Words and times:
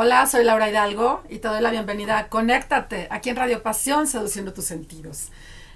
Hola, 0.00 0.26
soy 0.26 0.44
Laura 0.44 0.70
Hidalgo 0.70 1.24
y 1.28 1.40
te 1.40 1.48
doy 1.48 1.60
la 1.60 1.72
bienvenida 1.72 2.28
Conéctate, 2.28 3.08
aquí 3.10 3.30
en 3.30 3.36
Radio 3.36 3.64
Pasión, 3.64 4.06
seduciendo 4.06 4.52
tus 4.52 4.64
sentidos. 4.64 5.30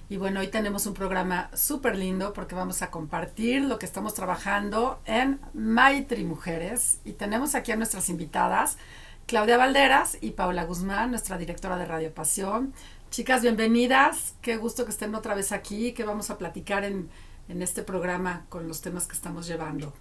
Y 0.09 0.17
bueno, 0.17 0.39
hoy 0.39 0.47
tenemos 0.47 0.87
un 0.87 0.95
programa 0.95 1.51
súper 1.55 1.99
lindo 1.99 2.33
porque 2.33 2.55
vamos 2.55 2.83
a 2.83 2.93
compartir 2.93 3.63
lo 3.63 3.81
que 3.81 3.87
estamos 3.87 4.15
trabajando 4.15 5.01
en 5.07 5.41
Maitri 5.55 6.23
Mujeres. 6.23 7.01
Y 7.05 7.15
tenemos 7.15 7.57
aquí 7.57 7.73
a 7.73 7.77
nuestras 7.77 8.09
invitadas, 8.11 8.79
Claudia 9.27 9.57
Valderas 9.57 10.17
y 10.21 10.31
Paula 10.31 10.67
Guzmán, 10.67 11.11
nuestra 11.11 11.37
directora 11.37 11.77
de 11.77 11.87
Radio 11.87 12.15
Pasión. 12.15 12.75
Chicas, 13.11 13.43
bienvenidas. 13.43 14.35
Qué 14.41 14.57
gusto 14.57 14.85
que 14.85 14.93
estén 14.93 15.17
otra 15.17 15.35
vez 15.35 15.51
aquí, 15.51 15.95
que 15.95 16.05
vamos 16.05 16.31
a 16.31 16.39
platicar 16.39 16.85
en, 16.85 17.11
en 17.49 17.61
este 17.61 17.83
programa 17.83 18.47
con 18.51 18.69
los 18.69 18.83
temas 18.83 19.09
que 19.09 19.15
estamos 19.15 19.49
llevando. 19.49 19.93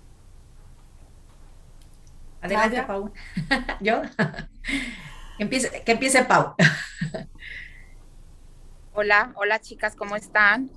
Adelante, 2.42 2.84
Pau. 2.88 3.14
¿Yo? 3.82 4.02
que, 5.38 5.44
empiece, 5.44 5.84
que 5.84 5.92
empiece 5.92 6.26
Pau. 6.26 6.56
hola, 8.94 9.32
hola 9.36 9.60
chicas, 9.60 9.96
¿cómo 9.96 10.16
están? 10.16 10.72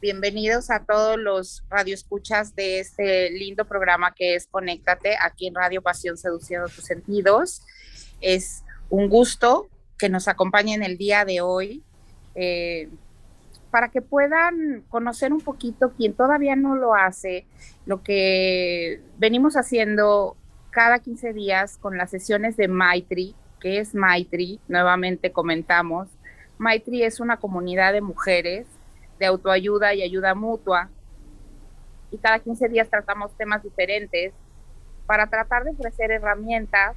Bienvenidos 0.00 0.70
a 0.70 0.84
todos 0.84 1.16
los 1.16 1.64
radioescuchas 1.70 2.56
de 2.56 2.80
este 2.80 3.30
lindo 3.30 3.66
programa 3.66 4.14
que 4.14 4.34
es 4.34 4.48
Conéctate 4.48 5.16
aquí 5.22 5.46
en 5.46 5.54
Radio 5.54 5.80
Pasión 5.80 6.16
Seduciendo 6.16 6.68
tus 6.68 6.84
Sentidos. 6.84 7.62
Es 8.20 8.64
un 8.90 9.08
gusto 9.08 9.68
que 9.96 10.08
nos 10.08 10.26
acompañen 10.26 10.82
el 10.82 10.98
día 10.98 11.24
de 11.24 11.40
hoy 11.40 11.84
eh, 12.34 12.88
para 13.70 13.90
que 13.90 14.02
puedan 14.02 14.82
conocer 14.88 15.32
un 15.32 15.40
poquito, 15.40 15.92
quien 15.92 16.14
todavía 16.14 16.56
no 16.56 16.74
lo 16.74 16.96
hace, 16.96 17.46
lo 17.86 18.02
que 18.02 19.00
venimos 19.18 19.56
haciendo 19.56 20.36
cada 20.78 21.00
15 21.00 21.32
días 21.32 21.76
con 21.76 21.98
las 21.98 22.08
sesiones 22.08 22.56
de 22.56 22.68
Maitri. 22.68 23.34
que 23.58 23.80
es 23.80 23.96
Maitri? 23.96 24.60
Nuevamente 24.68 25.32
comentamos. 25.32 26.06
Maitri 26.56 27.02
es 27.02 27.18
una 27.18 27.38
comunidad 27.38 27.92
de 27.92 28.00
mujeres 28.00 28.64
de 29.18 29.26
autoayuda 29.26 29.92
y 29.94 30.04
ayuda 30.04 30.36
mutua. 30.36 30.88
Y 32.12 32.18
cada 32.18 32.38
15 32.38 32.68
días 32.68 32.88
tratamos 32.88 33.36
temas 33.36 33.64
diferentes 33.64 34.32
para 35.04 35.26
tratar 35.26 35.64
de 35.64 35.72
ofrecer 35.72 36.12
herramientas 36.12 36.96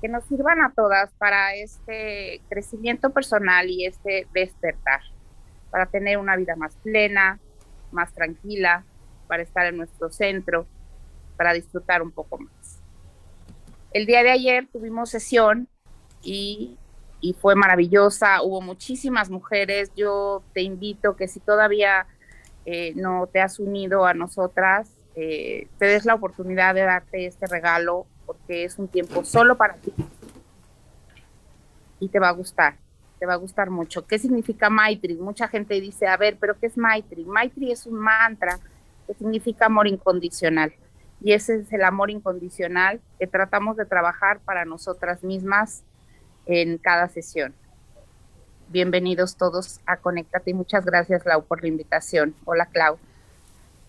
que 0.00 0.06
nos 0.06 0.22
sirvan 0.26 0.62
a 0.62 0.72
todas 0.72 1.10
para 1.18 1.56
este 1.56 2.40
crecimiento 2.48 3.10
personal 3.10 3.68
y 3.68 3.86
este 3.86 4.28
despertar, 4.32 5.00
para 5.72 5.86
tener 5.86 6.16
una 6.16 6.36
vida 6.36 6.54
más 6.54 6.76
plena, 6.76 7.40
más 7.90 8.12
tranquila, 8.14 8.84
para 9.26 9.42
estar 9.42 9.66
en 9.66 9.78
nuestro 9.78 10.12
centro, 10.12 10.64
para 11.36 11.52
disfrutar 11.52 12.02
un 12.02 12.12
poco 12.12 12.38
más. 12.38 12.59
El 13.92 14.06
día 14.06 14.22
de 14.22 14.30
ayer 14.30 14.68
tuvimos 14.72 15.10
sesión 15.10 15.68
y, 16.22 16.76
fue 17.40 17.54
maravillosa, 17.54 18.42
hubo 18.42 18.60
muchísimas 18.60 19.30
mujeres, 19.30 19.90
yo 19.96 20.42
te 20.54 20.62
invito 20.62 21.16
que 21.16 21.28
si 21.28 21.40
todavía 21.40 22.06
eh, 22.64 22.92
no 22.94 23.26
te 23.26 23.40
has 23.40 23.58
unido 23.58 24.06
a 24.06 24.14
nosotras, 24.14 24.90
eh, 25.16 25.66
te 25.78 25.86
des 25.86 26.04
la 26.04 26.14
oportunidad 26.14 26.74
de 26.74 26.82
darte 26.82 27.26
este 27.26 27.46
regalo 27.46 28.06
porque 28.26 28.64
es 28.64 28.78
un 28.78 28.88
tiempo 28.88 29.24
solo 29.24 29.56
para 29.56 29.74
ti 29.74 29.92
y 31.98 32.08
te 32.08 32.20
va 32.20 32.28
a 32.28 32.32
gustar, 32.32 32.76
te 33.18 33.26
va 33.26 33.34
a 33.34 33.36
gustar 33.36 33.70
mucho. 33.70 34.06
¿Qué 34.06 34.18
significa 34.18 34.70
Maitri? 34.70 35.16
Mucha 35.16 35.48
gente 35.48 35.80
dice, 35.80 36.06
a 36.06 36.16
ver, 36.16 36.36
pero 36.40 36.58
¿qué 36.58 36.68
es 36.68 36.78
Maitri? 36.78 37.24
Maitri 37.24 37.72
es 37.72 37.86
un 37.86 37.98
mantra 37.98 38.58
que 39.06 39.14
significa 39.14 39.66
amor 39.66 39.88
incondicional 39.88 40.72
y 41.20 41.32
ese 41.32 41.56
es 41.56 41.72
el 41.72 41.84
amor 41.84 42.10
incondicional 42.10 43.00
que 43.18 43.26
tratamos 43.26 43.76
de 43.76 43.84
trabajar 43.84 44.40
para 44.40 44.64
nosotras 44.64 45.22
mismas 45.22 45.82
en 46.46 46.78
cada 46.78 47.08
sesión. 47.08 47.54
Bienvenidos 48.68 49.36
todos 49.36 49.80
a 49.84 49.96
Conéctate 49.96 50.52
y 50.52 50.54
muchas 50.54 50.84
gracias 50.84 51.26
Lau 51.26 51.44
por 51.44 51.60
la 51.62 51.68
invitación. 51.68 52.34
Hola 52.44 52.66
Clau. 52.66 52.98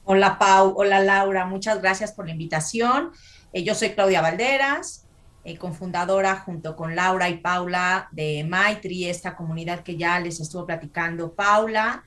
Hola 0.03 0.39
Pau, 0.39 0.73
hola 0.75 0.99
Laura, 0.99 1.45
muchas 1.45 1.81
gracias 1.81 2.11
por 2.11 2.25
la 2.25 2.31
invitación. 2.31 3.11
Eh, 3.53 3.63
yo 3.63 3.75
soy 3.75 3.91
Claudia 3.91 4.21
Valderas, 4.21 5.05
eh, 5.43 5.57
cofundadora 5.57 6.37
junto 6.37 6.75
con 6.75 6.95
Laura 6.95 7.29
y 7.29 7.37
Paula 7.37 8.09
de 8.11 8.43
Maitri, 8.43 9.07
esta 9.07 9.35
comunidad 9.35 9.83
que 9.83 9.95
ya 9.97 10.19
les 10.19 10.39
estuvo 10.39 10.65
platicando 10.65 11.33
Paula. 11.33 12.03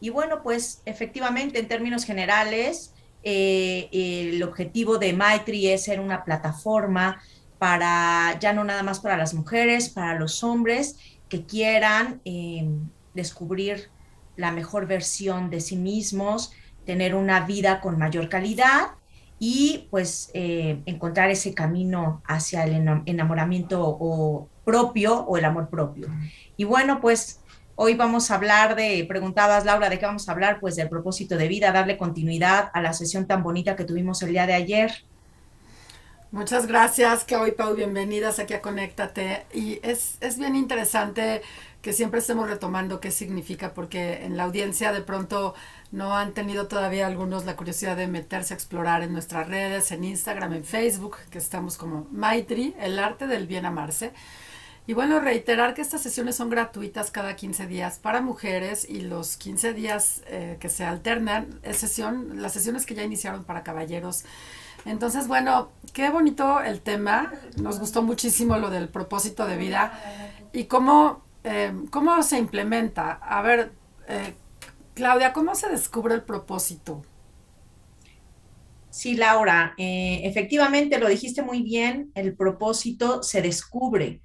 Y 0.00 0.10
bueno, 0.10 0.42
pues 0.42 0.82
efectivamente 0.84 1.58
en 1.60 1.68
términos 1.68 2.04
generales, 2.04 2.92
eh, 3.22 3.88
el 3.92 4.42
objetivo 4.42 4.98
de 4.98 5.12
Maitri 5.12 5.68
es 5.68 5.84
ser 5.84 6.00
una 6.00 6.24
plataforma 6.24 7.20
para, 7.58 8.38
ya 8.38 8.52
no 8.52 8.64
nada 8.64 8.82
más 8.82 9.00
para 9.00 9.16
las 9.16 9.34
mujeres, 9.34 9.88
para 9.88 10.18
los 10.18 10.44
hombres 10.44 10.96
que 11.28 11.44
quieran 11.44 12.20
em, 12.24 12.88
descubrir 13.14 13.90
la 14.36 14.52
mejor 14.52 14.86
versión 14.86 15.50
de 15.50 15.60
sí 15.60 15.76
mismos, 15.76 16.52
tener 16.84 17.14
una 17.14 17.40
vida 17.40 17.80
con 17.80 17.98
mayor 17.98 18.28
calidad 18.28 18.92
y 19.38 19.88
pues 19.90 20.30
eh, 20.34 20.82
encontrar 20.86 21.30
ese 21.30 21.52
camino 21.52 22.22
hacia 22.26 22.64
el 22.64 23.02
enamoramiento 23.06 24.48
propio 24.64 25.20
o 25.20 25.36
el 25.36 25.44
amor 25.44 25.68
propio. 25.68 26.08
Y 26.56 26.64
bueno, 26.64 27.00
pues 27.00 27.40
Hoy 27.78 27.94
vamos 27.94 28.30
a 28.30 28.36
hablar 28.36 28.74
de, 28.74 29.04
preguntabas 29.06 29.66
Laura, 29.66 29.90
¿de 29.90 29.98
qué 29.98 30.06
vamos 30.06 30.26
a 30.26 30.32
hablar? 30.32 30.60
Pues 30.60 30.76
del 30.76 30.88
propósito 30.88 31.36
de 31.36 31.46
vida, 31.46 31.72
darle 31.72 31.98
continuidad 31.98 32.70
a 32.72 32.80
la 32.80 32.94
sesión 32.94 33.26
tan 33.26 33.42
bonita 33.42 33.76
que 33.76 33.84
tuvimos 33.84 34.22
el 34.22 34.30
día 34.30 34.46
de 34.46 34.54
ayer. 34.54 35.04
Muchas 36.30 36.66
gracias, 36.66 37.24
Clau 37.24 37.46
y 37.46 37.50
Pau, 37.52 37.74
bienvenidas 37.74 38.38
aquí 38.38 38.54
a 38.54 38.62
Conéctate. 38.62 39.44
Y 39.52 39.78
es, 39.82 40.16
es 40.22 40.38
bien 40.38 40.56
interesante 40.56 41.42
que 41.82 41.92
siempre 41.92 42.20
estemos 42.20 42.48
retomando 42.48 42.98
qué 42.98 43.10
significa, 43.10 43.74
porque 43.74 44.24
en 44.24 44.38
la 44.38 44.44
audiencia 44.44 44.90
de 44.90 45.02
pronto 45.02 45.54
no 45.92 46.16
han 46.16 46.32
tenido 46.32 46.68
todavía 46.68 47.06
algunos 47.06 47.44
la 47.44 47.56
curiosidad 47.56 47.98
de 47.98 48.06
meterse 48.06 48.54
a 48.54 48.56
explorar 48.56 49.02
en 49.02 49.12
nuestras 49.12 49.48
redes, 49.48 49.92
en 49.92 50.02
Instagram, 50.02 50.54
en 50.54 50.64
Facebook, 50.64 51.18
que 51.30 51.36
estamos 51.36 51.76
como 51.76 52.08
Maitri, 52.10 52.74
el 52.80 52.98
arte 52.98 53.26
del 53.26 53.46
bien 53.46 53.66
amarse. 53.66 54.14
Y 54.88 54.94
bueno, 54.94 55.18
reiterar 55.18 55.74
que 55.74 55.82
estas 55.82 56.00
sesiones 56.00 56.36
son 56.36 56.48
gratuitas 56.48 57.10
cada 57.10 57.34
15 57.34 57.66
días 57.66 57.98
para 57.98 58.20
mujeres 58.20 58.88
y 58.88 59.00
los 59.00 59.36
15 59.36 59.72
días 59.74 60.22
eh, 60.28 60.58
que 60.60 60.68
se 60.68 60.84
alternan 60.84 61.58
es 61.64 61.78
sesión, 61.78 62.40
las 62.40 62.52
sesiones 62.52 62.86
que 62.86 62.94
ya 62.94 63.02
iniciaron 63.02 63.42
para 63.42 63.64
caballeros. 63.64 64.24
Entonces, 64.84 65.26
bueno, 65.26 65.72
qué 65.92 66.08
bonito 66.10 66.60
el 66.60 66.82
tema. 66.82 67.32
Nos 67.60 67.80
gustó 67.80 68.02
muchísimo 68.02 68.58
lo 68.58 68.70
del 68.70 68.88
propósito 68.88 69.44
de 69.46 69.56
vida 69.56 69.92
y 70.52 70.64
cómo, 70.66 71.24
eh, 71.42 71.72
cómo 71.90 72.22
se 72.22 72.38
implementa. 72.38 73.14
A 73.14 73.42
ver, 73.42 73.72
eh, 74.06 74.34
Claudia, 74.94 75.32
¿cómo 75.32 75.56
se 75.56 75.68
descubre 75.68 76.14
el 76.14 76.22
propósito? 76.22 77.02
Sí, 78.90 79.16
Laura, 79.16 79.74
efectivamente 79.76 80.98
lo 80.98 81.08
dijiste 81.08 81.42
muy 81.42 81.60
bien, 81.62 82.12
el 82.14 82.34
propósito 82.34 83.22
se 83.22 83.42
descubre 83.42 84.22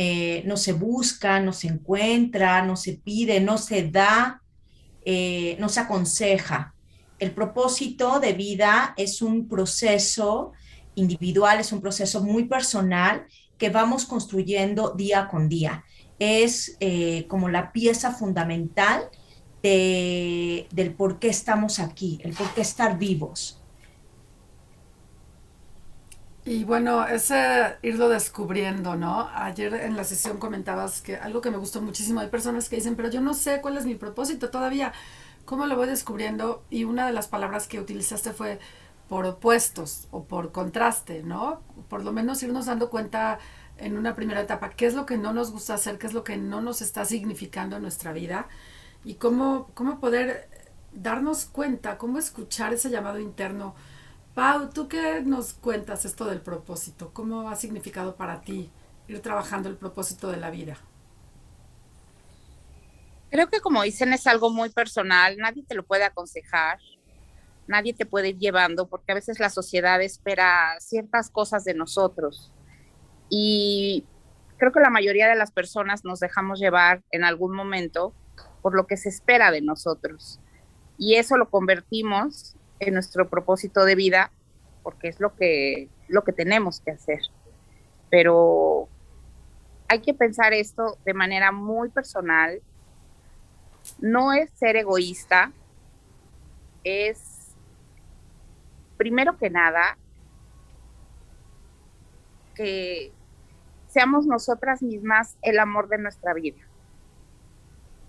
eh, 0.00 0.44
no 0.46 0.56
se 0.56 0.72
busca, 0.74 1.40
no 1.40 1.52
se 1.52 1.66
encuentra, 1.66 2.64
no 2.64 2.76
se 2.76 2.92
pide, 2.92 3.40
no 3.40 3.58
se 3.58 3.90
da, 3.90 4.40
eh, 5.04 5.56
no 5.58 5.68
se 5.68 5.80
aconseja. 5.80 6.72
El 7.18 7.32
propósito 7.32 8.20
de 8.20 8.32
vida 8.32 8.94
es 8.96 9.22
un 9.22 9.48
proceso 9.48 10.52
individual, 10.94 11.58
es 11.58 11.72
un 11.72 11.80
proceso 11.80 12.22
muy 12.22 12.44
personal 12.44 13.26
que 13.58 13.70
vamos 13.70 14.04
construyendo 14.04 14.94
día 14.94 15.26
con 15.26 15.48
día. 15.48 15.82
Es 16.20 16.76
eh, 16.78 17.26
como 17.26 17.48
la 17.48 17.72
pieza 17.72 18.12
fundamental 18.12 19.10
del 19.60 20.94
por 20.96 21.18
qué 21.18 21.28
estamos 21.28 21.80
aquí, 21.80 22.20
el 22.22 22.34
por 22.34 22.54
qué 22.54 22.60
estar 22.60 22.96
vivos. 22.96 23.57
Y 26.48 26.64
bueno, 26.64 27.06
ese 27.06 27.76
irlo 27.82 28.08
descubriendo, 28.08 28.96
¿no? 28.96 29.28
Ayer 29.34 29.74
en 29.74 29.98
la 29.98 30.04
sesión 30.04 30.38
comentabas 30.38 31.02
que 31.02 31.16
algo 31.16 31.42
que 31.42 31.50
me 31.50 31.58
gustó 31.58 31.82
muchísimo, 31.82 32.20
hay 32.20 32.28
personas 32.28 32.70
que 32.70 32.76
dicen, 32.76 32.96
pero 32.96 33.10
yo 33.10 33.20
no 33.20 33.34
sé 33.34 33.60
cuál 33.60 33.76
es 33.76 33.84
mi 33.84 33.96
propósito 33.96 34.48
todavía, 34.48 34.94
¿cómo 35.44 35.66
lo 35.66 35.76
voy 35.76 35.88
descubriendo? 35.88 36.62
Y 36.70 36.84
una 36.84 37.06
de 37.06 37.12
las 37.12 37.28
palabras 37.28 37.68
que 37.68 37.78
utilizaste 37.78 38.32
fue 38.32 38.60
por 39.10 39.26
opuestos 39.26 40.08
o 40.10 40.24
por 40.24 40.50
contraste, 40.50 41.22
¿no? 41.22 41.60
Por 41.90 42.02
lo 42.02 42.12
menos 42.12 42.42
irnos 42.42 42.64
dando 42.64 42.88
cuenta 42.88 43.38
en 43.76 43.98
una 43.98 44.14
primera 44.14 44.40
etapa 44.40 44.70
qué 44.70 44.86
es 44.86 44.94
lo 44.94 45.04
que 45.04 45.18
no 45.18 45.34
nos 45.34 45.52
gusta 45.52 45.74
hacer, 45.74 45.98
qué 45.98 46.06
es 46.06 46.14
lo 46.14 46.24
que 46.24 46.38
no 46.38 46.62
nos 46.62 46.80
está 46.80 47.04
significando 47.04 47.76
en 47.76 47.82
nuestra 47.82 48.14
vida 48.14 48.48
y 49.04 49.16
cómo, 49.16 49.68
cómo 49.74 50.00
poder 50.00 50.48
darnos 50.94 51.44
cuenta, 51.44 51.98
cómo 51.98 52.18
escuchar 52.18 52.72
ese 52.72 52.88
llamado 52.88 53.18
interno 53.20 53.74
Pau, 54.34 54.70
¿tú 54.72 54.88
qué 54.88 55.22
nos 55.22 55.52
cuentas 55.54 56.04
esto 56.06 56.24
del 56.26 56.40
propósito? 56.42 57.12
¿Cómo 57.12 57.50
ha 57.50 57.56
significado 57.56 58.16
para 58.16 58.42
ti 58.44 58.72
ir 59.06 59.20
trabajando 59.22 59.68
el 59.68 59.76
propósito 59.76 60.30
de 60.30 60.38
la 60.38 60.50
vida? 60.50 60.78
Creo 63.30 63.48
que 63.50 63.60
como 63.60 63.82
dicen 63.82 64.12
es 64.12 64.26
algo 64.26 64.50
muy 64.50 64.70
personal, 64.70 65.36
nadie 65.38 65.64
te 65.66 65.74
lo 65.74 65.84
puede 65.86 66.04
aconsejar, 66.04 66.78
nadie 67.66 67.94
te 67.94 68.06
puede 68.06 68.30
ir 68.30 68.38
llevando 68.38 68.88
porque 68.88 69.12
a 69.12 69.14
veces 69.16 69.40
la 69.40 69.50
sociedad 69.50 70.02
espera 70.02 70.76
ciertas 70.80 71.30
cosas 71.30 71.64
de 71.64 71.74
nosotros 71.74 72.52
Y 73.30 74.08
creo 74.58 74.72
que 74.72 74.80
la 74.80 74.90
mayoría 74.90 75.28
de 75.28 75.36
las 75.36 75.52
personas 75.52 76.04
nos 76.04 76.20
dejamos 76.20 76.60
llevar 76.60 77.04
en 77.12 77.24
algún 77.24 77.54
momento 77.56 78.16
por 78.62 78.76
lo 78.76 78.86
que 78.88 78.98
se 78.98 79.10
espera 79.10 79.52
de 79.52 79.62
nosotros. 79.62 80.40
Y 80.98 81.16
eso 81.16 81.38
lo 81.38 81.50
convertimos 81.50 82.57
en 82.80 82.94
nuestro 82.94 83.28
propósito 83.28 83.84
de 83.84 83.94
vida 83.94 84.30
porque 84.82 85.08
es 85.08 85.20
lo 85.20 85.34
que, 85.34 85.88
lo 86.08 86.24
que 86.24 86.32
tenemos 86.32 86.80
que 86.80 86.92
hacer. 86.92 87.20
Pero 88.10 88.88
hay 89.88 90.00
que 90.00 90.14
pensar 90.14 90.52
esto 90.52 90.96
de 91.04 91.14
manera 91.14 91.52
muy 91.52 91.90
personal. 91.90 92.62
No 93.98 94.32
es 94.32 94.50
ser 94.52 94.76
egoísta, 94.76 95.52
es, 96.84 97.54
primero 98.96 99.36
que 99.36 99.50
nada, 99.50 99.98
que 102.54 103.12
seamos 103.88 104.26
nosotras 104.26 104.82
mismas 104.82 105.36
el 105.42 105.58
amor 105.58 105.88
de 105.88 105.98
nuestra 105.98 106.32
vida. 106.34 106.58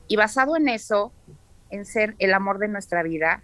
Y 0.07 0.16
basado 0.16 0.56
en 0.56 0.69
eso, 0.69 1.13
en 1.69 1.86
ser 1.86 2.16
el 2.19 2.33
amor 2.33 2.57
de 2.57 2.68
nuestra 2.68 3.04
vida, 3.04 3.44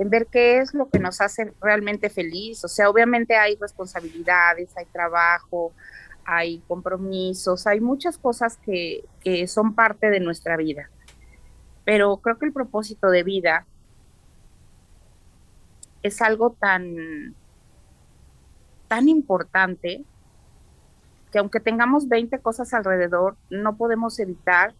en 0.00 0.08
ver 0.08 0.28
qué 0.28 0.60
es 0.60 0.72
lo 0.72 0.88
que 0.88 0.98
nos 0.98 1.20
hace 1.20 1.52
realmente 1.60 2.08
feliz. 2.08 2.64
O 2.64 2.68
sea, 2.68 2.88
obviamente 2.88 3.36
hay 3.36 3.56
responsabilidades, 3.56 4.74
hay 4.74 4.86
trabajo, 4.86 5.74
hay 6.24 6.62
compromisos, 6.66 7.66
hay 7.66 7.80
muchas 7.80 8.16
cosas 8.16 8.56
que, 8.56 9.04
que 9.20 9.46
son 9.46 9.74
parte 9.74 10.08
de 10.08 10.18
nuestra 10.18 10.56
vida. 10.56 10.88
Pero 11.84 12.16
creo 12.16 12.38
que 12.38 12.46
el 12.46 12.52
propósito 12.54 13.10
de 13.10 13.22
vida 13.24 13.66
es 16.02 16.22
algo 16.22 16.56
tan, 16.58 17.34
tan 18.88 19.06
importante 19.06 20.02
que 21.30 21.38
aunque 21.38 21.60
tengamos 21.60 22.08
20 22.08 22.38
cosas 22.38 22.72
alrededor, 22.72 23.36
no 23.50 23.76
podemos 23.76 24.18
evitar, 24.18 24.72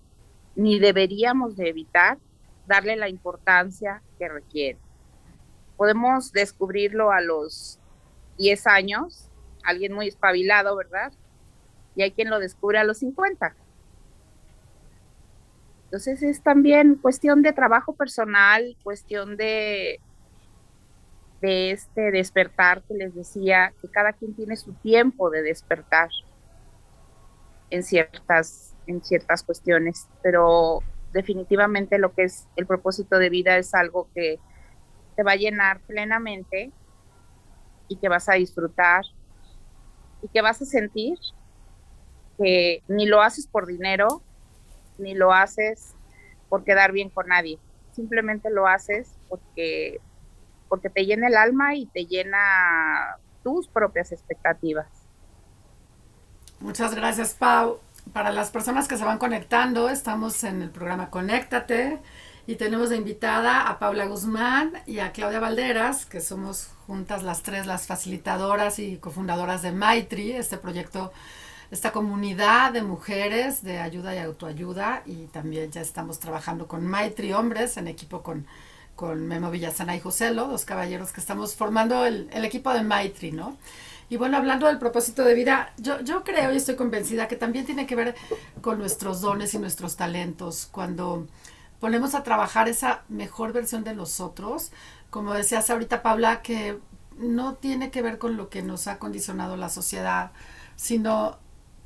ni 0.56 0.78
deberíamos 0.78 1.58
de 1.58 1.69
evitar, 1.69 2.17
darle 2.67 2.96
la 2.96 3.11
importancia 3.11 4.00
que 4.19 4.26
requiere. 4.26 4.78
Podemos 5.81 6.31
descubrirlo 6.32 7.11
a 7.11 7.23
los 7.23 7.79
10 8.37 8.67
años, 8.67 9.31
alguien 9.65 9.94
muy 9.94 10.09
espabilado, 10.09 10.77
¿verdad? 10.77 11.11
Y 11.97 12.03
hay 12.03 12.11
quien 12.11 12.29
lo 12.29 12.38
descubre 12.38 12.77
a 12.77 12.85
los 12.85 12.99
50. 12.99 13.55
Entonces 15.85 16.23
es 16.23 16.43
también 16.43 16.97
cuestión 16.97 17.41
de 17.41 17.55
trabajo 17.55 17.94
personal, 17.94 18.77
cuestión 18.82 19.38
de 19.38 20.00
de 21.41 21.71
este 21.71 22.11
despertar 22.11 22.82
que 22.82 22.93
les 22.93 23.15
decía, 23.15 23.73
que 23.81 23.88
cada 23.88 24.12
quien 24.12 24.35
tiene 24.35 24.59
su 24.59 24.75
tiempo 24.75 25.31
de 25.31 25.41
despertar 25.41 26.11
en 27.71 27.82
ciertas, 27.82 28.75
en 28.87 29.03
ciertas 29.03 29.43
cuestiones, 29.43 30.06
pero 30.23 30.81
definitivamente 31.15 31.97
lo 31.97 32.12
que 32.12 32.25
es 32.25 32.47
el 32.56 32.67
propósito 32.67 33.17
de 33.17 33.31
vida 33.31 33.56
es 33.56 33.73
algo 33.73 34.09
que 34.15 34.38
te 35.17 35.23
va 35.23 35.33
a 35.33 35.37
llenar 35.37 35.81
plenamente 35.81 36.71
y 37.89 37.97
que 37.97 38.09
vas 38.09 38.29
a 38.29 38.35
disfrutar 38.35 39.05
y 40.23 40.29
que 40.29 40.43
vas 40.43 40.61
a 40.62 40.65
sentir 40.65 41.19
que 42.39 42.83
ni 42.89 43.07
lo 43.07 43.21
haces 43.21 43.47
por 43.47 43.67
dinero, 43.67 44.23
ni 44.99 45.15
lo 45.15 45.33
haces 45.33 45.95
por 46.49 46.65
quedar 46.65 46.93
bien 46.93 47.11
con 47.11 47.29
nadie, 47.29 47.59
simplemente 47.93 48.51
lo 48.51 48.67
haces 48.67 49.12
porque 49.29 50.01
porque 50.69 50.89
te 50.89 51.05
llena 51.05 51.27
el 51.27 51.37
alma 51.37 51.75
y 51.75 51.87
te 51.87 52.06
llena 52.06 53.17
tus 53.43 53.67
propias 53.67 54.13
expectativas. 54.13 54.87
Muchas 56.61 56.95
gracias, 56.95 57.35
Pau. 57.35 57.81
Para 58.13 58.31
las 58.31 58.51
personas 58.51 58.87
que 58.87 58.97
se 58.97 59.05
van 59.05 59.19
conectando, 59.19 59.89
estamos 59.89 60.45
en 60.45 60.63
el 60.63 60.71
programa 60.71 61.11
Conéctate 61.11 61.99
y 62.47 62.57
tenemos 62.57 62.93
invitada 62.93 63.69
a 63.69 63.79
Paula 63.79 64.07
Guzmán 64.07 64.73
y 64.87 64.99
a 64.99 65.13
Claudia 65.13 65.41
Valderas, 65.41 66.07
que 66.07 66.21
somos 66.21 66.69
juntas 66.87 67.23
las 67.23 67.43
tres 67.43 67.67
las 67.67 67.87
facilitadoras 67.87 68.79
y 68.79 68.97
cofundadoras 68.97 69.63
de 69.63 69.73
Maitri, 69.73 70.33
este 70.33 70.57
proyecto, 70.57 71.13
esta 71.71 71.93
comunidad 71.93 72.73
de 72.73 72.83
mujeres 72.83 73.63
de 73.63 73.79
ayuda 73.79 74.15
y 74.15 74.19
autoayuda 74.19 75.03
y 75.07 75.27
también 75.27 75.71
ya 75.71 75.81
estamos 75.81 76.19
trabajando 76.19 76.67
con 76.67 76.87
Maitri 76.87 77.33
Hombres 77.33 77.77
en 77.77 77.89
equipo 77.89 78.23
con 78.23 78.47
con 79.01 79.27
Memo 79.27 79.51
Villasana 79.51 79.97
y 79.97 80.01
Joselo, 80.01 80.47
dos 80.47 80.67
caballeros 80.67 81.11
que 81.11 81.21
estamos 81.21 81.55
formando 81.55 82.05
el, 82.05 82.29
equipo 82.45 82.71
de 82.71 82.83
Maitri, 82.83 83.33
¿no? 83.33 83.57
Y 84.11 84.19
bueno, 84.19 84.37
hablando 84.37 84.67
del 84.67 84.77
propósito 84.77 85.25
de 85.25 85.33
vida, 85.33 85.73
yo, 85.79 86.03
yo 86.03 86.23
creo 86.23 86.53
y 86.53 86.59
estoy 86.59 86.77
convencida 86.77 87.27
que 87.27 87.37
también 87.37 87.65
tiene 87.65 87.87
que 87.87 87.97
ver 87.97 88.15
con 88.61 88.79
nuestros 88.79 89.23
dones 89.23 89.55
y 89.55 89.59
nuestros 89.59 89.97
talentos. 89.97 90.69
Cuando 90.71 91.27
ponemos 91.81 92.15
a 92.15 92.23
trabajar 92.23 92.69
esa 92.69 93.03
mejor 93.09 93.53
versión 93.53 93.85
de 93.85 93.94
nosotros, 93.94 94.71
como 95.11 95.32
decías 95.35 95.71
ahorita, 95.71 96.03
Paula, 96.03 96.43
que 96.43 96.79
no 97.17 97.55
tiene 97.55 97.91
que 97.91 98.03
ver 98.03 98.19
con 98.19 98.37
lo 98.37 98.49
que 98.49 98.62
nos 98.62 98.87
ha 98.87 98.99
condicionado 98.99 99.56
la 99.56 99.69
sociedad, 99.69 100.32
sino 100.77 101.38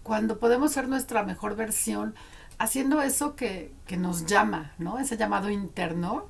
cuando 0.02 0.38
podemos 0.38 0.72
ser 0.72 0.88
nuestra 0.88 1.22
mejor 1.22 1.56
versión, 1.56 2.14
haciendo 2.58 3.00
eso 3.00 3.34
que, 3.34 3.72
que 3.86 3.96
nos 3.96 4.26
llama, 4.26 4.72
¿no? 4.78 4.98
Ese 4.98 5.16
llamado 5.16 5.48
interno 5.50 6.28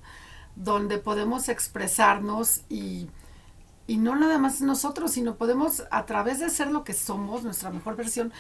donde 0.57 0.99
podemos 0.99 1.49
expresarnos 1.49 2.63
y, 2.69 3.09
no 3.89 4.15
nada 4.17 4.39
más 4.39 4.61
nosotros, 4.61 5.13
sino 5.13 5.37
podemos 5.37 5.85
a 5.91 6.07
través 6.07 6.41
de 6.41 6.49
ser 6.49 6.71
lo 6.71 6.85
que 6.85 6.95
somos, 6.95 7.43
nuestra 7.43 7.71
mejor 7.71 7.97
versión, 7.97 8.33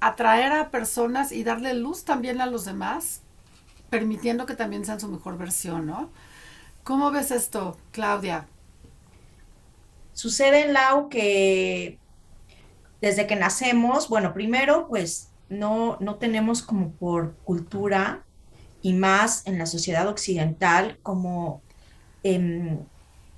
atraer 0.00 0.52
a 0.52 0.70
personas 0.70 1.32
y 1.32 1.44
darle 1.44 1.74
luz 1.74 2.04
también 2.04 2.40
a 2.40 2.46
los 2.46 2.64
demás, 2.64 3.22
permitiendo 3.90 4.46
que 4.46 4.54
también 4.54 4.84
sean 4.84 5.00
su 5.00 5.08
mejor 5.08 5.38
versión, 5.38 5.86
¿no? 5.86 6.10
¿Cómo 6.84 7.10
ves 7.10 7.30
esto, 7.30 7.76
Claudia? 7.90 8.46
Sucede 10.12 10.64
en 10.64 10.72
Lau 10.72 11.08
que 11.08 11.98
desde 13.00 13.26
que 13.26 13.36
nacemos, 13.36 14.08
bueno, 14.08 14.32
primero 14.32 14.88
pues 14.88 15.30
no, 15.48 15.96
no 16.00 16.16
tenemos 16.16 16.62
como 16.62 16.90
por 16.92 17.34
cultura 17.44 18.24
y 18.82 18.92
más 18.92 19.46
en 19.46 19.58
la 19.58 19.66
sociedad 19.66 20.08
occidental, 20.08 20.98
como 21.02 21.60
em, 22.22 22.78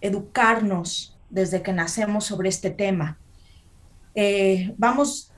educarnos 0.00 1.16
desde 1.30 1.62
que 1.62 1.72
nacemos 1.72 2.24
sobre 2.24 2.48
este 2.48 2.70
tema. 2.70 3.18
Eh, 4.14 4.74
vamos 4.76 5.32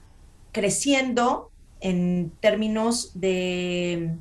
creciendo 0.53 1.51
en 1.81 2.33
términos 2.41 3.13
de, 3.15 4.17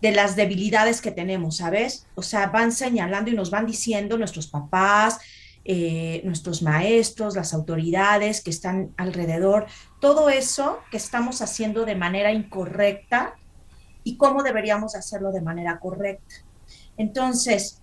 de 0.00 0.12
las 0.12 0.36
debilidades 0.36 1.00
que 1.00 1.10
tenemos, 1.10 1.58
¿sabes? 1.58 2.06
O 2.14 2.22
sea, 2.22 2.48
van 2.48 2.72
señalando 2.72 3.30
y 3.30 3.34
nos 3.34 3.50
van 3.50 3.66
diciendo 3.66 4.18
nuestros 4.18 4.46
papás, 4.46 5.18
eh, 5.64 6.20
nuestros 6.24 6.62
maestros, 6.62 7.34
las 7.34 7.52
autoridades 7.52 8.42
que 8.42 8.50
están 8.50 8.92
alrededor, 8.96 9.66
todo 10.00 10.28
eso 10.28 10.78
que 10.90 10.96
estamos 10.96 11.42
haciendo 11.42 11.84
de 11.84 11.96
manera 11.96 12.32
incorrecta 12.32 13.34
y 14.04 14.16
cómo 14.16 14.42
deberíamos 14.42 14.94
hacerlo 14.94 15.32
de 15.32 15.40
manera 15.40 15.80
correcta. 15.80 16.36
Entonces, 16.96 17.82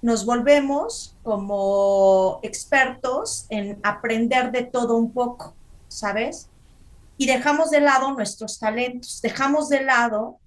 nos 0.00 0.24
volvemos 0.24 1.16
como 1.22 2.40
expertos 2.42 3.46
en 3.50 3.78
aprender 3.82 4.52
de 4.52 4.62
todo 4.62 4.96
un 4.96 5.12
poco, 5.12 5.54
¿sabes? 5.88 6.48
Y 7.18 7.26
dejamos 7.26 7.70
de 7.70 7.80
lado 7.80 8.12
nuestros 8.12 8.58
talentos, 8.58 9.20
dejamos 9.20 9.68
de 9.68 9.82
lado 9.82 10.38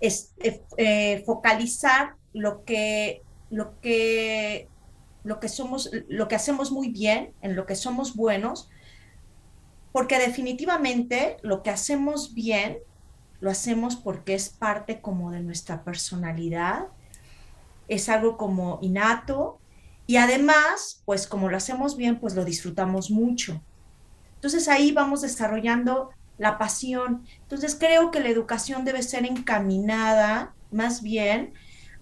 eh, 0.00 0.62
eh, 0.76 1.22
focalizar 1.26 2.14
lo 2.32 2.64
que, 2.64 3.22
lo, 3.50 3.78
que, 3.80 4.68
lo 5.24 5.40
que 5.40 5.48
somos, 5.48 5.90
lo 6.08 6.28
que 6.28 6.34
hacemos 6.34 6.72
muy 6.72 6.88
bien, 6.88 7.34
en 7.42 7.56
lo 7.56 7.66
que 7.66 7.74
somos 7.74 8.16
buenos, 8.16 8.70
porque 9.92 10.18
definitivamente 10.18 11.36
lo 11.42 11.62
que 11.62 11.70
hacemos 11.70 12.34
bien 12.34 12.78
lo 13.40 13.50
hacemos 13.50 13.96
porque 13.96 14.34
es 14.34 14.50
parte 14.50 15.00
como 15.00 15.30
de 15.30 15.40
nuestra 15.40 15.82
personalidad, 15.82 16.86
es 17.88 18.08
algo 18.08 18.36
como 18.36 18.78
innato 18.82 19.58
y 20.06 20.16
además, 20.16 21.02
pues 21.04 21.26
como 21.26 21.48
lo 21.48 21.56
hacemos 21.56 21.96
bien, 21.96 22.20
pues 22.20 22.34
lo 22.34 22.44
disfrutamos 22.44 23.10
mucho. 23.10 23.62
Entonces 24.34 24.68
ahí 24.68 24.92
vamos 24.92 25.22
desarrollando 25.22 26.10
la 26.40 26.56
pasión. 26.56 27.26
Entonces 27.42 27.76
creo 27.78 28.10
que 28.10 28.18
la 28.18 28.30
educación 28.30 28.84
debe 28.84 29.02
ser 29.02 29.26
encaminada 29.26 30.54
más 30.72 31.02
bien 31.02 31.52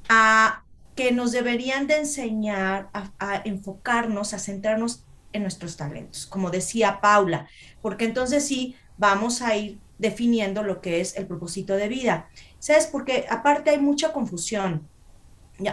a 0.09 0.63
que 0.95 1.11
nos 1.13 1.33
deberían 1.33 1.89
de 1.89 1.99
enseñar 1.99 2.89
a, 2.93 3.43
enfocarnos, 3.45 4.33
a 4.35 4.39
centrarnos 4.39 5.05
en 5.33 5.43
nuestros 5.43 5.77
talentos, 5.77 6.27
como 6.27 6.51
decía 6.51 7.01
Paula, 7.01 7.49
porque 7.83 8.05
entonces 8.05 8.47
sí 8.47 8.77
vamos 8.97 9.43
a 9.43 9.57
ir 9.57 9.79
definiendo 9.99 10.63
lo 10.63 10.81
que 10.81 11.01
es 11.01 11.17
el 11.17 11.27
propósito 11.27 11.75
de 11.75 11.89
vida. 11.89 12.29
¿Sabes? 12.61 12.87
Porque 12.87 13.27
aparte 13.29 13.71
hay 13.71 13.79
mucha 13.79 14.13
confusión. 14.13 14.89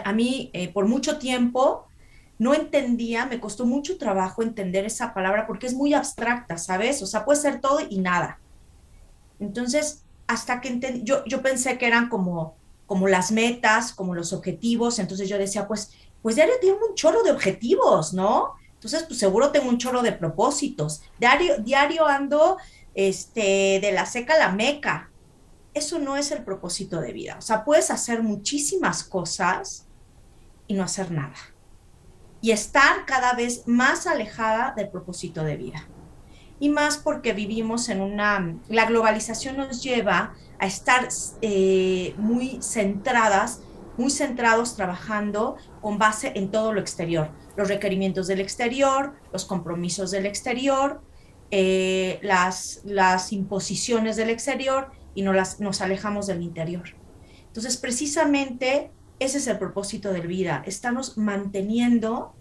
A 0.04 0.12
mí, 0.12 0.50
eh, 0.52 0.72
por 0.72 0.86
mucho 0.86 1.18
tiempo, 1.18 1.86
no 2.38 2.52
entendía, 2.52 3.26
me 3.26 3.38
costó 3.38 3.64
mucho 3.64 3.96
trabajo 3.96 4.42
entender 4.42 4.84
esa 4.84 5.14
palabra 5.14 5.46
porque 5.46 5.68
es 5.68 5.74
muy 5.74 5.94
abstracta, 5.94 6.58
¿sabes? 6.58 7.00
O 7.02 7.06
sea, 7.06 7.24
puede 7.24 7.40
ser 7.40 7.60
todo 7.60 7.78
y 7.88 7.98
nada. 7.98 8.40
Entonces, 9.40 10.04
hasta 10.26 10.60
que 10.60 10.68
entendí, 10.68 11.02
yo, 11.04 11.24
yo 11.26 11.42
pensé 11.42 11.78
que 11.78 11.86
eran 11.86 12.08
como, 12.08 12.56
como 12.86 13.08
las 13.08 13.30
metas, 13.32 13.92
como 13.92 14.14
los 14.14 14.32
objetivos, 14.32 14.98
entonces 14.98 15.28
yo 15.28 15.38
decía, 15.38 15.66
pues, 15.68 15.92
pues 16.22 16.36
diario 16.36 16.54
tengo 16.60 16.78
un 16.88 16.94
chorro 16.94 17.22
de 17.22 17.30
objetivos, 17.30 18.12
¿no? 18.12 18.54
Entonces, 18.74 19.04
pues 19.04 19.18
seguro 19.18 19.52
tengo 19.52 19.68
un 19.68 19.78
chorro 19.78 20.02
de 20.02 20.12
propósitos. 20.12 21.02
Diario, 21.18 21.58
diario 21.58 22.06
ando 22.06 22.58
este, 22.94 23.78
de 23.80 23.92
la 23.92 24.06
seca 24.06 24.34
a 24.34 24.38
la 24.38 24.52
meca. 24.52 25.10
Eso 25.72 25.98
no 25.98 26.16
es 26.16 26.30
el 26.30 26.44
propósito 26.44 27.00
de 27.00 27.12
vida. 27.12 27.36
O 27.38 27.42
sea, 27.42 27.64
puedes 27.64 27.90
hacer 27.90 28.22
muchísimas 28.22 29.04
cosas 29.04 29.86
y 30.66 30.74
no 30.74 30.82
hacer 30.82 31.10
nada. 31.10 31.36
Y 32.40 32.50
estar 32.50 33.06
cada 33.06 33.34
vez 33.34 33.66
más 33.66 34.06
alejada 34.06 34.72
del 34.76 34.88
propósito 34.88 35.42
de 35.42 35.56
vida 35.56 35.88
y 36.58 36.68
más 36.68 36.96
porque 36.96 37.32
vivimos 37.32 37.88
en 37.88 38.00
una, 38.00 38.56
la 38.68 38.86
globalización 38.86 39.56
nos 39.56 39.82
lleva 39.82 40.34
a 40.58 40.66
estar 40.66 41.08
eh, 41.42 42.14
muy 42.16 42.58
centradas, 42.62 43.60
muy 43.98 44.10
centrados 44.10 44.76
trabajando 44.76 45.56
con 45.80 45.98
base 45.98 46.32
en 46.34 46.50
todo 46.50 46.72
lo 46.72 46.80
exterior, 46.80 47.30
los 47.56 47.68
requerimientos 47.68 48.26
del 48.26 48.40
exterior, 48.40 49.14
los 49.32 49.44
compromisos 49.44 50.10
del 50.10 50.26
exterior, 50.26 51.02
eh, 51.50 52.18
las, 52.22 52.80
las 52.84 53.32
imposiciones 53.32 54.16
del 54.16 54.30
exterior 54.30 54.90
y 55.14 55.22
no 55.22 55.32
las, 55.32 55.60
nos 55.60 55.80
alejamos 55.80 56.26
del 56.26 56.42
interior. 56.42 56.84
Entonces, 57.46 57.76
precisamente 57.76 58.90
ese 59.18 59.38
es 59.38 59.46
el 59.46 59.58
propósito 59.58 60.12
de 60.12 60.20
vida, 60.20 60.62
estamos 60.66 61.16
manteniendo 61.16 62.34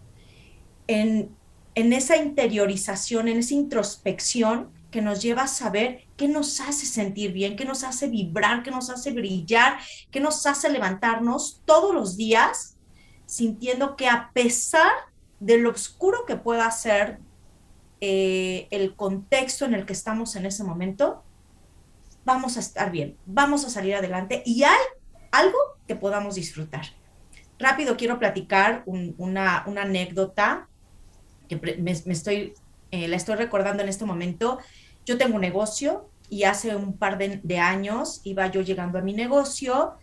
en 0.87 1.35
en 1.75 1.93
esa 1.93 2.17
interiorización, 2.17 3.27
en 3.27 3.37
esa 3.37 3.53
introspección 3.53 4.71
que 4.89 5.01
nos 5.01 5.21
lleva 5.21 5.43
a 5.43 5.47
saber 5.47 6.05
qué 6.15 6.29
nos 6.29 6.61
hace 6.61 6.85
sentir 6.85 7.33
bien, 7.33 7.57
qué 7.57 7.65
nos 7.65 7.83
hace 7.83 8.07
vibrar, 8.07 8.63
qué 8.63 8.71
nos 8.71 8.89
hace 8.89 9.11
brillar, 9.11 9.77
qué 10.09 10.21
nos 10.21 10.45
hace 10.45 10.69
levantarnos 10.69 11.61
todos 11.65 11.93
los 11.93 12.15
días 12.15 12.77
sintiendo 13.25 13.95
que 13.97 14.07
a 14.07 14.31
pesar 14.33 14.91
de 15.39 15.57
lo 15.57 15.71
oscuro 15.71 16.25
que 16.25 16.37
pueda 16.37 16.69
ser 16.71 17.19
eh, 17.99 18.67
el 18.71 18.95
contexto 18.95 19.65
en 19.65 19.73
el 19.73 19.85
que 19.85 19.93
estamos 19.93 20.35
en 20.37 20.45
ese 20.45 20.63
momento, 20.63 21.23
vamos 22.23 22.55
a 22.55 22.61
estar 22.61 22.91
bien, 22.91 23.17
vamos 23.25 23.65
a 23.65 23.69
salir 23.69 23.95
adelante 23.95 24.43
y 24.45 24.63
hay 24.63 24.79
algo 25.31 25.57
que 25.87 25.95
podamos 25.95 26.35
disfrutar. 26.35 26.85
Rápido 27.59 27.97
quiero 27.97 28.17
platicar 28.17 28.83
una, 28.85 29.63
una 29.67 29.81
anécdota 29.81 30.69
que 31.47 31.57
me, 31.77 31.91
estoy, 31.91 32.53
eh, 32.91 33.07
la 33.07 33.15
estoy 33.15 33.35
recordando 33.35 33.83
en 33.83 33.89
este 33.89 34.05
momento, 34.05 34.59
yo 35.05 35.17
tengo 35.17 35.35
un 35.35 35.41
negocio 35.41 36.09
y 36.29 36.43
hace 36.43 36.75
un 36.75 36.97
par 36.97 37.17
de, 37.17 37.59
años 37.59 38.21
iba 38.23 38.47
yo 38.47 38.61
llegando 38.61 38.97
a 38.97 39.01
mi 39.01 39.13
negocio, 39.13 39.93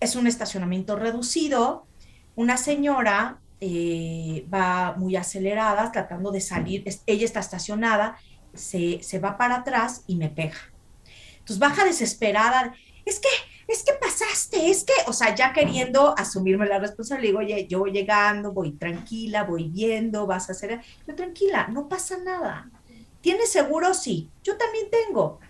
es 0.00 0.16
un 0.16 0.26
estacionamiento 0.26 0.96
reducido, 0.96 1.86
una 2.34 2.56
señora 2.56 3.40
eh, 3.60 4.46
va 4.52 4.94
muy 4.96 5.16
acelerada 5.16 5.90
tratando 5.92 6.30
de 6.30 6.40
salir, 6.40 6.84
ella 7.06 7.24
está 7.24 7.40
estacionada, 7.40 8.16
se, 8.54 9.02
se 9.02 9.18
va 9.18 9.36
para 9.36 9.56
atrás 9.56 10.04
y 10.06 10.16
me 10.16 10.28
pega. 10.28 10.56
Entonces 11.38 11.58
baja 11.58 11.84
desesperada, 11.84 12.74
es 13.04 13.20
que 13.20 13.28
es 13.68 13.82
que 13.82 13.92
pasaste, 13.94 14.70
es 14.70 14.84
que, 14.84 14.92
o 15.06 15.12
sea, 15.12 15.34
ya 15.34 15.52
queriendo 15.52 16.14
asumirme 16.16 16.66
la 16.66 16.78
responsabilidad, 16.78 17.28
digo, 17.28 17.38
oye, 17.40 17.66
yo 17.66 17.80
voy 17.80 17.92
llegando, 17.92 18.52
voy 18.52 18.72
tranquila, 18.72 19.44
voy 19.44 19.68
viendo, 19.68 20.26
vas 20.26 20.48
a 20.48 20.52
hacer, 20.52 20.80
yo 21.06 21.14
tranquila, 21.14 21.66
no 21.68 21.88
pasa 21.88 22.18
nada. 22.18 22.70
¿Tienes 23.20 23.50
seguro? 23.50 23.92
Sí, 23.92 24.30
yo 24.44 24.56
también 24.56 24.86
tengo. 24.90 25.40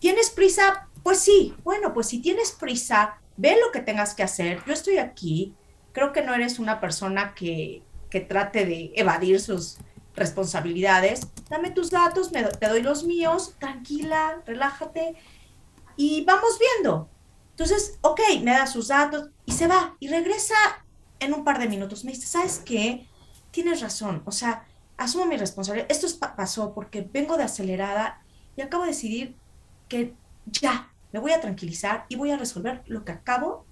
¿Tienes 0.00 0.30
prisa? 0.30 0.88
Pues 1.04 1.20
sí, 1.20 1.54
bueno, 1.62 1.94
pues 1.94 2.08
si 2.08 2.20
tienes 2.20 2.50
prisa, 2.50 3.20
ve 3.36 3.56
lo 3.64 3.70
que 3.70 3.80
tengas 3.80 4.14
que 4.14 4.24
hacer, 4.24 4.60
yo 4.66 4.72
estoy 4.72 4.98
aquí, 4.98 5.54
creo 5.92 6.12
que 6.12 6.22
no 6.22 6.34
eres 6.34 6.58
una 6.58 6.80
persona 6.80 7.32
que, 7.34 7.82
que 8.10 8.20
trate 8.20 8.66
de 8.66 8.92
evadir 8.96 9.40
sus 9.40 9.78
responsabilidades, 10.16 11.20
dame 11.48 11.70
tus 11.70 11.90
datos, 11.90 12.32
me, 12.32 12.42
te 12.42 12.68
doy 12.68 12.82
los 12.82 13.04
míos, 13.04 13.54
tranquila, 13.60 14.42
relájate 14.44 15.14
y 15.96 16.24
vamos 16.24 16.58
viendo. 16.58 17.08
Entonces, 17.56 17.98
ok, 18.02 18.20
me 18.42 18.50
da 18.50 18.66
sus 18.66 18.88
datos 18.88 19.30
y 19.46 19.52
se 19.52 19.66
va 19.66 19.96
y 19.98 20.08
regresa 20.08 20.54
en 21.20 21.32
un 21.32 21.42
par 21.42 21.58
de 21.58 21.66
minutos. 21.68 22.04
Me 22.04 22.12
dice, 22.12 22.26
¿sabes 22.26 22.60
qué? 22.62 23.08
Tienes 23.50 23.80
razón, 23.80 24.22
o 24.26 24.30
sea, 24.30 24.66
asumo 24.98 25.24
mi 25.24 25.38
responsabilidad. 25.38 25.90
Esto 25.90 26.06
pasó 26.36 26.74
porque 26.74 27.00
vengo 27.00 27.38
de 27.38 27.44
acelerada 27.44 28.22
y 28.56 28.60
acabo 28.60 28.82
de 28.82 28.90
decidir 28.90 29.36
que 29.88 30.14
ya, 30.44 30.92
me 31.12 31.18
voy 31.18 31.32
a 31.32 31.40
tranquilizar 31.40 32.04
y 32.10 32.16
voy 32.16 32.30
a 32.30 32.36
resolver 32.36 32.82
lo 32.88 33.06
que 33.06 33.12
acabo, 33.12 33.64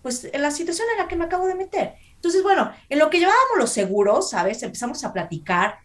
pues 0.00 0.28
en 0.32 0.40
la 0.40 0.52
situación 0.52 0.86
en 0.92 0.98
la 0.98 1.08
que 1.08 1.16
me 1.16 1.24
acabo 1.24 1.48
de 1.48 1.56
meter. 1.56 1.94
Entonces, 2.14 2.40
bueno, 2.44 2.70
en 2.88 3.00
lo 3.00 3.10
que 3.10 3.18
llevábamos 3.18 3.58
los 3.58 3.70
seguros, 3.70 4.30
¿sabes? 4.30 4.62
Empezamos 4.62 5.02
a 5.02 5.12
platicar. 5.12 5.80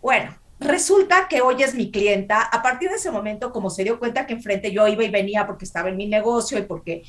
Bueno, 0.00 0.38
Resulta 0.58 1.28
que 1.28 1.42
hoy 1.42 1.62
es 1.62 1.74
mi 1.74 1.90
clienta. 1.90 2.40
A 2.40 2.62
partir 2.62 2.88
de 2.88 2.96
ese 2.96 3.10
momento, 3.10 3.52
como 3.52 3.68
se 3.68 3.84
dio 3.84 3.98
cuenta 3.98 4.26
que 4.26 4.32
enfrente 4.32 4.72
yo 4.72 4.88
iba 4.88 5.04
y 5.04 5.10
venía 5.10 5.46
porque 5.46 5.64
estaba 5.64 5.90
en 5.90 5.96
mi 5.96 6.06
negocio 6.06 6.58
y 6.58 6.62
porque 6.62 7.02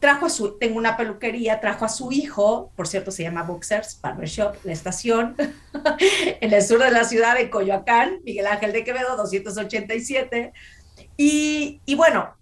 trajo 0.00 0.26
a 0.26 0.30
su, 0.30 0.58
tengo 0.58 0.78
una 0.78 0.96
peluquería, 0.96 1.60
trajo 1.60 1.84
a 1.84 1.88
su 1.88 2.10
hijo, 2.10 2.72
por 2.74 2.88
cierto, 2.88 3.12
se 3.12 3.22
llama 3.22 3.44
Boxers 3.44 4.00
Barbershop, 4.00 4.56
la 4.64 4.72
estación, 4.72 5.36
en 6.40 6.52
el 6.52 6.60
sur 6.60 6.82
de 6.82 6.90
la 6.90 7.04
ciudad 7.04 7.36
de 7.36 7.48
Coyoacán, 7.48 8.18
Miguel 8.24 8.48
Ángel 8.48 8.72
de 8.72 8.82
Quevedo, 8.82 9.16
287. 9.16 10.52
Y, 11.16 11.80
y 11.86 11.94
bueno, 11.94 12.34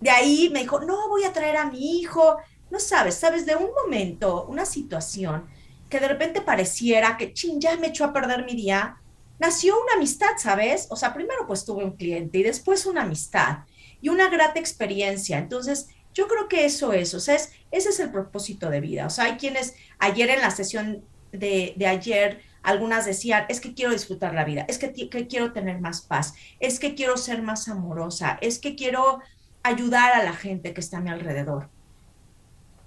de 0.00 0.10
ahí 0.10 0.50
me 0.52 0.60
dijo, 0.62 0.80
no, 0.80 1.08
voy 1.08 1.22
a 1.22 1.32
traer 1.32 1.58
a 1.58 1.70
mi 1.70 2.00
hijo. 2.00 2.38
No 2.72 2.80
sabes, 2.80 3.14
sabes, 3.14 3.46
de 3.46 3.54
un 3.54 3.70
momento, 3.84 4.44
una 4.46 4.66
situación 4.66 5.46
que 5.88 6.00
de 6.00 6.08
repente 6.08 6.40
pareciera 6.40 7.16
que, 7.16 7.32
ching, 7.32 7.60
ya 7.60 7.76
me 7.76 7.86
echó 7.86 8.04
a 8.04 8.12
perder 8.12 8.44
mi 8.44 8.56
día, 8.56 8.96
nació 9.38 9.74
una 9.80 9.94
amistad, 9.96 10.36
¿sabes? 10.38 10.86
O 10.90 10.96
sea, 10.96 11.14
primero 11.14 11.46
pues 11.46 11.64
tuve 11.64 11.84
un 11.84 11.96
cliente 11.96 12.38
y 12.38 12.42
después 12.42 12.86
una 12.86 13.02
amistad 13.02 13.58
y 14.00 14.08
una 14.08 14.28
grata 14.28 14.58
experiencia. 14.58 15.38
Entonces, 15.38 15.88
yo 16.14 16.28
creo 16.28 16.48
que 16.48 16.64
eso 16.64 16.92
es, 16.92 17.12
o 17.14 17.20
sea, 17.20 17.34
ese 17.34 17.54
es 17.70 18.00
el 18.00 18.10
propósito 18.10 18.70
de 18.70 18.80
vida. 18.80 19.06
O 19.06 19.10
sea, 19.10 19.24
hay 19.24 19.36
quienes 19.36 19.74
ayer 19.98 20.30
en 20.30 20.40
la 20.40 20.50
sesión 20.50 21.04
de, 21.32 21.74
ayer, 21.86 22.40
algunas 22.62 23.04
decían, 23.04 23.44
es 23.48 23.60
que 23.60 23.74
quiero 23.74 23.92
disfrutar 23.92 24.34
la 24.34 24.44
vida, 24.44 24.64
es 24.68 24.78
que, 24.78 24.92
que 24.92 25.26
quiero 25.26 25.52
tener 25.52 25.80
más 25.80 26.00
paz, 26.00 26.34
es 26.58 26.80
que 26.80 26.94
quiero 26.94 27.16
ser 27.16 27.42
más 27.42 27.68
amorosa, 27.68 28.38
es 28.40 28.58
que 28.58 28.74
quiero 28.74 29.20
ayudar 29.62 30.12
a 30.12 30.24
la 30.24 30.32
gente 30.32 30.72
que 30.72 30.80
está 30.80 30.98
a 30.98 31.00
mi 31.00 31.10
alrededor. 31.10 31.68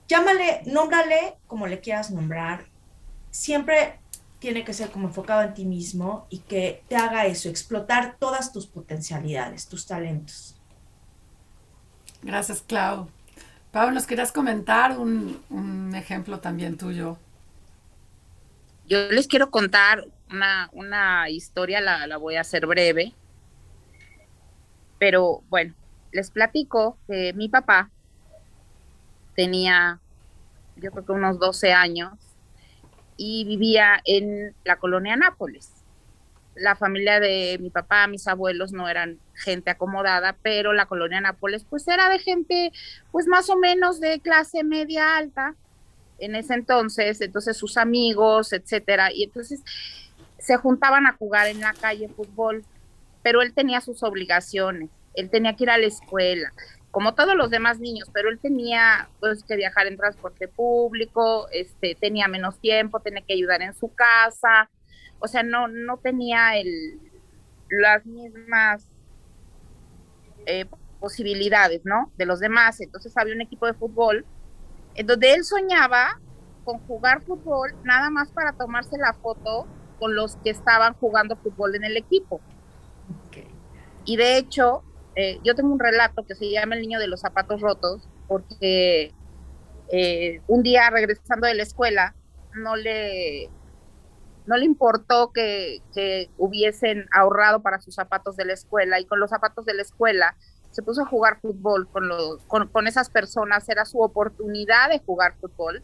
Llámale, 0.08 0.63
nómbrale 0.65 1.38
como 1.46 1.68
le 1.68 1.82
quieras 1.82 2.10
nombrar. 2.10 2.65
Siempre 3.29 4.00
tiene 4.39 4.63
que 4.63 4.74
ser 4.74 4.89
como 4.89 5.08
enfocado 5.08 5.41
en 5.41 5.53
ti 5.53 5.65
mismo 5.65 6.25
y 6.29 6.39
que 6.39 6.84
te 6.88 6.96
haga 6.96 7.25
eso, 7.25 7.50
explotar 7.50 8.15
todas 8.17 8.51
tus 8.51 8.67
potencialidades, 8.67 9.67
tus 9.67 9.86
talentos. 9.86 10.55
Gracias, 12.22 12.62
Clau. 12.62 13.10
Pablo, 13.72 13.93
¿nos 13.93 14.08
querías 14.08 14.31
comentar 14.31 14.98
un, 14.98 15.93
ejemplo 15.93 16.39
también 16.39 16.77
tuyo? 16.77 17.17
Yo 18.88 19.12
les 19.12 19.27
quiero 19.27 19.51
contar 19.51 20.05
una, 20.72 21.29
historia, 21.29 21.79
la, 21.79 22.08
la 22.08 22.17
voy 22.17 22.36
a 22.36 22.41
hacer 22.41 22.65
breve, 22.65 23.13
pero 24.98 25.43
bueno, 25.50 25.75
les 26.12 26.31
platico 26.31 26.98
que 27.08 27.34
mi 27.34 27.50
papá 27.50 27.91
tenía, 29.36 30.00
yo 30.77 30.91
creo 30.91 31.05
que 31.05 31.12
unos 31.12 31.39
12 31.39 31.72
años, 31.72 32.13
y 33.22 33.44
vivía 33.44 34.02
en 34.06 34.56
la 34.64 34.78
colonia 34.78 35.18
Nápoles. 35.18 35.74
La 36.56 36.78
familia 36.78 37.20
de 37.20 37.58
mi 37.60 37.70
papá, 37.70 38.08
mis 38.08 38.28
abuelos 38.30 38.72
no 38.72 38.88
eran 38.88 39.20
gente 39.34 39.70
acomodada, 39.70 40.38
pero 40.42 40.72
la 40.72 40.86
colonia 40.86 41.20
Nápoles 41.20 41.66
pues 41.70 41.86
era 41.90 42.10
de 42.10 42.20
gente 42.20 42.72
pues 43.12 43.28
más 43.28 43.50
o 43.50 43.58
menos 43.58 44.00
de 44.00 44.22
clase 44.22 44.64
media 44.64 45.18
alta 45.18 45.54
en 46.18 46.36
ese 46.36 46.54
entonces, 46.54 47.20
entonces 47.20 47.58
sus 47.58 47.76
amigos, 47.78 48.54
etcétera, 48.54 49.12
y 49.14 49.24
entonces 49.24 49.62
se 50.38 50.56
juntaban 50.56 51.06
a 51.06 51.14
jugar 51.14 51.48
en 51.48 51.60
la 51.60 51.74
calle 51.74 52.08
fútbol, 52.08 52.64
pero 53.22 53.42
él 53.42 53.54
tenía 53.54 53.82
sus 53.82 54.02
obligaciones, 54.04 54.90
él 55.14 55.30
tenía 55.30 55.56
que 55.58 55.66
ir 55.66 55.70
a 55.70 55.78
la 55.78 55.88
escuela, 55.88 56.54
como 56.91 57.13
todos 57.13 57.36
los 57.36 57.50
demás 57.50 57.79
niños, 57.79 58.10
pero 58.13 58.29
él 58.29 58.39
tenía 58.39 59.10
pues 59.19 59.43
que 59.43 59.55
viajar 59.55 59.88
en 59.88 59.98
transporte 59.98 60.48
público, 60.48 61.48
este, 61.51 61.96
tenía 61.96 62.27
menos 62.27 62.60
tiempo, 62.60 63.00
tenía 63.00 63.22
que 63.22 63.34
ayudar 63.34 63.62
en 63.62 63.75
su 63.75 63.93
casa, 63.93 64.69
o 65.19 65.27
sea, 65.27 65.43
no, 65.43 65.67
no 65.67 65.98
tenía 65.98 66.58
el, 66.58 67.00
las 67.69 68.05
mismas 68.05 68.88
eh, 70.46 70.65
posibilidades, 71.00 71.81
¿no? 71.84 72.12
De 72.17 72.25
los 72.25 72.39
demás. 72.39 72.81
Entonces 72.81 73.15
había 73.17 73.36
un 73.36 73.41
equipo 73.41 73.65
de 73.65 73.74
fútbol 73.74 74.25
en 74.96 75.05
donde 75.05 75.34
él 75.34 75.43
soñaba 75.43 76.19
con 76.63 76.79
jugar 76.79 77.22
fútbol 77.22 77.74
nada 77.84 78.10
más 78.10 78.31
para 78.31 78.53
tomarse 78.53 78.98
la 78.98 79.13
foto 79.13 79.67
con 80.00 80.15
los 80.15 80.38
que 80.38 80.50
estaban 80.50 80.93
jugando 80.96 81.36
fútbol 81.36 81.75
en 81.75 81.84
el 81.84 81.98
equipo. 81.98 82.41
Y 84.05 84.15
de 84.15 84.38
hecho, 84.38 84.84
eh, 85.16 85.39
yo 85.44 85.56
tengo 85.56 85.72
un 85.72 85.80
relato 85.80 86.25
que 86.25 86.36
se 86.36 86.50
llama 86.50 86.75
El 86.75 86.82
niño 86.82 87.00
de 87.00 87.08
los 87.08 87.22
zapatos 87.22 87.62
rotos, 87.62 88.08
porque 88.28 89.13
eh, 89.92 90.42
un 90.48 90.63
día 90.63 90.89
regresando 90.89 91.48
de 91.48 91.56
la 91.56 91.63
escuela, 91.63 92.16
no 92.56 92.75
le, 92.75 93.50
no 94.46 94.58
le 94.58 94.66
importó 94.66 95.32
que, 95.32 95.82
hubiesen 96.38 97.08
ahorrado 97.12 97.62
para 97.62 97.82
sus 97.82 97.96
zapatos 97.96 98.36
de 98.36 98.46
la 98.46 98.54
escuela 98.54 99.00
y 99.00 99.06
con 99.06 99.20
los 99.20 99.30
zapatos 99.30 99.66
de 99.66 99.74
la 99.74 99.82
escuela 99.82 100.36
se 100.72 100.84
puso 100.84 101.01
a 101.01 101.06
jugar 101.06 101.39
fútbol 101.42 101.88
con, 101.89 102.10
con, 102.48 102.68
con 102.68 102.88
esas 102.88 103.10
personas, 103.10 103.68
era 103.70 103.86
su 103.86 104.00
oportunidad 104.00 104.89
de 104.89 105.00
jugar 105.00 105.36
fútbol 105.42 105.82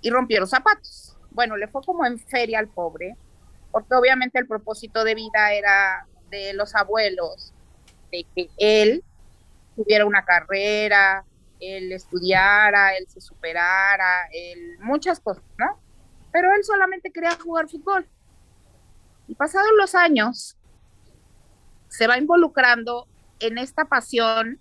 y 0.00 0.10
rompió 0.10 0.40
los 0.40 0.50
zapatos. 0.50 1.16
Bueno, 1.30 1.56
le 1.56 1.68
fue 1.68 1.82
como 1.82 2.06
en 2.06 2.18
feria 2.18 2.60
al 2.60 2.68
pobre, 2.68 3.16
porque 3.72 3.94
obviamente 3.94 4.38
el 4.38 4.46
propósito 4.46 5.04
de 5.04 5.14
vida 5.14 5.52
era 5.52 6.06
de 6.30 6.54
los 6.54 6.74
abuelos, 6.74 7.52
de 8.10 8.26
que 8.34 8.50
él 8.58 9.04
tuviera 9.76 10.04
una 10.04 10.24
carrera, 10.24 11.24
él 11.60 11.92
estudiara, 11.92 12.96
él 12.96 13.06
se 13.08 13.20
superara, 13.20 14.28
él, 14.32 14.78
muchas 14.80 15.20
cosas, 15.20 15.44
¿no? 15.58 15.80
Pero 16.32 16.52
él 16.52 16.64
solamente 16.64 17.10
quería 17.10 17.36
jugar 17.36 17.68
fútbol. 17.68 18.06
Y 19.28 19.34
pasados 19.34 19.70
los 19.76 19.94
años, 19.94 20.56
se 21.88 22.06
va 22.06 22.18
involucrando 22.18 23.06
en 23.40 23.58
esta 23.58 23.84
pasión 23.84 24.58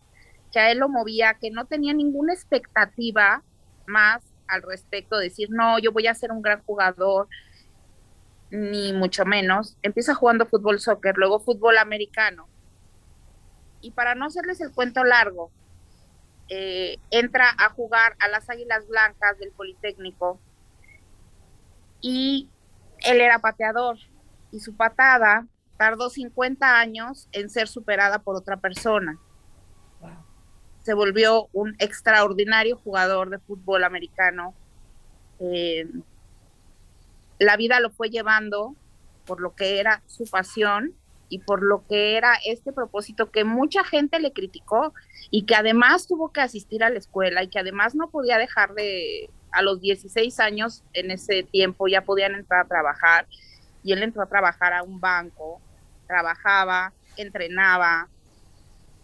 que 0.51 0.59
a 0.59 0.71
él 0.71 0.79
lo 0.79 0.89
movía, 0.89 1.35
que 1.39 1.51
no 1.51 1.65
tenía 1.65 1.93
ninguna 1.93 2.33
expectativa 2.33 3.43
más 3.85 4.23
al 4.47 4.63
respecto, 4.63 5.17
de 5.17 5.25
decir, 5.25 5.49
no, 5.51 5.77
yo 5.79 5.91
voy 5.91 6.07
a 6.07 6.15
ser 6.15 6.31
un 6.31 6.41
gran 6.41 6.63
jugador, 6.63 7.27
ni 8.49 8.93
mucho 8.93 9.25
menos. 9.25 9.77
Empieza 9.83 10.15
jugando 10.15 10.45
fútbol 10.47 10.79
soccer, 10.79 11.15
luego 11.17 11.39
fútbol 11.39 11.77
americano. 11.77 12.47
Y 13.81 13.91
para 13.91 14.15
no 14.15 14.25
hacerles 14.25 14.62
el 14.62 14.71
cuento 14.71 15.03
largo, 15.03 15.51
eh, 16.50 16.98
entra 17.12 17.45
a 17.59 17.69
jugar 17.69 18.15
a 18.19 18.27
las 18.27 18.50
Águilas 18.50 18.88
Blancas 18.88 19.38
del 19.38 19.51
Politécnico 19.51 20.39
y 22.01 22.50
él 23.00 23.21
era 23.21 23.39
pateador 23.39 23.98
y 24.51 24.59
su 24.59 24.75
patada 24.75 25.45
tardó 25.77 26.09
50 26.09 26.79
años 26.79 27.29
en 27.31 27.50
ser 27.50 27.67
superada 27.67 28.19
por 28.19 28.36
otra 28.36 28.57
persona. 28.57 29.17
Se 30.81 30.93
volvió 30.93 31.50
un 31.53 31.75
extraordinario 31.77 32.77
jugador 32.77 33.29
de 33.29 33.38
fútbol 33.38 33.83
americano. 33.83 34.55
Eh, 35.39 35.88
la 37.38 37.57
vida 37.57 37.79
lo 37.79 37.91
fue 37.91 38.09
llevando 38.09 38.75
por 39.25 39.39
lo 39.39 39.55
que 39.55 39.79
era 39.79 40.01
su 40.07 40.25
pasión 40.25 40.95
y 41.29 41.39
por 41.39 41.62
lo 41.63 41.86
que 41.88 42.17
era 42.17 42.33
este 42.45 42.74
propósito 42.74 43.31
que 43.31 43.43
mucha 43.43 43.83
gente 43.83 44.19
le 44.19 44.33
criticó 44.33 44.93
y 45.29 45.45
que 45.45 45.55
además 45.55 46.07
tuvo 46.07 46.31
que 46.31 46.41
asistir 46.41 46.83
a 46.83 46.89
la 46.89 46.98
escuela 46.98 47.43
y 47.43 47.48
que 47.48 47.59
además 47.59 47.95
no 47.95 48.09
podía 48.09 48.38
dejar 48.38 48.74
de, 48.74 49.29
a 49.51 49.62
los 49.62 49.79
16 49.79 50.39
años 50.39 50.83
en 50.93 51.12
ese 51.12 51.43
tiempo 51.43 51.88
ya 51.88 52.01
podían 52.01 52.33
entrar 52.33 52.65
a 52.65 52.67
trabajar 52.67 53.27
y 53.83 53.93
él 53.93 54.03
entró 54.03 54.24
a 54.24 54.27
trabajar 54.27 54.74
a 54.74 54.83
un 54.83 55.00
banco, 55.00 55.62
trabajaba, 56.07 56.91
entrenaba 57.15 58.09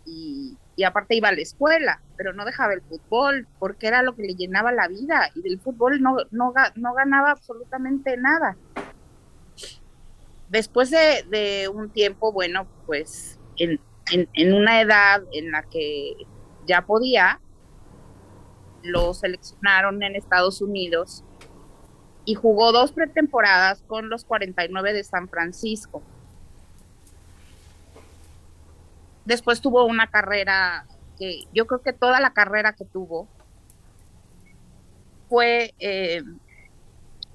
y, 0.05 0.58
aparte 0.86 1.15
iba 1.15 1.29
a 1.29 1.32
la 1.32 1.41
escuela, 1.41 2.01
pero 2.17 2.34
no 2.34 2.44
dejaba 2.44 2.74
el 2.74 2.82
fútbol 2.82 3.48
porque 3.60 3.88
era 3.88 4.03
lo 4.03 4.15
que 4.15 4.24
le 4.24 4.36
llenaba 4.36 4.74
la 4.74 4.88
vida 4.88 5.29
y 5.34 5.41
del 5.41 5.60
fútbol 5.60 6.01
no, 6.01 6.17
no 6.32 6.94
ganaba 6.94 7.32
absolutamente 7.32 8.17
nada 8.17 8.58
después 10.55 10.89
de, 10.89 11.69
un 11.74 11.89
tiempo, 11.89 12.31
bueno, 12.31 12.65
pues 12.85 13.38
en, 13.57 13.79
una 14.53 14.79
edad 14.79 15.21
en 15.33 15.51
la 15.51 15.63
que 15.63 16.15
ya 16.65 16.82
podía, 16.82 17.41
lo 18.82 19.13
seleccionaron 19.13 20.01
en 20.01 20.15
Estados 20.15 20.62
Unidos 20.62 21.25
y 22.23 22.36
jugó 22.36 22.71
dos 22.71 22.93
pretemporadas 22.93 23.84
con 23.88 24.10
los 24.10 24.23
49 24.23 24.93
de 24.93 25.03
San 25.03 25.27
Francisco. 25.27 26.01
Después 29.25 29.60
tuvo 29.60 29.84
una 29.86 30.08
carrera 30.08 30.86
que 31.19 31.43
yo 31.53 31.67
creo 31.67 31.82
que 31.82 31.93
toda 31.93 32.21
la 32.21 32.32
carrera 32.32 32.73
que 32.73 32.86
tuvo 32.86 33.27
fue 35.27 35.73
eh, 35.80 36.23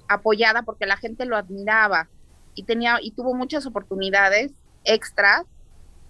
apoyada 0.07 0.63
porque 0.63 0.87
la 0.87 0.97
gente 0.97 1.25
lo 1.25 1.37
admiraba 1.37 2.07
y 2.55 2.63
tenía 2.63 2.97
y 3.01 3.11
tuvo 3.11 3.33
muchas 3.33 3.65
oportunidades 3.65 4.51
extras 4.83 5.45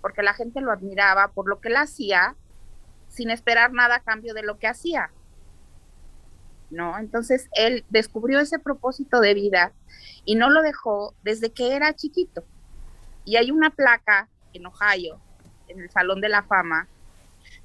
porque 0.01 0.23
la 0.23 0.33
gente 0.33 0.61
lo 0.61 0.71
admiraba 0.71 1.29
por 1.29 1.47
lo 1.47 1.59
que 1.59 1.69
él 1.69 1.77
hacía 1.77 2.35
sin 3.09 3.29
esperar 3.29 3.73
nada 3.73 3.95
a 3.95 3.99
cambio 3.99 4.33
de 4.33 4.43
lo 4.43 4.57
que 4.57 4.67
hacía. 4.67 5.11
¿No? 6.69 6.97
Entonces 6.97 7.49
él 7.53 7.85
descubrió 7.89 8.39
ese 8.39 8.57
propósito 8.57 9.19
de 9.19 9.33
vida 9.33 9.73
y 10.23 10.35
no 10.35 10.49
lo 10.49 10.61
dejó 10.61 11.13
desde 11.21 11.51
que 11.51 11.75
era 11.75 11.93
chiquito. 11.93 12.43
Y 13.25 13.35
hay 13.35 13.51
una 13.51 13.69
placa 13.69 14.29
en 14.53 14.65
Ohio, 14.65 15.19
en 15.67 15.81
el 15.81 15.89
Salón 15.89 16.21
de 16.21 16.29
la 16.29 16.43
Fama 16.43 16.87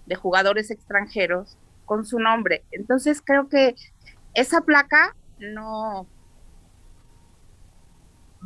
de 0.07 0.17
jugadores 0.17 0.71
extranjeros 0.71 1.57
con 1.85 2.05
su 2.05 2.19
nombre. 2.19 2.65
Entonces 2.73 3.23
creo 3.25 3.49
que 3.49 3.77
esa 4.35 4.61
placa 4.63 5.15
no 5.39 6.07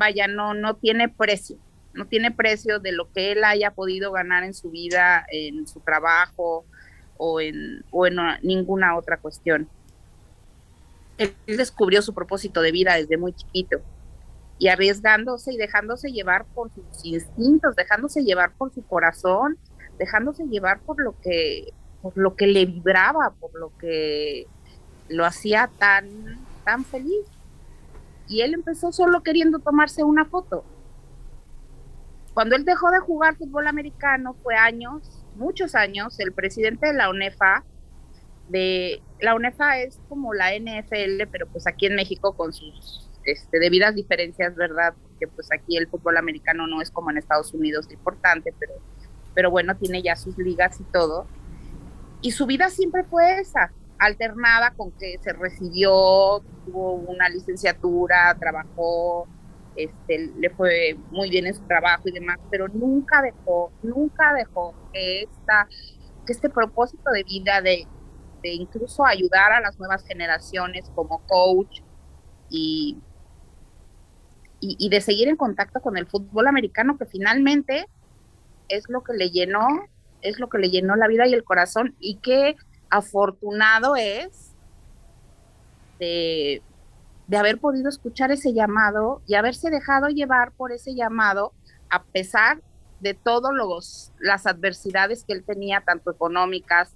vaya, 0.00 0.26
no, 0.26 0.54
no 0.54 0.76
tiene 0.76 1.10
precio, 1.10 1.58
no 1.92 2.06
tiene 2.06 2.30
precio 2.30 2.80
de 2.80 2.92
lo 2.92 3.12
que 3.12 3.32
él 3.32 3.44
haya 3.44 3.70
podido 3.70 4.10
ganar 4.12 4.44
en 4.44 4.54
su 4.54 4.70
vida, 4.70 5.26
en 5.30 5.68
su 5.68 5.80
trabajo 5.80 6.64
o 7.18 7.40
en, 7.40 7.84
o 7.90 8.06
en 8.06 8.16
ninguna 8.42 8.96
otra 8.96 9.18
cuestión. 9.18 9.68
Él 11.18 11.34
descubrió 11.46 12.00
su 12.00 12.14
propósito 12.14 12.62
de 12.62 12.72
vida 12.72 12.94
desde 12.94 13.18
muy 13.18 13.34
chiquito 13.34 13.82
y 14.58 14.68
arriesgándose 14.68 15.52
y 15.52 15.58
dejándose 15.58 16.12
llevar 16.12 16.46
por 16.46 16.70
sus 16.72 17.04
instintos, 17.04 17.76
dejándose 17.76 18.24
llevar 18.24 18.52
por 18.56 18.72
su 18.72 18.82
corazón, 18.82 19.58
dejándose 19.98 20.46
llevar 20.46 20.80
por 20.80 20.98
lo 20.98 21.14
que, 21.20 21.74
por 22.00 22.16
lo 22.16 22.36
que 22.36 22.46
le 22.46 22.64
vibraba, 22.64 23.34
por 23.38 23.54
lo 23.54 23.70
que 23.76 24.46
lo 25.08 25.26
hacía 25.26 25.68
tan, 25.78 26.08
tan 26.64 26.86
feliz 26.86 27.26
y 28.30 28.42
él 28.42 28.54
empezó 28.54 28.92
solo 28.92 29.22
queriendo 29.22 29.58
tomarse 29.58 30.04
una 30.04 30.24
foto. 30.24 30.64
Cuando 32.32 32.54
él 32.54 32.64
dejó 32.64 32.90
de 32.92 33.00
jugar 33.00 33.36
fútbol 33.36 33.66
americano 33.66 34.36
fue 34.44 34.54
años, 34.54 35.26
muchos 35.34 35.74
años, 35.74 36.18
el 36.20 36.32
presidente 36.32 36.86
de 36.86 36.92
la 36.94 37.10
UNEFA, 37.10 37.64
de 38.48 39.02
la 39.20 39.34
UNEFA 39.34 39.80
es 39.80 40.00
como 40.08 40.32
la 40.32 40.54
NFL, 40.56 41.28
pero 41.30 41.48
pues 41.48 41.66
aquí 41.66 41.86
en 41.86 41.96
México 41.96 42.32
con 42.36 42.52
sus 42.52 43.10
este, 43.24 43.58
debidas 43.58 43.96
diferencias, 43.96 44.54
¿verdad? 44.54 44.94
Porque 45.02 45.26
pues 45.26 45.48
aquí 45.52 45.76
el 45.76 45.88
fútbol 45.88 46.16
americano 46.16 46.68
no 46.68 46.80
es 46.80 46.92
como 46.92 47.10
en 47.10 47.18
Estados 47.18 47.52
Unidos 47.52 47.90
importante, 47.90 48.54
pero, 48.60 48.74
pero 49.34 49.50
bueno, 49.50 49.76
tiene 49.76 50.02
ya 50.02 50.14
sus 50.14 50.38
ligas 50.38 50.80
y 50.80 50.84
todo. 50.84 51.26
Y 52.22 52.30
su 52.30 52.46
vida 52.46 52.68
siempre 52.70 53.02
fue 53.02 53.40
esa, 53.40 53.72
alternada 54.00 54.72
con 54.72 54.90
que 54.92 55.18
se 55.22 55.32
recibió, 55.34 56.42
tuvo 56.64 56.94
una 56.94 57.28
licenciatura, 57.28 58.34
trabajó, 58.40 59.28
este, 59.76 60.32
le 60.38 60.48
fue 60.50 60.96
muy 61.10 61.28
bien 61.28 61.46
en 61.46 61.54
su 61.54 61.62
trabajo 61.66 62.04
y 62.06 62.12
demás, 62.12 62.38
pero 62.50 62.66
nunca 62.68 63.20
dejó, 63.20 63.70
nunca 63.82 64.32
dejó 64.32 64.74
que, 64.92 65.22
esta, 65.24 65.68
que 66.24 66.32
este 66.32 66.48
propósito 66.48 67.10
de 67.10 67.24
vida 67.24 67.60
de, 67.60 67.86
de 68.42 68.48
incluso 68.48 69.04
ayudar 69.04 69.52
a 69.52 69.60
las 69.60 69.78
nuevas 69.78 70.02
generaciones 70.06 70.90
como 70.94 71.18
coach 71.26 71.82
y, 72.48 72.98
y, 74.60 74.76
y, 74.78 74.88
de 74.88 75.02
seguir 75.02 75.28
en 75.28 75.36
contacto 75.36 75.80
con 75.80 75.98
el 75.98 76.06
fútbol 76.06 76.46
americano, 76.46 76.96
que 76.96 77.04
finalmente 77.04 77.86
es 78.68 78.88
lo 78.88 79.02
que 79.02 79.12
le 79.12 79.28
llenó, 79.28 79.68
es 80.22 80.40
lo 80.40 80.48
que 80.48 80.58
le 80.58 80.70
llenó 80.70 80.96
la 80.96 81.06
vida 81.06 81.26
y 81.26 81.34
el 81.34 81.44
corazón, 81.44 81.94
y 82.00 82.16
que 82.16 82.56
afortunado 82.90 83.96
es 83.96 84.50
de, 85.98 86.62
haber 87.36 87.58
podido 87.58 87.88
escuchar 87.88 88.32
ese 88.32 88.52
llamado 88.52 89.22
y 89.26 89.34
haberse 89.34 89.70
dejado 89.70 90.08
llevar 90.08 90.52
por 90.52 90.72
ese 90.72 90.94
llamado 90.94 91.52
a 91.88 92.02
pesar 92.02 92.60
de 93.00 93.14
todas 93.14 94.12
las 94.18 94.46
adversidades 94.46 95.24
que 95.24 95.32
él 95.32 95.44
tenía, 95.44 95.80
tanto 95.80 96.10
económicas 96.10 96.92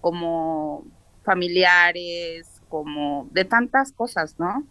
como 0.00 0.84
familiares, 1.24 2.60
como 2.68 3.28
de 3.32 3.44
tantas 3.44 3.92
cosas, 3.92 4.38
¿no? 4.38 4.64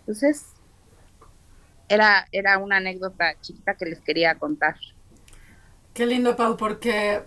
Entonces, 0.00 0.46
era, 1.88 2.26
era 2.32 2.58
una 2.58 2.76
anécdota 2.76 3.34
chiquita 3.40 3.74
que 3.74 3.86
les 3.86 4.00
quería 4.00 4.34
contar. 4.34 4.76
Qué 5.94 6.06
lindo, 6.06 6.36
Pau, 6.36 6.56
porque 6.56 7.22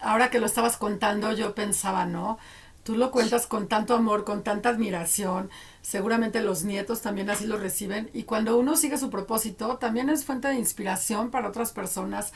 ahora 0.00 0.30
que 0.30 0.40
lo 0.40 0.46
estabas 0.46 0.76
contando, 0.76 1.32
yo 1.32 1.54
pensaba, 1.54 2.06
¿no? 2.06 2.38
Tú 2.84 2.96
lo 2.96 3.10
cuentas 3.10 3.46
con 3.46 3.66
tanto 3.66 3.94
amor, 3.94 4.24
con 4.24 4.42
tanta 4.44 4.68
admiración. 4.68 5.50
Seguramente 5.80 6.42
los 6.42 6.64
nietos 6.64 7.00
también 7.00 7.30
así 7.30 7.46
lo 7.46 7.56
reciben. 7.56 8.10
Y 8.12 8.24
cuando 8.24 8.58
uno 8.58 8.76
sigue 8.76 8.98
su 8.98 9.08
propósito, 9.08 9.78
también 9.78 10.10
es 10.10 10.24
fuente 10.26 10.48
de 10.48 10.54
inspiración 10.56 11.30
para 11.30 11.48
otras 11.48 11.72
personas. 11.72 12.32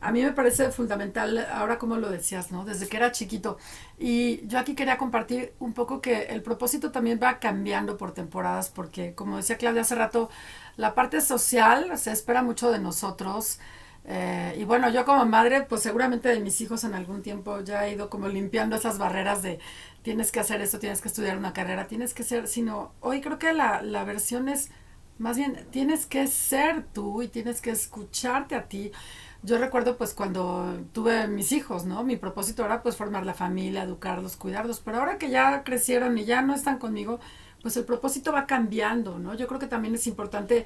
A 0.00 0.10
mí 0.12 0.20
me 0.22 0.32
parece 0.32 0.70
fundamental, 0.70 1.46
ahora 1.50 1.78
como 1.78 1.96
lo 1.96 2.10
decías, 2.10 2.50
¿no? 2.50 2.64
Desde 2.64 2.88
que 2.88 2.96
era 2.96 3.12
chiquito. 3.12 3.56
Y 3.98 4.46
yo 4.48 4.58
aquí 4.58 4.74
quería 4.74 4.98
compartir 4.98 5.54
un 5.60 5.72
poco 5.72 6.00
que 6.00 6.24
el 6.24 6.42
propósito 6.42 6.90
también 6.90 7.20
va 7.22 7.38
cambiando 7.38 7.96
por 7.96 8.12
temporadas, 8.12 8.70
porque 8.70 9.14
como 9.14 9.36
decía 9.36 9.56
Claudia 9.58 9.82
hace 9.82 9.94
rato, 9.94 10.28
la 10.76 10.94
parte 10.94 11.20
social 11.20 11.96
se 11.98 12.10
espera 12.12 12.42
mucho 12.42 12.70
de 12.70 12.80
nosotros. 12.80 13.60
Eh, 14.06 14.56
y 14.58 14.64
bueno, 14.64 14.90
yo 14.90 15.04
como 15.06 15.24
madre, 15.24 15.62
pues 15.62 15.82
seguramente 15.82 16.28
de 16.28 16.40
mis 16.40 16.60
hijos 16.60 16.84
en 16.84 16.94
algún 16.94 17.22
tiempo 17.22 17.60
ya 17.60 17.86
he 17.86 17.94
ido 17.94 18.10
como 18.10 18.28
limpiando 18.28 18.76
esas 18.76 18.98
barreras 18.98 19.42
de 19.42 19.60
tienes 20.02 20.30
que 20.30 20.40
hacer 20.40 20.60
esto, 20.60 20.78
tienes 20.78 21.00
que 21.00 21.08
estudiar 21.08 21.38
una 21.38 21.54
carrera, 21.54 21.86
tienes 21.86 22.12
que 22.12 22.22
ser, 22.22 22.46
sino 22.48 22.92
hoy 23.00 23.20
creo 23.22 23.38
que 23.38 23.52
la, 23.54 23.80
la 23.82 24.04
versión 24.04 24.48
es 24.50 24.70
más 25.18 25.36
bien 25.36 25.66
tienes 25.70 26.06
que 26.06 26.26
ser 26.26 26.84
tú 26.92 27.22
y 27.22 27.28
tienes 27.28 27.60
que 27.60 27.70
escucharte 27.70 28.54
a 28.56 28.68
ti. 28.68 28.92
Yo 29.42 29.58
recuerdo 29.58 29.96
pues 29.96 30.14
cuando 30.14 30.78
tuve 30.92 31.28
mis 31.28 31.52
hijos, 31.52 31.84
¿no? 31.84 32.02
Mi 32.04 32.16
propósito 32.16 32.64
era 32.64 32.82
pues 32.82 32.96
formar 32.96 33.26
la 33.26 33.34
familia, 33.34 33.82
educarlos, 33.82 34.36
cuidarlos, 34.36 34.80
pero 34.80 34.98
ahora 34.98 35.18
que 35.18 35.30
ya 35.30 35.62
crecieron 35.64 36.16
y 36.18 36.24
ya 36.24 36.42
no 36.42 36.54
están 36.54 36.78
conmigo, 36.78 37.20
pues 37.62 37.76
el 37.76 37.84
propósito 37.84 38.32
va 38.32 38.46
cambiando, 38.46 39.18
¿no? 39.18 39.34
Yo 39.34 39.46
creo 39.46 39.60
que 39.60 39.66
también 39.66 39.94
es 39.94 40.06
importante 40.06 40.64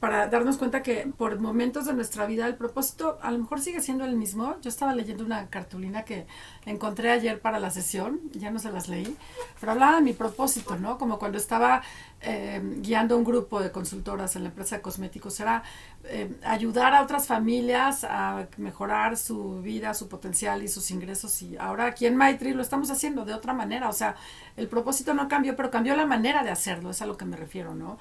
para 0.00 0.28
darnos 0.28 0.56
cuenta 0.56 0.82
que 0.82 1.08
por 1.16 1.38
momentos 1.38 1.86
de 1.86 1.92
nuestra 1.92 2.26
vida 2.26 2.46
el 2.46 2.54
propósito 2.54 3.18
a 3.22 3.30
lo 3.30 3.38
mejor 3.38 3.60
sigue 3.60 3.80
siendo 3.80 4.04
el 4.04 4.16
mismo. 4.16 4.56
Yo 4.62 4.68
estaba 4.68 4.94
leyendo 4.94 5.24
una 5.24 5.48
cartulina 5.48 6.04
que 6.04 6.26
encontré 6.64 7.10
ayer 7.10 7.40
para 7.40 7.58
la 7.58 7.70
sesión, 7.70 8.20
ya 8.32 8.50
no 8.50 8.58
se 8.58 8.70
las 8.70 8.88
leí, 8.88 9.16
pero 9.60 9.72
hablaba 9.72 9.96
de 9.96 10.02
mi 10.02 10.12
propósito, 10.12 10.76
¿no? 10.76 10.98
Como 10.98 11.18
cuando 11.18 11.38
estaba 11.38 11.82
eh, 12.22 12.60
guiando 12.78 13.16
un 13.16 13.24
grupo 13.24 13.60
de 13.60 13.70
consultoras 13.70 14.36
en 14.36 14.44
la 14.44 14.48
empresa 14.48 14.76
de 14.76 14.82
cosméticos, 14.82 15.38
era 15.40 15.62
eh, 16.04 16.34
ayudar 16.44 16.94
a 16.94 17.02
otras 17.02 17.26
familias 17.26 18.04
a 18.04 18.48
mejorar 18.56 19.16
su 19.16 19.60
vida, 19.60 19.94
su 19.94 20.08
potencial 20.08 20.62
y 20.62 20.68
sus 20.68 20.90
ingresos. 20.90 21.42
Y 21.42 21.56
ahora 21.56 21.86
aquí 21.86 22.06
en 22.06 22.16
Maitri 22.16 22.54
lo 22.54 22.62
estamos 22.62 22.90
haciendo 22.90 23.24
de 23.24 23.34
otra 23.34 23.52
manera. 23.52 23.88
O 23.88 23.92
sea, 23.92 24.16
el 24.56 24.68
propósito 24.68 25.14
no 25.14 25.28
cambió, 25.28 25.54
pero 25.56 25.70
cambió 25.70 25.94
la 25.96 26.06
manera 26.06 26.42
de 26.42 26.50
hacerlo, 26.50 26.90
es 26.90 27.02
a 27.02 27.06
lo 27.06 27.16
que 27.16 27.24
me 27.26 27.36
refiero, 27.36 27.74
¿no? 27.74 27.98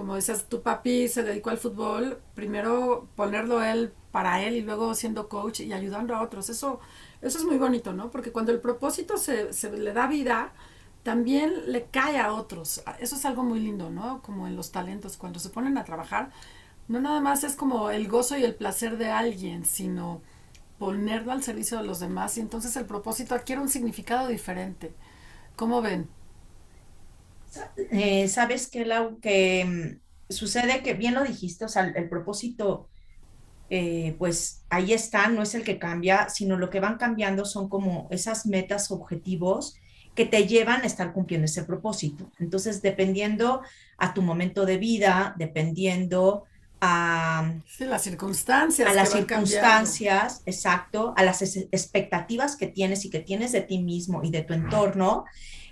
Como 0.00 0.16
dices, 0.16 0.46
tu 0.48 0.62
papi 0.62 1.08
se 1.08 1.22
dedicó 1.22 1.50
al 1.50 1.58
fútbol, 1.58 2.22
primero 2.34 3.06
ponerlo 3.16 3.62
él 3.62 3.92
para 4.12 4.42
él 4.42 4.56
y 4.56 4.62
luego 4.62 4.94
siendo 4.94 5.28
coach 5.28 5.60
y 5.60 5.74
ayudando 5.74 6.16
a 6.16 6.22
otros. 6.22 6.48
Eso, 6.48 6.80
eso 7.20 7.36
es 7.36 7.44
muy 7.44 7.58
bonito, 7.58 7.92
¿no? 7.92 8.10
Porque 8.10 8.32
cuando 8.32 8.50
el 8.50 8.60
propósito 8.60 9.18
se, 9.18 9.52
se 9.52 9.70
le 9.70 9.92
da 9.92 10.06
vida, 10.06 10.54
también 11.02 11.70
le 11.70 11.84
cae 11.84 12.18
a 12.18 12.32
otros. 12.32 12.82
Eso 12.98 13.14
es 13.14 13.26
algo 13.26 13.42
muy 13.42 13.60
lindo, 13.60 13.90
¿no? 13.90 14.22
Como 14.22 14.46
en 14.46 14.56
los 14.56 14.72
talentos, 14.72 15.18
cuando 15.18 15.38
se 15.38 15.50
ponen 15.50 15.76
a 15.76 15.84
trabajar, 15.84 16.30
no 16.88 16.98
nada 16.98 17.20
más 17.20 17.44
es 17.44 17.54
como 17.54 17.90
el 17.90 18.08
gozo 18.08 18.38
y 18.38 18.44
el 18.44 18.54
placer 18.54 18.96
de 18.96 19.10
alguien, 19.10 19.66
sino 19.66 20.22
ponerlo 20.78 21.32
al 21.32 21.42
servicio 21.42 21.76
de 21.76 21.84
los 21.84 22.00
demás 22.00 22.38
y 22.38 22.40
entonces 22.40 22.74
el 22.76 22.86
propósito 22.86 23.34
adquiere 23.34 23.60
un 23.60 23.68
significado 23.68 24.28
diferente. 24.28 24.94
¿Cómo 25.56 25.82
ven? 25.82 26.08
Eh, 27.76 28.28
Sabes 28.28 28.68
que, 28.68 28.84
Lau, 28.84 29.18
que 29.20 29.64
mm, 29.64 30.32
sucede 30.32 30.82
que 30.82 30.94
bien 30.94 31.14
lo 31.14 31.24
dijiste, 31.24 31.64
o 31.64 31.68
sea, 31.68 31.84
el, 31.84 32.08
propósito, 32.08 32.88
eh, 33.68 34.14
pues 34.18 34.62
ahí 34.68 34.92
está, 34.92 35.28
no 35.28 35.42
es 35.42 35.54
el 35.54 35.64
que 35.64 35.78
cambia, 35.78 36.28
sino 36.28 36.56
lo 36.56 36.70
que 36.70 36.80
van 36.80 36.98
cambiando 36.98 37.44
son 37.44 37.68
como 37.68 38.08
esas 38.10 38.46
metas, 38.46 38.90
objetivos 38.90 39.76
que 40.14 40.26
te 40.26 40.46
llevan 40.46 40.82
a 40.82 40.86
estar 40.86 41.12
cumpliendo 41.12 41.44
ese 41.44 41.64
propósito. 41.64 42.30
Entonces, 42.38 42.82
dependiendo 42.82 43.62
a 43.96 44.12
tu 44.12 44.22
momento 44.22 44.66
de 44.66 44.76
vida, 44.76 45.34
dependiendo 45.38 46.44
a, 46.80 47.52
las 47.78 48.02
circunstancias. 48.02 48.88
A 48.88 48.94
las 48.94 49.12
circunstancias, 49.12 50.42
exacto, 50.46 51.14
a 51.16 51.22
las 51.22 51.42
expectativas 51.42 52.56
que 52.56 52.66
tienes 52.66 53.04
y 53.04 53.10
que 53.10 53.20
tienes 53.20 53.52
de 53.52 53.60
ti 53.60 53.78
mismo 53.78 54.22
y 54.24 54.30
de 54.30 54.42
tu 54.42 54.54
entorno, 54.54 55.24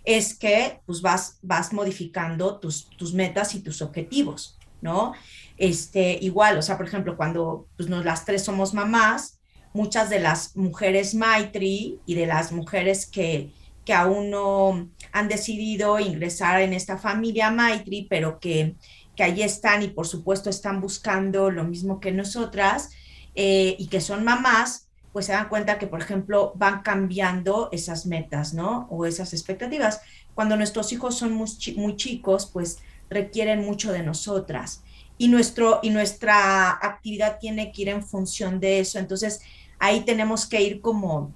es 0.09 0.35
que 0.35 0.81
pues 0.87 1.03
vas, 1.03 1.38
vas 1.42 1.75
modificando 1.75 2.59
tus, 2.59 2.88
tus 2.97 3.12
metas 3.12 3.55
y 3.55 3.61
tus 3.61 3.83
objetivos, 3.83 4.59
¿no? 4.81 5.12
Este, 5.59 6.18
igual, 6.23 6.57
o 6.57 6.62
sea, 6.62 6.79
por 6.79 6.87
ejemplo, 6.87 7.14
cuando 7.14 7.68
pues, 7.77 7.90
las 7.90 8.25
tres 8.25 8.42
somos 8.42 8.73
mamás, 8.73 9.38
muchas 9.75 10.09
de 10.09 10.18
las 10.18 10.57
mujeres 10.57 11.14
Maitri 11.14 12.01
y 12.07 12.14
de 12.14 12.27
las 12.27 12.53
mujeres 12.53 13.05
que, 13.05 13.53
que 13.85 13.92
aún 13.92 14.31
no 14.31 14.88
han 15.12 15.29
decidido 15.29 16.01
ingresar 16.01 16.62
en 16.62 16.73
esta 16.73 16.97
familia 16.97 17.51
Maitri, 17.51 18.07
pero 18.09 18.40
que, 18.40 18.77
que 19.14 19.25
ahí 19.25 19.42
están 19.42 19.83
y 19.83 19.88
por 19.88 20.07
supuesto 20.07 20.49
están 20.49 20.81
buscando 20.81 21.51
lo 21.51 21.64
mismo 21.64 22.01
que 22.01 22.12
nosotras 22.12 22.88
eh, 23.35 23.77
y 23.79 23.88
que 23.88 24.01
son 24.01 24.25
mamás, 24.25 24.88
pues 25.19 25.27
se 25.27 25.33
dan 25.33 25.49
cuenta 25.49 25.81
que, 25.81 25.89
por 25.89 26.01
ejemplo, 26.01 26.53
van 26.55 26.83
cambiando 26.83 27.71
esas 27.73 28.07
metas, 28.07 28.55
¿no? 28.55 28.87
O 28.89 29.05
esas 29.05 29.33
expectativas. 29.33 30.01
Cuando 30.33 30.57
nuestros 30.57 30.93
hijos 30.93 31.19
son 31.19 31.33
muy, 31.33 31.97
chicos, 31.97 32.49
pues 32.53 32.79
requieren 33.11 33.65
mucho 33.65 33.91
de 33.91 34.05
nosotras. 34.05 34.85
Y, 35.17 35.27
nuestro, 35.27 35.81
y 35.83 35.91
nuestra 35.91 36.71
actividad 36.71 37.41
tiene 37.41 37.73
que 37.73 37.83
ir 37.83 37.89
en 37.89 38.05
función 38.05 38.61
de 38.61 38.79
eso. 38.79 39.01
Entonces, 39.01 39.41
ahí 39.81 40.03
tenemos 40.03 40.47
que 40.47 40.63
ir 40.63 40.81
como, 40.81 41.35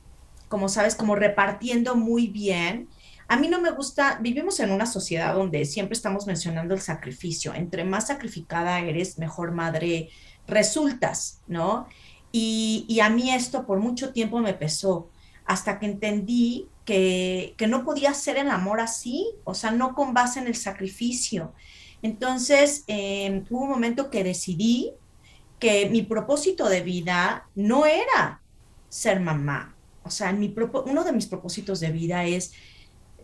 como 0.49 0.69
sabes, 0.69 0.95
como 0.95 1.17
repartiendo 1.17 1.97
muy 1.97 2.29
bien. 2.29 2.89
A 3.27 3.37
mí 3.37 3.49
no 3.49 3.61
me 3.61 3.73
gusta, 3.73 4.21
vivimos 4.23 4.61
en 4.61 4.71
una 4.71 4.87
sociedad 4.87 5.35
donde 5.35 5.65
siempre 5.65 5.95
estamos 5.95 6.29
mencionando 6.29 6.73
el 6.73 6.81
sacrificio. 6.81 7.53
Entre 7.53 7.83
más 7.83 8.07
sacrificada 8.07 8.79
eres, 8.79 9.19
mejor 9.19 9.51
madre 9.51 10.11
resultas, 10.47 11.41
¿no? 11.49 11.89
Y, 12.33 12.99
a 13.01 13.11
mí 13.11 13.31
esto 13.31 13.67
por 13.67 13.79
mucho 13.79 14.13
tiempo 14.13 14.39
me 14.41 14.55
pesó, 14.55 15.11
hasta 15.45 15.79
que 15.79 15.87
entendí 15.87 16.69
que, 16.87 17.55
no 17.69 17.85
podía 17.85 18.15
ser 18.15 18.39
el 18.39 18.51
amor 18.51 18.81
así, 18.81 19.29
o 19.45 19.55
sea, 19.55 19.71
no 19.71 19.95
con 19.95 20.15
base 20.15 20.41
en 20.41 20.47
el 20.47 20.57
sacrificio. 20.57 21.53
Entonces, 22.01 22.85
eh, 22.89 23.45
hubo 23.51 23.65
un 23.65 23.71
momento 23.71 24.11
que 24.11 24.25
decidí 24.25 24.93
que 25.61 25.89
mi 25.91 26.03
propósito 26.03 26.69
de 26.69 26.81
vida 26.81 27.47
no 27.55 27.87
era 27.87 28.41
ser 28.89 29.21
mamá. 29.21 29.77
O 30.03 30.11
sea, 30.11 30.33
mi 30.33 30.53
uno 30.87 31.05
de 31.05 31.13
mis 31.13 31.27
propósitos 31.27 31.81
de 31.81 31.93
vida 31.93 32.25
es, 32.25 32.53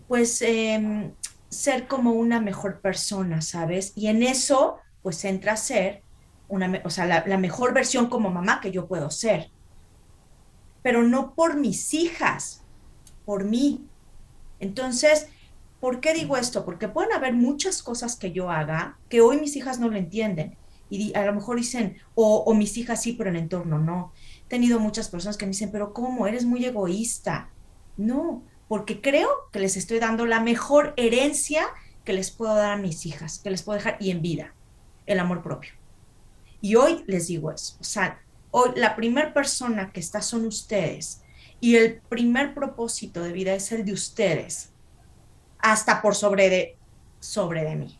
pues, 0.06 0.40
em, 0.42 1.12
ser 1.48 1.88
como 1.88 2.12
una 2.12 2.40
mejor 2.40 2.80
persona, 2.80 3.40
¿sabes? 3.40 3.92
Y 3.96 4.06
en 4.08 4.22
eso, 4.22 4.76
pues, 5.02 5.24
entra 5.24 5.54
a 5.54 5.56
ser 5.56 6.02
una, 6.48 6.80
o 6.84 6.90
sea, 6.90 7.06
la, 7.06 7.38
mejor 7.38 7.74
versión 7.74 8.08
como 8.08 8.30
mamá 8.30 8.60
que 8.60 8.70
yo 8.70 8.86
puedo 8.86 9.10
ser. 9.10 9.50
Pero 10.82 11.02
no 11.02 11.34
por 11.34 11.56
mis 11.56 11.94
hijas, 11.94 12.62
por 13.24 13.44
mí. 13.44 13.84
Entonces, 14.60 15.28
¿por 15.80 16.00
qué 16.00 16.14
digo 16.14 16.36
esto? 16.36 16.64
Porque 16.64 16.88
pueden 16.88 17.12
haber 17.12 17.34
muchas 17.34 17.82
cosas 17.82 18.16
que 18.16 18.32
yo 18.32 18.50
haga 18.50 18.98
que 19.08 19.20
hoy 19.20 19.40
mis 19.40 19.56
hijas 19.56 19.78
no 19.78 19.88
lo 19.88 19.96
entienden. 19.96 20.56
Y 20.90 21.14
a 21.14 21.26
lo 21.26 21.34
mejor 21.34 21.58
dicen, 21.58 21.98
o, 22.14 22.38
o 22.38 22.54
mis 22.54 22.76
hijas 22.78 23.02
sí, 23.02 23.12
pero 23.12 23.30
el 23.30 23.36
entorno 23.36 23.78
no. 23.78 24.12
He 24.46 24.48
tenido 24.48 24.80
muchas 24.80 25.08
personas 25.08 25.36
que 25.36 25.44
me 25.44 25.52
dicen, 25.52 25.70
pero 25.70 25.92
¿cómo? 25.92 26.26
Eres 26.26 26.46
muy 26.46 26.64
egoísta. 26.64 27.50
No, 27.98 28.42
porque 28.68 29.00
creo 29.00 29.28
que 29.52 29.58
les 29.58 29.76
estoy 29.76 29.98
dando 29.98 30.24
la 30.24 30.40
mejor 30.40 30.94
herencia 30.96 31.66
que 32.04 32.12
les 32.12 32.30
puedo 32.30 32.54
dar 32.54 32.72
a 32.72 32.76
mis 32.76 33.04
hijas, 33.04 33.38
que 33.38 33.50
les 33.50 33.62
puedo 33.62 33.76
dejar 33.76 33.96
y 34.00 34.10
en 34.10 34.22
vida, 34.22 34.54
el 35.04 35.18
amor 35.18 35.42
propio. 35.42 35.77
Y 36.60 36.74
hoy 36.74 37.04
les 37.06 37.28
digo 37.28 37.50
eso, 37.52 37.76
o 37.80 37.84
sea, 37.84 38.20
hoy 38.50 38.70
la 38.76 38.96
primera 38.96 39.32
persona 39.32 39.92
que 39.92 40.00
está 40.00 40.22
son 40.22 40.46
ustedes 40.46 41.22
y 41.60 41.76
el 41.76 42.00
primer 42.08 42.54
propósito 42.54 43.22
de 43.22 43.32
vida 43.32 43.54
es 43.54 43.70
el 43.72 43.84
de 43.84 43.92
ustedes, 43.92 44.70
hasta 45.58 46.02
por 46.02 46.14
sobre 46.14 46.48
de, 46.48 46.76
sobre 47.20 47.64
de 47.64 47.76
mí, 47.76 47.98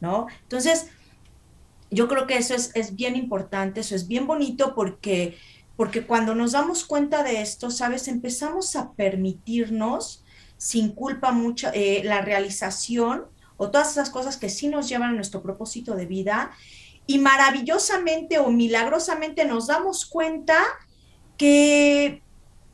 ¿no? 0.00 0.26
Entonces, 0.42 0.88
yo 1.90 2.08
creo 2.08 2.26
que 2.26 2.36
eso 2.36 2.54
es, 2.54 2.70
es 2.74 2.94
bien 2.94 3.16
importante, 3.16 3.80
eso 3.80 3.94
es 3.94 4.06
bien 4.06 4.26
bonito 4.26 4.74
porque, 4.74 5.36
porque 5.76 6.06
cuando 6.06 6.34
nos 6.34 6.52
damos 6.52 6.84
cuenta 6.84 7.22
de 7.22 7.40
esto, 7.40 7.70
¿sabes? 7.70 8.06
Empezamos 8.08 8.76
a 8.76 8.92
permitirnos 8.92 10.24
sin 10.56 10.92
culpa 10.92 11.32
mucha 11.32 11.70
eh, 11.70 12.02
la 12.04 12.20
realización 12.20 13.24
o 13.56 13.70
todas 13.70 13.92
esas 13.92 14.10
cosas 14.10 14.36
que 14.36 14.50
sí 14.50 14.68
nos 14.68 14.88
llevan 14.88 15.10
a 15.10 15.14
nuestro 15.14 15.42
propósito 15.42 15.96
de 15.96 16.06
vida 16.06 16.50
y 17.10 17.18
maravillosamente 17.18 18.38
o 18.38 18.50
milagrosamente 18.50 19.44
nos 19.44 19.66
damos 19.66 20.06
cuenta 20.06 20.62
que 21.36 22.22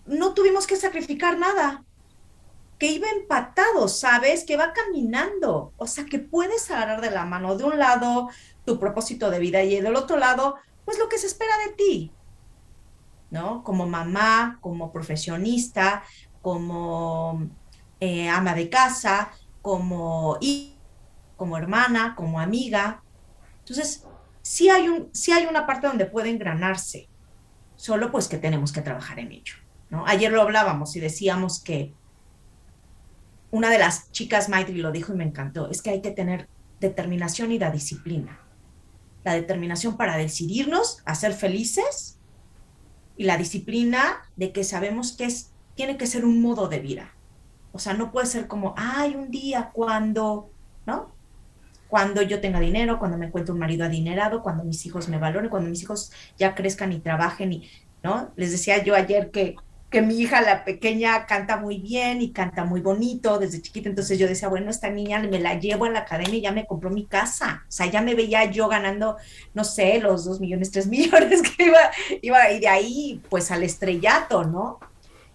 no 0.04 0.34
tuvimos 0.34 0.66
que 0.66 0.76
sacrificar 0.76 1.38
nada, 1.38 1.84
que 2.78 2.88
iba 2.88 3.08
empatado, 3.08 3.88
¿sabes? 3.88 4.44
Que 4.44 4.58
va 4.58 4.74
caminando, 4.74 5.72
o 5.78 5.86
sea, 5.86 6.04
que 6.04 6.18
puedes 6.18 6.70
agarrar 6.70 7.00
de 7.00 7.12
la 7.12 7.24
mano 7.24 7.56
de 7.56 7.64
un 7.64 7.78
lado 7.78 8.28
tu 8.66 8.78
propósito 8.78 9.30
de 9.30 9.38
vida 9.38 9.62
y 9.62 9.80
del 9.80 9.96
otro 9.96 10.18
lado, 10.18 10.56
pues 10.84 10.98
lo 10.98 11.08
que 11.08 11.16
se 11.16 11.28
espera 11.28 11.56
de 11.66 11.72
ti, 11.72 12.12
¿no? 13.30 13.64
Como 13.64 13.88
mamá, 13.88 14.58
como 14.60 14.92
profesionista, 14.92 16.02
como 16.42 17.48
eh, 18.00 18.28
ama 18.28 18.52
de 18.52 18.68
casa, 18.68 19.30
como 19.62 20.36
hija, 20.42 20.76
como 21.38 21.56
hermana, 21.56 22.14
como 22.14 22.38
amiga. 22.38 23.02
Entonces, 23.60 24.05
sí 24.46 24.68
hay, 24.68 24.88
un, 24.88 25.10
sí 25.12 25.32
hay 25.32 25.46
una 25.46 25.66
parte 25.66 25.88
donde 25.88 26.06
puede 26.06 26.30
engranarse, 26.30 27.08
solo 27.74 28.12
pues 28.12 28.28
que 28.28 28.38
tenemos 28.38 28.70
que 28.70 28.80
trabajar 28.80 29.18
en 29.18 29.32
ello. 29.32 29.54
Ayer 30.06 30.30
lo 30.30 30.40
hablábamos 30.40 30.94
y 30.94 31.00
decíamos 31.00 31.60
que 31.60 31.92
una 33.50 33.70
de 33.70 33.78
las 33.78 34.12
chicas, 34.12 34.48
Maitri, 34.48 34.76
lo 34.76 34.92
dijo 34.92 35.12
y 35.12 35.16
me 35.16 35.24
encantó, 35.24 35.68
es 35.68 35.82
que 35.82 35.90
hay 35.90 36.00
que 36.00 36.12
tener 36.12 36.48
determinación 36.78 37.50
y 37.50 37.58
la 37.58 37.72
disciplina. 37.72 38.38
La 39.24 39.34
determinación 39.34 39.96
para 39.96 40.16
decidirnos 40.16 41.02
a 41.04 41.16
ser 41.16 41.32
felices 41.32 42.20
y 43.16 43.24
la 43.24 43.38
disciplina 43.38 44.30
de 44.36 44.52
que 44.52 44.62
sabemos 44.62 45.16
que 45.16 45.24
es, 45.24 45.50
tiene 45.74 45.96
que 45.96 46.06
ser 46.06 46.24
un 46.24 46.40
modo 46.40 46.68
de 46.68 46.78
vida. 46.78 47.14
O 47.72 47.80
sea, 47.80 47.94
no 47.94 48.12
puede 48.12 48.26
ser 48.26 48.46
como, 48.46 48.74
ay, 48.76 49.16
un 49.16 49.30
día 49.30 49.70
cuando. 49.72 50.50
Cuando 51.88 52.22
yo 52.22 52.40
tenga 52.40 52.60
dinero, 52.60 52.98
cuando 52.98 53.18
me 53.18 53.26
encuentre 53.26 53.52
un 53.52 53.58
marido 53.58 53.84
adinerado, 53.84 54.42
cuando 54.42 54.64
mis 54.64 54.84
hijos 54.86 55.08
me 55.08 55.18
valoren, 55.18 55.50
cuando 55.50 55.70
mis 55.70 55.82
hijos 55.82 56.12
ya 56.38 56.54
crezcan 56.54 56.92
y 56.92 56.98
trabajen 57.00 57.52
y, 57.52 57.70
¿no? 58.02 58.32
Les 58.36 58.50
decía 58.50 58.82
yo 58.82 58.94
ayer 58.94 59.30
que 59.30 59.56
que 59.90 60.02
mi 60.02 60.18
hija, 60.20 60.40
la 60.40 60.64
pequeña, 60.64 61.26
canta 61.26 61.56
muy 61.56 61.78
bien 61.78 62.20
y 62.20 62.32
canta 62.32 62.64
muy 62.64 62.80
bonito 62.80 63.38
desde 63.38 63.62
chiquita. 63.62 63.88
Entonces 63.88 64.18
yo 64.18 64.26
decía, 64.26 64.48
bueno, 64.48 64.70
esta 64.70 64.90
niña 64.90 65.20
me 65.20 65.38
la 65.38 65.58
llevo 65.58 65.84
a 65.84 65.90
la 65.90 66.00
academia 66.00 66.36
y 66.36 66.42
ya 66.42 66.52
me 66.52 66.66
compró 66.66 66.90
mi 66.90 67.06
casa. 67.06 67.64
O 67.68 67.72
sea, 67.72 67.86
ya 67.86 68.02
me 68.02 68.14
veía 68.14 68.50
yo 68.50 68.68
ganando, 68.68 69.16
no 69.54 69.64
sé, 69.64 70.00
los 70.00 70.24
dos 70.24 70.40
millones, 70.40 70.72
tres 70.72 70.86
millones 70.88 71.42
que 71.42 71.66
iba, 71.66 71.78
iba 72.20 72.50
y 72.50 72.60
de 72.60 72.68
ahí, 72.68 73.22
pues 73.30 73.50
al 73.50 73.62
estrellato, 73.62 74.44
¿no? 74.44 74.80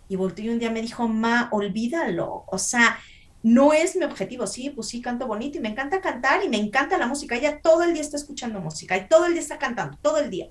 Y 0.09 0.17
volteó 0.17 0.45
y 0.45 0.49
un 0.49 0.59
día 0.59 0.69
me 0.69 0.81
dijo, 0.81 1.07
ma, 1.07 1.47
olvídalo. 1.51 2.43
O 2.47 2.57
sea, 2.57 2.99
no 3.43 3.73
es 3.73 3.95
mi 3.95 4.03
objetivo. 4.03 4.45
Sí, 4.47 4.69
pues 4.69 4.87
sí, 4.87 5.01
canto 5.01 5.27
bonito 5.27 5.57
y 5.57 5.61
me 5.61 5.69
encanta 5.69 6.01
cantar 6.01 6.43
y 6.43 6.49
me 6.49 6.57
encanta 6.57 6.97
la 6.97 7.07
música. 7.07 7.35
Ella 7.35 7.59
todo 7.61 7.83
el 7.83 7.93
día 7.93 8.01
está 8.01 8.17
escuchando 8.17 8.59
música 8.59 8.97
y 8.97 9.07
todo 9.07 9.25
el 9.25 9.33
día 9.33 9.41
está 9.41 9.57
cantando, 9.57 9.97
todo 10.01 10.17
el 10.17 10.29
día. 10.29 10.49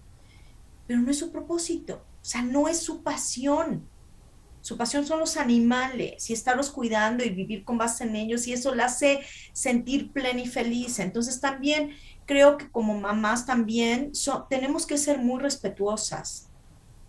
Pero 0.87 1.00
no 1.00 1.11
es 1.11 1.18
su 1.18 1.31
propósito. 1.31 2.03
O 2.20 2.24
sea, 2.24 2.42
no 2.42 2.68
es 2.68 2.81
su 2.81 3.03
pasión. 3.03 3.88
Su 4.61 4.76
pasión 4.76 5.07
son 5.07 5.20
los 5.20 5.37
animales 5.37 6.29
y 6.29 6.35
estarlos 6.35 6.70
cuidando 6.70 7.24
y 7.24 7.31
vivir 7.31 7.64
con 7.64 7.79
base 7.79 8.05
en 8.05 8.14
ellos 8.14 8.46
y 8.46 8.53
eso 8.53 8.74
la 8.74 8.87
hace 8.87 9.20
sentir 9.53 10.12
plena 10.12 10.40
y 10.40 10.46
feliz. 10.46 10.98
Entonces 10.98 11.40
también 11.40 11.92
creo 12.26 12.59
que 12.59 12.70
como 12.70 13.00
mamás 13.00 13.46
también 13.46 14.12
tenemos 14.50 14.87
que 14.87 14.98
ser 14.98 15.18
muy 15.18 15.40
respetuosas 15.40 16.50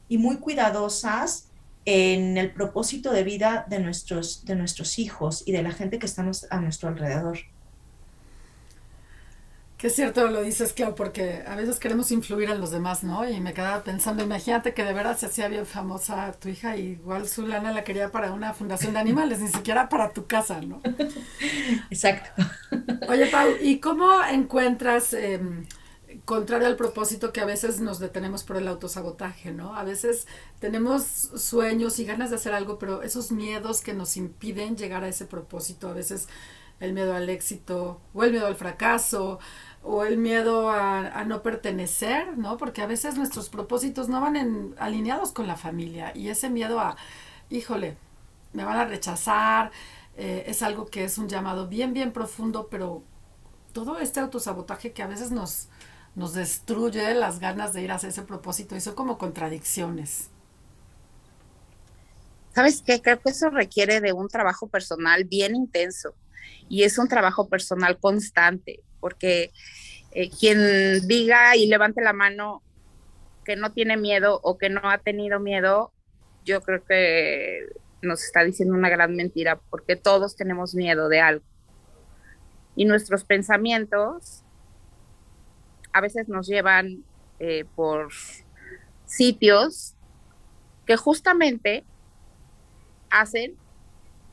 y 0.08 0.18
muy 0.18 0.38
cuidadosas 0.38 1.51
en 1.86 2.38
el 2.38 2.52
propósito 2.52 3.12
de 3.12 3.24
vida 3.24 3.66
de 3.70 3.80
nuestros, 3.80 4.46
de 4.46 4.56
nuestros 4.56 5.00
hijos 5.00 5.44
y 5.46 5.52
de 5.52 5.64
la 5.64 5.72
gente 5.72 6.00
que 6.00 6.06
está 6.06 6.22
a 6.50 6.60
nuestro 6.60 6.90
alrededor. 6.90 7.40
Que 9.82 9.88
es 9.88 9.96
cierto 9.96 10.28
lo 10.28 10.44
dices, 10.44 10.74
Clau, 10.74 10.94
porque 10.94 11.44
a 11.48 11.56
veces 11.56 11.80
queremos 11.80 12.12
influir 12.12 12.52
en 12.52 12.62
los 12.62 12.70
demás, 12.70 13.04
¿no? 13.04 13.28
Y 13.28 13.40
me 13.40 13.52
quedaba 13.52 13.84
pensando, 13.84 14.24
imagínate 14.24 14.76
que 14.76 14.84
de 14.84 14.94
verdad 14.94 15.18
se 15.18 15.26
hacía 15.26 15.48
bien 15.48 15.66
famosa 15.66 16.34
tu 16.34 16.50
hija, 16.50 16.78
y 16.78 16.90
igual 16.90 17.28
su 17.28 17.48
lana 17.48 17.72
la 17.72 17.84
quería 17.84 18.12
para 18.12 18.32
una 18.32 18.54
fundación 18.54 18.94
de 18.94 19.00
animales, 19.00 19.40
ni 19.40 19.48
siquiera 19.48 19.90
para 19.90 20.12
tu 20.14 20.28
casa, 20.28 20.62
¿no? 20.62 20.84
Exacto. 21.90 22.30
Oye, 23.10 23.26
Pau, 23.26 23.48
¿y 23.60 23.80
cómo 23.80 24.24
encuentras, 24.24 25.14
em, 25.14 25.66
contrario 26.26 26.68
al 26.68 26.76
propósito 26.76 27.34
que 27.34 27.42
a 27.42 27.46
veces 27.46 27.80
nos 27.80 28.00
detenemos 28.00 28.44
por 28.44 28.58
el 28.58 28.68
autosabotaje, 28.68 29.52
¿no? 29.52 29.76
A 29.76 29.84
veces 29.84 30.28
tenemos 30.60 31.04
sueños 31.04 32.00
y 32.00 32.06
ganas 32.06 32.30
de 32.30 32.36
hacer 32.38 32.54
algo, 32.54 32.78
pero 32.80 33.04
esos 33.04 33.32
miedos 33.32 33.82
que 33.82 33.94
nos 33.94 34.18
impiden 34.18 34.78
llegar 34.78 35.04
a 35.04 35.08
ese 35.08 35.26
propósito, 35.26 35.90
a 35.90 35.94
veces 35.94 36.28
el 36.80 36.94
miedo 36.94 37.14
al 37.16 37.30
éxito 37.30 38.02
o 38.14 38.24
el 38.24 38.32
miedo 38.32 38.48
al 38.48 38.56
fracaso 38.56 39.40
o 39.84 40.04
el 40.04 40.18
miedo 40.18 40.70
a, 40.70 41.24
no 41.26 41.42
pertenecer, 41.42 42.38
¿no? 42.38 42.58
Porque 42.58 42.82
a 42.82 42.88
veces 42.88 43.18
nuestros 43.18 43.50
propósitos 43.50 44.10
no 44.10 44.22
van 44.22 44.36
en, 44.36 44.76
alineados 44.78 45.32
con 45.32 45.48
la 45.48 45.56
familia 45.56 46.12
y 46.16 46.30
ese 46.30 46.50
miedo 46.50 46.80
a, 46.80 46.98
híjole, 47.50 47.98
me 48.54 48.64
van 48.64 48.78
a 48.78 48.86
rechazar, 48.86 49.72
eh, 50.18 50.44
es 50.48 50.62
algo 50.62 50.86
que 50.86 51.04
es 51.04 51.18
un 51.18 51.30
llamado 51.30 51.68
bien, 51.68 51.94
bien 51.94 52.12
profundo, 52.12 52.68
pero 52.70 53.04
todo 53.74 54.00
este 54.00 54.20
autosabotaje 54.20 54.92
que 54.92 55.04
a 55.04 55.08
veces 55.08 55.32
nos, 55.32 55.70
nos 56.16 56.34
destruye 56.34 57.14
las 57.14 57.40
ganas 57.40 57.74
de 57.74 57.82
ir 57.82 57.92
hacia 57.92 58.10
ese 58.10 58.24
propósito 58.24 58.76
y 58.76 58.82
son 58.82 58.96
como 58.96 59.18
contradicciones. 59.18 60.30
¿Sabes 62.54 62.82
qué? 62.86 63.02
Creo 63.02 63.22
que 63.22 63.30
eso 63.30 63.50
requiere 63.50 64.02
de 64.02 64.12
un 64.12 64.28
trabajo 64.28 64.68
personal 64.68 65.24
bien 65.24 65.56
intenso 65.56 66.14
y 66.68 66.84
es 66.84 66.98
un 66.98 67.08
trabajo 67.08 67.48
personal 67.48 67.98
constante 67.98 68.82
porque 69.00 69.52
eh, 70.12 70.30
quien 70.30 71.08
diga 71.08 71.56
y 71.56 71.68
levante 71.68 72.02
la 72.02 72.14
mano 72.14 72.62
que 73.46 73.56
no 73.56 73.72
tiene 73.72 73.98
miedo 73.98 74.40
o 74.44 74.58
que 74.58 74.70
no 74.70 74.82
ha 74.84 74.98
tenido 75.00 75.40
miedo, 75.40 75.92
yo 76.46 76.62
creo 76.62 76.84
que 76.86 77.66
nos 78.02 78.24
está 78.24 78.44
diciendo 78.44 78.76
una 78.76 78.90
gran 78.90 79.16
mentira, 79.16 79.60
porque 79.70 79.96
todos 79.96 80.36
tenemos 80.36 80.76
miedo 80.76 81.10
de 81.10 81.20
algo. 81.20 81.46
Y 82.76 82.86
nuestros 82.86 83.24
pensamientos 83.24 84.41
a 85.94 86.02
veces 86.02 86.28
nos 86.28 86.48
llevan 86.48 87.04
eh, 87.40 87.66
por 87.76 88.10
sitios 89.06 89.96
que 90.86 90.96
justamente 90.98 91.84
hacen 93.10 93.56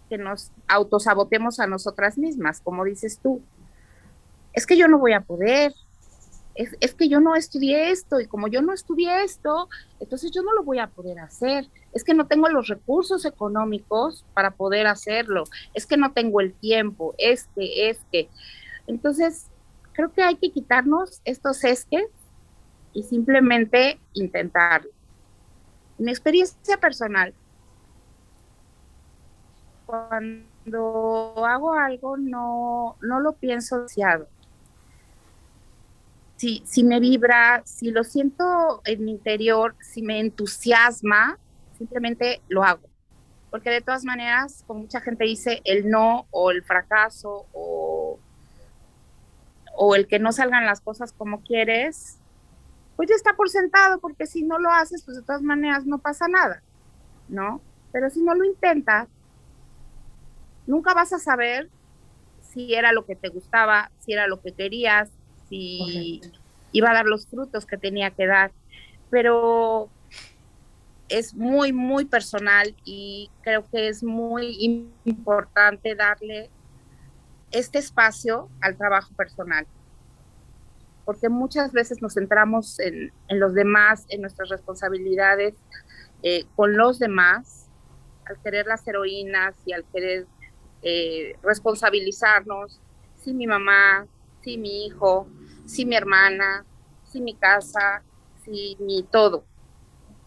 que 0.08 0.18
nos 0.18 0.52
autosabotemos 0.66 1.60
a 1.60 1.66
nosotras 1.66 2.16
mismas, 2.16 2.60
como 2.60 2.84
dices 2.84 3.18
tú 3.22 3.42
es 4.58 4.66
que 4.66 4.76
yo 4.76 4.88
no 4.88 4.98
voy 4.98 5.12
a 5.12 5.20
poder, 5.20 5.72
es, 6.56 6.94
que 6.94 7.08
yo 7.08 7.20
no 7.20 7.36
estudié 7.36 7.92
esto 7.92 8.18
y 8.20 8.26
como 8.26 8.48
yo 8.48 8.60
no 8.60 8.72
estudié 8.72 9.22
esto, 9.22 9.68
entonces 10.00 10.32
yo 10.32 10.42
no 10.42 10.52
lo 10.52 10.64
voy 10.64 10.80
a 10.80 10.88
poder 10.88 11.20
hacer. 11.20 11.68
Es 11.92 12.02
que 12.02 12.12
no 12.12 12.26
tengo 12.26 12.48
los 12.48 12.66
recursos 12.66 13.24
económicos 13.24 14.24
para 14.34 14.50
poder 14.50 14.88
hacerlo. 14.88 15.44
Es 15.74 15.86
que 15.86 15.96
no 15.96 16.12
tengo 16.12 16.40
el 16.40 16.52
tiempo. 16.54 17.14
Es 17.18 17.48
que, 17.54 17.88
es 17.88 17.98
que. 18.10 18.28
Entonces, 18.88 19.46
creo 19.98 20.12
que 20.12 20.22
hay 20.22 20.36
que 20.36 20.52
quitarnos 20.52 21.20
estos 21.24 21.64
esques 21.64 22.06
y 22.92 23.02
simplemente 23.02 23.98
intentarlo. 24.12 24.90
Mi 25.98 26.12
experiencia 26.12 26.76
personal, 26.76 27.34
cuando 29.86 31.34
hago 31.44 31.74
algo 31.74 32.16
no, 32.16 32.96
no 33.00 33.18
lo 33.18 33.32
pienso 33.32 33.78
demasiado 33.78 34.28
si, 36.36 36.62
si 36.64 36.84
me 36.84 37.00
vibra, 37.00 37.62
si 37.64 37.90
lo 37.90 38.04
siento 38.04 38.80
en 38.84 39.04
mi 39.04 39.10
interior, 39.10 39.74
si 39.80 40.02
me 40.02 40.20
entusiasma, 40.20 41.36
simplemente 41.76 42.40
lo 42.48 42.62
hago. 42.62 42.88
Porque 43.50 43.70
de 43.70 43.80
todas 43.80 44.04
maneras, 44.04 44.62
como 44.66 44.82
mucha 44.82 45.00
gente 45.00 45.24
dice, 45.24 45.60
el 45.64 45.90
no 45.90 46.28
o 46.30 46.52
el 46.52 46.62
fracaso 46.62 47.46
o, 47.52 47.67
o 49.80 49.94
el 49.94 50.08
que 50.08 50.18
no 50.18 50.32
salgan 50.32 50.66
las 50.66 50.80
cosas 50.80 51.12
como 51.12 51.40
quieres, 51.42 52.18
pues 52.96 53.08
ya 53.08 53.14
está 53.14 53.34
por 53.34 53.48
sentado, 53.48 54.00
porque 54.00 54.26
si 54.26 54.42
no 54.42 54.58
lo 54.58 54.72
haces, 54.72 55.04
pues 55.04 55.16
de 55.16 55.22
todas 55.22 55.40
maneras 55.40 55.86
no 55.86 55.98
pasa 55.98 56.26
nada, 56.26 56.62
¿no? 57.28 57.60
Pero 57.92 58.10
si 58.10 58.20
no 58.20 58.34
lo 58.34 58.44
intentas, 58.44 59.06
nunca 60.66 60.94
vas 60.94 61.12
a 61.12 61.20
saber 61.20 61.68
si 62.42 62.74
era 62.74 62.90
lo 62.90 63.06
que 63.06 63.14
te 63.14 63.28
gustaba, 63.28 63.92
si 64.00 64.14
era 64.14 64.26
lo 64.26 64.40
que 64.40 64.50
querías, 64.50 65.10
si 65.48 66.22
iba 66.72 66.90
a 66.90 66.94
dar 66.94 67.06
los 67.06 67.28
frutos 67.28 67.64
que 67.64 67.78
tenía 67.78 68.10
que 68.10 68.26
dar. 68.26 68.50
Pero 69.10 69.90
es 71.08 71.34
muy, 71.34 71.72
muy 71.72 72.04
personal 72.04 72.74
y 72.84 73.30
creo 73.42 73.64
que 73.70 73.86
es 73.86 74.02
muy 74.02 74.90
importante 75.04 75.94
darle 75.94 76.50
este 77.50 77.78
espacio 77.78 78.48
al 78.60 78.76
trabajo 78.76 79.12
personal. 79.14 79.66
Porque 81.04 81.28
muchas 81.28 81.72
veces 81.72 82.02
nos 82.02 82.14
centramos 82.14 82.78
en, 82.80 83.12
los 83.30 83.54
demás, 83.54 84.04
en 84.08 84.20
nuestras 84.20 84.50
responsabilidades 84.50 85.54
eh, 86.22 86.44
con 86.54 86.76
los 86.76 86.98
demás, 86.98 87.70
al 88.26 88.38
querer 88.42 88.66
las 88.66 88.86
heroínas 88.86 89.54
y 89.64 89.72
al 89.72 89.84
querer 89.84 90.26
eh, 90.82 91.36
responsabilizarnos. 91.42 92.80
Si 93.16 93.32
mi 93.32 93.46
mamá, 93.46 94.06
si 94.42 94.58
mi 94.58 94.86
hijo, 94.86 95.28
sí 95.64 95.86
mi 95.86 95.96
hermana, 95.96 96.64
sí 97.04 97.20
mi 97.20 97.34
casa, 97.34 98.02
sí 98.44 98.76
mi 98.80 99.02
todo. 99.02 99.44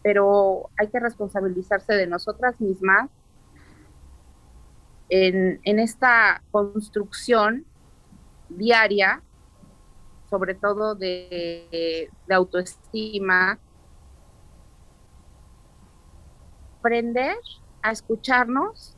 Pero 0.01 0.69
hay 0.77 0.87
que 0.87 0.99
responsabilizarse 0.99 1.93
de 1.93 2.07
nosotras 2.07 2.59
mismas 2.59 3.09
en, 5.11 5.79
esta 5.79 6.41
construcción 6.51 7.65
diaria, 8.49 9.21
sobre 10.29 10.55
todo 10.55 10.95
de, 10.95 12.09
de 12.27 12.33
autoestima, 12.33 13.59
aprender 16.79 17.37
a 17.83 17.91
escucharnos 17.91 18.95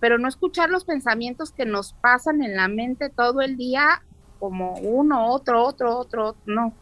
pero 0.00 0.18
no 0.18 0.28
escuchar 0.28 0.70
los 0.70 0.84
pensamientos 0.84 1.52
que 1.52 1.66
nos 1.66 1.92
pasan 1.94 2.42
en 2.42 2.56
la 2.56 2.68
mente 2.68 3.10
todo 3.10 3.40
el 3.40 3.56
día 3.56 4.02
como 4.38 4.74
uno, 4.74 5.32
otro, 5.32 5.64
otro, 5.64 5.96
otro, 5.98 6.36
no, 6.46 6.72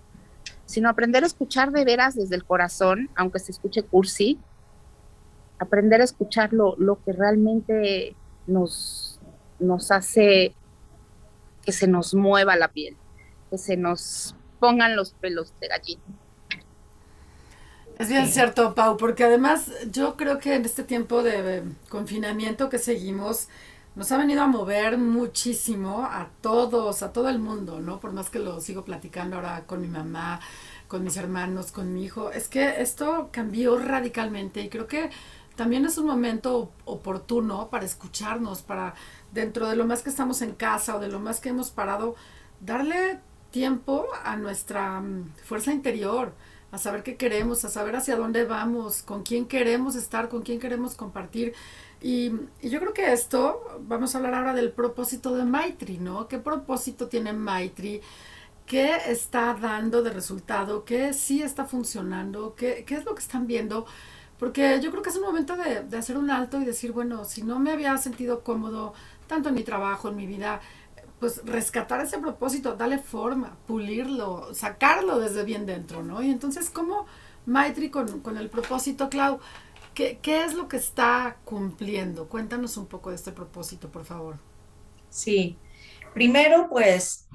sino 0.67 0.89
aprender 0.91 1.25
a 1.25 1.27
escuchar 1.27 1.73
de 1.73 1.85
veras 1.85 2.15
desde 2.15 2.37
el 2.37 2.45
corazón, 2.45 3.09
aunque 3.17 3.39
se 3.39 3.53
escuche 3.53 3.83
cursi, 3.83 4.39
aprender 5.59 6.01
a 6.01 6.05
escuchar 6.05 6.53
lo, 6.53 6.99
que 7.05 7.13
realmente 7.13 8.15
nos, 8.47 9.19
nos 9.59 9.91
hace 9.91 10.55
que 11.65 11.73
se 11.73 11.89
nos 11.89 12.15
mueva 12.15 12.57
la 12.57 12.69
piel, 12.69 12.97
que 13.51 13.59
se 13.59 13.77
nos 13.77 14.35
pongan 14.61 14.97
los 14.97 15.13
pelos 15.13 15.53
de 15.61 15.69
gallina. 15.69 16.03
Es 17.99 18.09
bien 18.09 18.29
cierto, 18.29 18.75
Pau, 18.75 18.97
porque 18.97 19.25
además 19.25 19.73
yo 19.91 20.17
creo 20.17 20.39
que 20.39 20.55
en 20.55 20.65
este 20.65 20.85
tiempo 20.85 21.23
de 21.23 21.63
confinamiento 21.89 22.69
que 22.69 22.79
seguimos, 22.79 23.49
nos 23.97 24.13
ha 24.13 24.19
venido 24.19 24.43
a 24.43 24.47
mover 24.47 24.99
muchísimo 24.99 26.05
a 26.05 26.29
todos, 26.43 27.03
a 27.03 27.15
todo 27.15 27.31
el 27.31 27.39
mundo, 27.39 27.81
¿no? 27.81 27.99
Por 27.99 28.13
más 28.13 28.29
que 28.29 28.39
lo 28.39 28.61
sigo 28.61 28.85
platicando 28.85 29.37
ahora 29.37 29.65
con 29.67 29.81
mi 29.81 29.89
mamá, 29.89 30.39
con 30.87 31.03
mis 31.03 31.17
hermanos, 31.17 31.73
con 31.73 31.95
mi 31.95 32.05
hijo, 32.05 32.31
es 32.31 32.49
que 32.49 32.83
esto 32.83 33.31
cambió 33.33 33.79
radicalmente 33.79 34.61
y 34.61 34.69
creo 34.69 34.87
que 34.87 35.09
también 35.57 35.85
es 35.87 35.99
un 35.99 36.07
momento 36.07 36.71
oportuno 36.85 37.69
para 37.71 37.85
escucharnos, 37.85 38.63
para 38.63 38.95
dentro 39.33 39.69
de 39.69 39.77
lo 39.77 39.87
más 39.87 40.03
que 40.03 40.11
estamos 40.11 40.43
en 40.43 40.53
casa 40.53 40.97
o 40.97 41.01
de 41.01 41.09
lo 41.09 41.19
más 41.19 41.41
que 41.41 41.49
hemos 41.49 41.71
parado, 41.71 42.15
darle 42.61 43.21
tiempo 43.51 44.07
a 44.23 44.37
nuestra 44.37 45.01
mm, 45.01 45.33
fuerza 45.45 45.73
interior, 45.73 46.35
a 46.73 46.79
saber 46.79 47.03
qué 47.03 47.17
queremos, 47.17 47.65
a 47.65 47.71
saber 47.71 47.97
hacia 47.97 48.17
dónde 48.17 48.45
vamos, 48.45 49.03
con 49.03 49.23
quién 49.23 49.47
queremos 49.47 49.97
estar, 49.97 50.29
con 50.29 50.43
quién 50.43 50.61
queremos 50.61 50.95
compartir. 50.95 51.55
Y, 52.03 52.33
yo 52.63 52.79
creo 52.81 52.93
que 52.93 53.13
esto, 53.13 53.81
vamos 53.81 54.15
a 54.15 54.19
hablar 54.19 54.35
ahora 54.35 54.53
del 54.53 54.73
propósito 54.73 55.35
de 55.35 55.45
Maitri, 55.45 55.99
¿no? 55.99 56.29
¿Qué 56.29 56.39
propósito 56.39 57.09
tiene 57.09 57.33
Maitri? 57.33 58.03
¿Qué 58.67 58.97
está 59.07 59.55
dando 59.55 60.03
de 60.03 60.11
resultado? 60.11 60.85
¿Qué 60.85 61.15
sí 61.15 61.41
está 61.41 61.65
funcionando? 61.65 62.55
¿Qué, 62.57 62.85
qué 62.87 62.97
es 62.97 63.05
lo 63.05 63.15
que 63.15 63.23
están 63.23 63.47
viendo? 63.47 63.87
Porque 64.39 64.81
yo 64.83 64.91
creo 64.91 65.03
que 65.03 65.11
es 65.11 65.17
un 65.17 65.23
momento 65.23 65.57
de, 65.57 65.83
de 65.85 65.97
hacer 65.99 66.19
un 66.19 66.31
alto 66.31 66.61
y 66.61 66.65
decir, 66.65 66.93
bueno, 66.93 67.25
si 67.25 67.43
no 67.43 67.59
me 67.59 67.73
había 67.73 67.97
sentido 67.99 68.43
cómodo, 68.45 68.95
tanto 69.27 69.49
en 69.49 69.55
mi 69.55 69.63
trabajo, 69.65 70.09
en 70.11 70.17
mi 70.17 70.27
vida, 70.27 70.61
pues 71.19 71.43
rescatar 71.45 72.01
ese 72.01 72.19
propósito, 72.19 72.77
darle 72.77 72.99
forma, 72.99 73.57
pulirlo, 73.67 74.55
sacarlo 74.55 75.19
desde 75.19 75.45
bien 75.45 75.67
dentro, 75.67 76.03
¿no? 76.03 76.23
Y 76.23 76.31
entonces, 76.31 76.71
¿cómo 76.71 77.07
Maitri 77.47 77.91
con, 77.91 78.21
con 78.21 78.37
el 78.37 78.51
propósito, 78.51 79.09
Clau? 79.09 79.41
¿qué, 79.95 80.21
¿Qué 80.23 80.45
es 80.45 80.55
lo 80.55 80.69
que 80.69 80.77
está 80.79 81.41
cumpliendo? 81.45 82.29
Cuéntanos 82.29 82.77
un 82.77 82.87
poco 82.89 83.11
de 83.11 83.17
este 83.17 83.33
propósito, 83.33 83.91
por 83.91 84.05
favor. 84.05 84.39
Sí, 85.09 85.61
primero, 86.13 86.69
pues, 86.71 87.29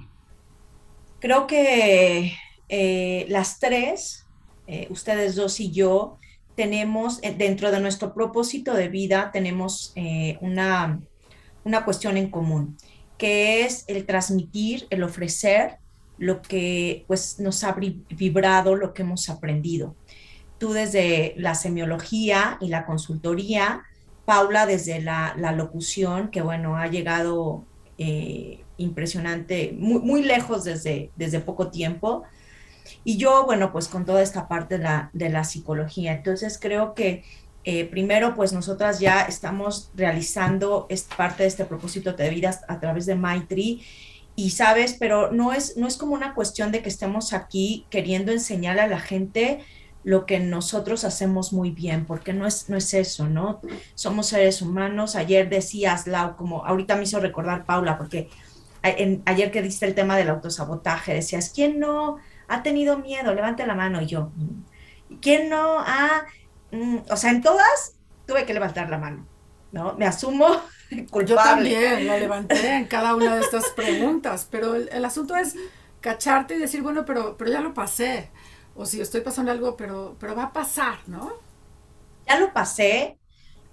creo 1.19 1.47
que 1.47 2.33
eh, 2.69 3.25
las 3.29 3.59
tres, 3.59 4.27
eh, 4.67 4.87
ustedes 4.89 5.35
dos 5.35 5.59
y 5.59 5.71
yo, 5.71 6.19
tenemos, 6.63 7.19
eh, 7.23 7.33
dentro 7.35 7.71
de 7.71 7.79
nuestro 7.79 8.13
propósito 8.13 8.73
de 8.73 8.87
vida, 8.87 9.31
tenemos 9.31 9.93
una, 10.41 10.99
una 11.63 11.83
cuestión 11.85 12.17
en 12.17 12.29
común 12.29 12.77
que 13.21 13.61
es 13.65 13.85
el 13.87 14.07
transmitir, 14.07 14.87
el 14.89 15.03
ofrecer 15.03 15.77
lo 16.17 16.41
que 16.41 17.05
pues 17.05 17.39
nos 17.39 17.63
ha 17.63 17.75
vibrado, 18.09 18.75
lo 18.75 18.95
que 18.95 19.03
hemos 19.03 19.29
aprendido. 19.29 19.95
Tú 20.57 20.73
desde 20.73 21.35
la 21.37 21.53
semiología 21.53 22.57
y 22.61 22.69
la 22.69 22.83
consultoría, 22.87 23.83
Paula 24.25 24.65
desde 24.65 25.01
la, 25.01 25.35
locución, 25.55 26.31
que 26.31 26.41
bueno, 26.41 26.77
ha 26.77 26.87
llegado 26.87 27.63
eh, 27.99 28.63
impresionante, 28.77 29.75
muy, 29.77 29.99
muy, 29.99 30.23
lejos 30.23 30.63
desde, 30.63 31.11
desde 31.15 31.41
poco 31.41 31.69
tiempo. 31.69 32.23
Y 33.03 33.17
yo, 33.17 33.45
bueno, 33.45 33.71
pues 33.71 33.87
con 33.87 34.05
toda 34.05 34.21
esta 34.21 34.47
parte 34.47 34.77
de 34.77 34.83
la, 34.83 35.09
de 35.13 35.29
la 35.29 35.43
psicología. 35.43 36.13
Entonces 36.13 36.59
creo 36.61 36.93
que 36.93 37.23
eh, 37.63 37.85
primero, 37.85 38.33
pues 38.33 38.53
nosotras 38.53 38.99
ya 38.99 39.21
estamos 39.21 39.91
realizando 39.95 40.87
parte 41.15 41.43
de 41.43 41.49
este 41.49 41.65
propósito 41.65 42.13
de 42.13 42.29
vida 42.29 42.59
a 42.67 42.79
través 42.79 43.05
de 43.05 43.15
Maitri 43.15 43.83
y 44.35 44.51
sabes, 44.51 44.95
pero 44.99 45.31
no 45.31 45.53
es, 45.53 45.77
no 45.77 45.87
es 45.87 45.97
como 45.97 46.15
una 46.15 46.33
cuestión 46.33 46.71
de 46.71 46.81
que 46.81 46.89
estemos 46.89 47.33
aquí 47.33 47.85
queriendo 47.91 48.31
enseñar 48.31 48.79
a 48.79 48.87
la 48.87 48.99
gente 48.99 49.59
lo 50.03 50.25
que 50.25 50.39
nosotros 50.39 51.03
hacemos 51.03 51.53
muy 51.53 51.69
bien, 51.69 52.05
porque 52.05 52.33
no 52.33 52.47
es, 52.47 52.67
no 52.67 52.77
es 52.77 52.91
eso, 52.95 53.29
¿no? 53.29 53.61
Somos 53.93 54.27
seres 54.27 54.63
humanos. 54.63 55.15
Ayer 55.15 55.47
decías, 55.47 56.07
Lau, 56.07 56.35
como 56.37 56.65
ahorita 56.65 56.95
me 56.95 57.03
hizo 57.03 57.19
recordar 57.19 57.65
Paula, 57.65 57.99
porque 57.99 58.29
ayer 58.81 59.51
que 59.51 59.61
diste 59.61 59.85
el 59.85 59.93
tema 59.93 60.17
del 60.17 60.29
autosabotaje, 60.29 61.13
decías, 61.13 61.51
¿quién 61.53 61.79
no 61.79 62.17
ha 62.53 62.63
tenido 62.63 62.97
miedo? 62.97 63.33
Levante 63.33 63.65
la 63.65 63.75
mano. 63.75 64.01
Y 64.01 64.07
yo, 64.07 64.31
mm, 64.35 65.17
¿quién 65.21 65.49
no 65.49 65.79
ha 65.79 66.25
Mm, 66.71 66.99
o 67.09 67.17
sea, 67.17 67.31
en 67.31 67.41
todas 67.41 67.95
tuve 68.25 68.45
que 68.45 68.53
levantar 68.53 68.89
la 68.89 68.97
mano, 68.97 69.27
¿no? 69.71 69.93
Me 69.95 70.05
asumo 70.05 70.47
culpable. 71.11 71.25
Yo 71.25 71.35
también 71.35 72.07
la 72.07 72.17
levanté 72.17 72.75
en 72.75 72.85
cada 72.85 73.15
una 73.15 73.35
de 73.35 73.41
estas 73.41 73.69
preguntas, 73.71 74.47
pero 74.49 74.75
el, 74.75 75.05
asunto 75.05 75.35
es 75.35 75.55
cacharte 75.99 76.55
y 76.55 76.59
decir, 76.59 76.81
bueno, 76.81 77.05
pero, 77.05 77.35
pero 77.37 77.51
ya 77.51 77.61
lo 77.61 77.73
pasé. 77.73 78.31
O 78.73 78.85
si 78.85 79.01
estoy 79.01 79.21
pasando 79.21 79.51
algo, 79.51 79.75
pero, 79.75 80.15
pero 80.19 80.33
va 80.33 80.43
a 80.43 80.53
pasar, 80.53 80.99
¿no? 81.07 81.33
Ya 82.25 82.39
lo 82.39 82.53
pasé, 82.53 83.19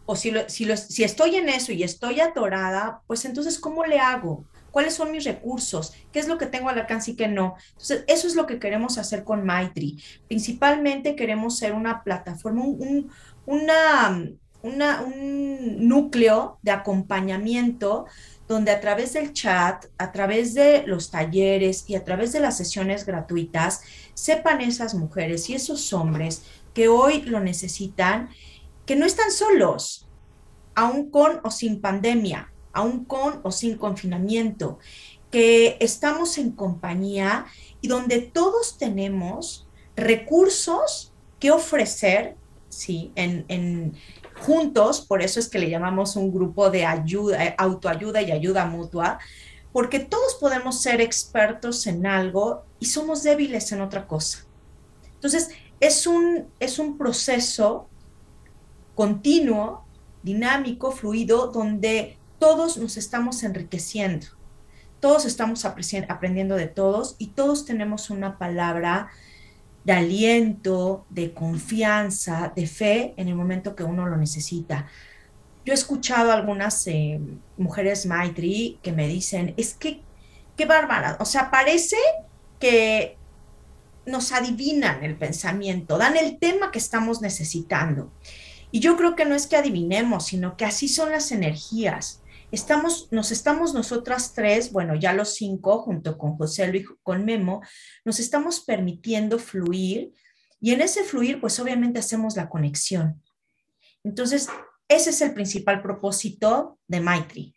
o 0.07 0.17
si, 0.17 0.33
si, 0.49 0.77
si 0.77 1.05
estoy 1.05 1.37
en 1.37 1.49
eso 1.49 1.71
y 1.71 1.85
estoy 1.85 2.21
atorada, 2.21 3.03
pues 3.07 3.25
entonces, 3.25 3.61
¿cómo 3.61 3.85
le 3.85 4.01
hago? 4.01 4.45
Cuáles 4.71 4.95
son 4.95 5.13
mis 5.13 5.25
recursos, 5.25 5.95
qué 6.13 6.19
es 6.19 6.29
lo 6.29 6.39
que 6.39 6.47
tengo 6.47 6.69
al 6.69 6.79
alcance 6.79 7.13
y 7.13 7.17
qué 7.17 7.29
no. 7.29 7.57
Entonces, 7.73 8.05
eso 8.07 8.27
es 8.27 8.35
lo 8.35 8.47
que 8.47 8.59
queremos 8.59 8.99
hacer 8.99 9.25
con 9.25 9.45
Maitri. 9.45 10.03
Principalmente 10.27 11.17
queremos 11.17 11.59
ser 11.59 11.73
una 11.73 12.03
plataforma, 12.03 12.65
un, 12.65 13.11
una, 13.47 14.23
un 14.63 15.89
núcleo 15.89 16.59
de 16.63 16.71
acompañamiento 16.71 18.07
donde 18.47 18.71
a 18.71 18.81
través 18.81 19.13
del 19.13 19.35
chat, 19.35 19.85
a 19.99 20.11
través 20.11 20.55
de 20.55 20.83
los 20.87 21.11
talleres 21.11 21.85
y 21.87 21.97
a 21.97 22.05
través 22.05 22.33
de 22.33 22.41
las 22.41 22.57
sesiones 22.57 23.05
gratuitas, 23.05 23.83
sepan 24.15 24.63
esas 24.63 24.95
mujeres 24.95 25.51
y 25.51 25.55
esos 25.55 25.93
hombres 25.93 26.43
que 26.73 26.89
hoy 26.89 27.23
lo 27.23 27.41
necesitan, 27.41 28.31
que 28.87 28.97
no 28.97 29.05
están 29.05 29.31
solos, 29.31 30.09
aún 30.75 31.11
con 31.11 31.41
o 31.45 31.51
sin 31.51 31.81
pandemia, 31.81 32.51
aún 32.73 33.05
con 33.05 33.41
o 33.43 33.51
sin 33.51 33.77
confinamiento, 33.77 34.79
que 35.31 35.77
estamos 35.81 36.39
en 36.39 36.53
compañía 36.53 37.47
y 37.81 37.89
donde 37.89 38.21
todos 38.21 38.79
tenemos 38.79 39.67
recursos 39.97 41.13
que 41.39 41.51
ofrecer, 41.51 42.37
¿sí? 42.69 43.13
En, 43.15 43.95
juntos, 44.41 45.01
por 45.01 45.21
eso 45.21 45.41
es 45.41 45.49
que 45.49 45.59
le 45.59 45.69
llamamos 45.69 46.15
un 46.15 46.33
grupo 46.33 46.71
de 46.71 46.87
ayuda, 46.87 47.45
eh, 47.45 47.55
autoayuda 47.59 48.23
y 48.23 48.31
ayuda 48.31 48.67
mutua, 48.67 49.19
porque 49.73 49.99
todos 49.99 50.37
podemos 50.37 50.81
ser 50.81 51.01
expertos 51.01 51.87
en 51.89 52.07
algo 52.07 52.65
y 52.79 52.87
somos 52.87 53.25
débiles 53.25 53.73
en 53.73 53.81
otra 53.81 54.07
cosa. 54.07 54.45
Entonces, 55.15 55.51
es 55.81 56.07
un, 56.07 56.47
es 56.61 56.79
un 56.79 56.97
proceso 56.97 57.89
continuo, 58.95 59.85
dinámico, 60.23 60.91
fluido, 60.91 61.49
donde 61.49 62.18
todos 62.39 62.77
nos 62.77 62.97
estamos 62.97 63.43
enriqueciendo, 63.43 64.27
todos 65.01 65.25
estamos 65.25 65.65
aprendiendo 65.65 66.57
de 66.57 66.67
todos 66.67 67.17
y 67.19 67.29
todos 67.29 67.65
tenemos 67.65 68.11
una 68.11 68.39
palabra 68.39 69.11
de 69.85 69.93
aliento, 69.93 71.07
de 71.09 71.33
confianza, 71.33 72.53
de 72.55 72.67
fe 72.67 73.15
en 73.17 73.29
el 73.29 73.35
momento 73.35 73.75
que 73.75 73.85
uno 73.85 74.07
lo 74.07 74.17
necesita. 74.17 74.87
Yo 75.65 75.73
he 75.73 75.75
escuchado 75.75 76.31
a 76.31 76.35
algunas 76.35 76.87
eh, 76.87 77.21
mujeres 77.57 78.07
Maitri 78.07 78.79
que 78.83 78.93
me 78.93 79.09
dicen, 79.09 79.55
es 79.57 79.75
que, 79.75 80.03
qué 80.57 80.67
bárbara, 80.67 81.17
o 81.21 81.25
sea, 81.25 81.51
parece 81.51 81.97
que 82.59 83.17
nos 84.05 84.33
adivinan 84.33 85.05
el 85.05 85.17
pensamiento, 85.17 85.99
dan 85.99 86.17
el 86.17 86.39
tema 86.39 86.71
que 86.71 86.79
estamos 86.79 87.21
necesitando. 87.21 88.11
Y 88.71 88.81
yo 88.81 88.97
creo 88.97 89.17
que 89.17 89.25
no 89.25 89.35
es 89.35 89.47
que 89.47 89.57
adivinemos, 89.57 90.27
sino 90.27 90.57
que 90.57 90.65
así 90.65 90.89
son 90.89 91.11
las 91.11 91.33
energías 91.33 92.23
estamos, 92.51 93.09
nos 93.13 93.31
estamos 93.31 93.75
nosotras 93.75 94.33
tres, 94.35 94.73
bueno, 94.73 94.95
ya 94.95 95.13
los 95.13 95.35
cinco, 95.35 95.81
junto 95.81 96.17
con 96.17 96.37
José 96.37 96.69
Luis, 96.69 96.87
con 97.03 97.25
Memo, 97.25 97.61
nos 98.05 98.21
estamos 98.21 98.61
permitiendo 98.61 99.39
fluir 99.39 100.13
y 100.61 100.73
en 100.73 100.81
ese 100.81 101.05
fluir, 101.05 101.41
pues 101.41 101.59
obviamente 101.61 101.99
hacemos 101.99 102.37
la 102.37 102.49
conexión. 102.49 103.23
Entonces, 104.03 104.49
ese 104.89 105.11
es 105.11 105.21
el 105.21 105.35
principal 105.35 105.83
propósito 105.83 106.79
de 106.87 107.01
Maitri, 107.01 107.55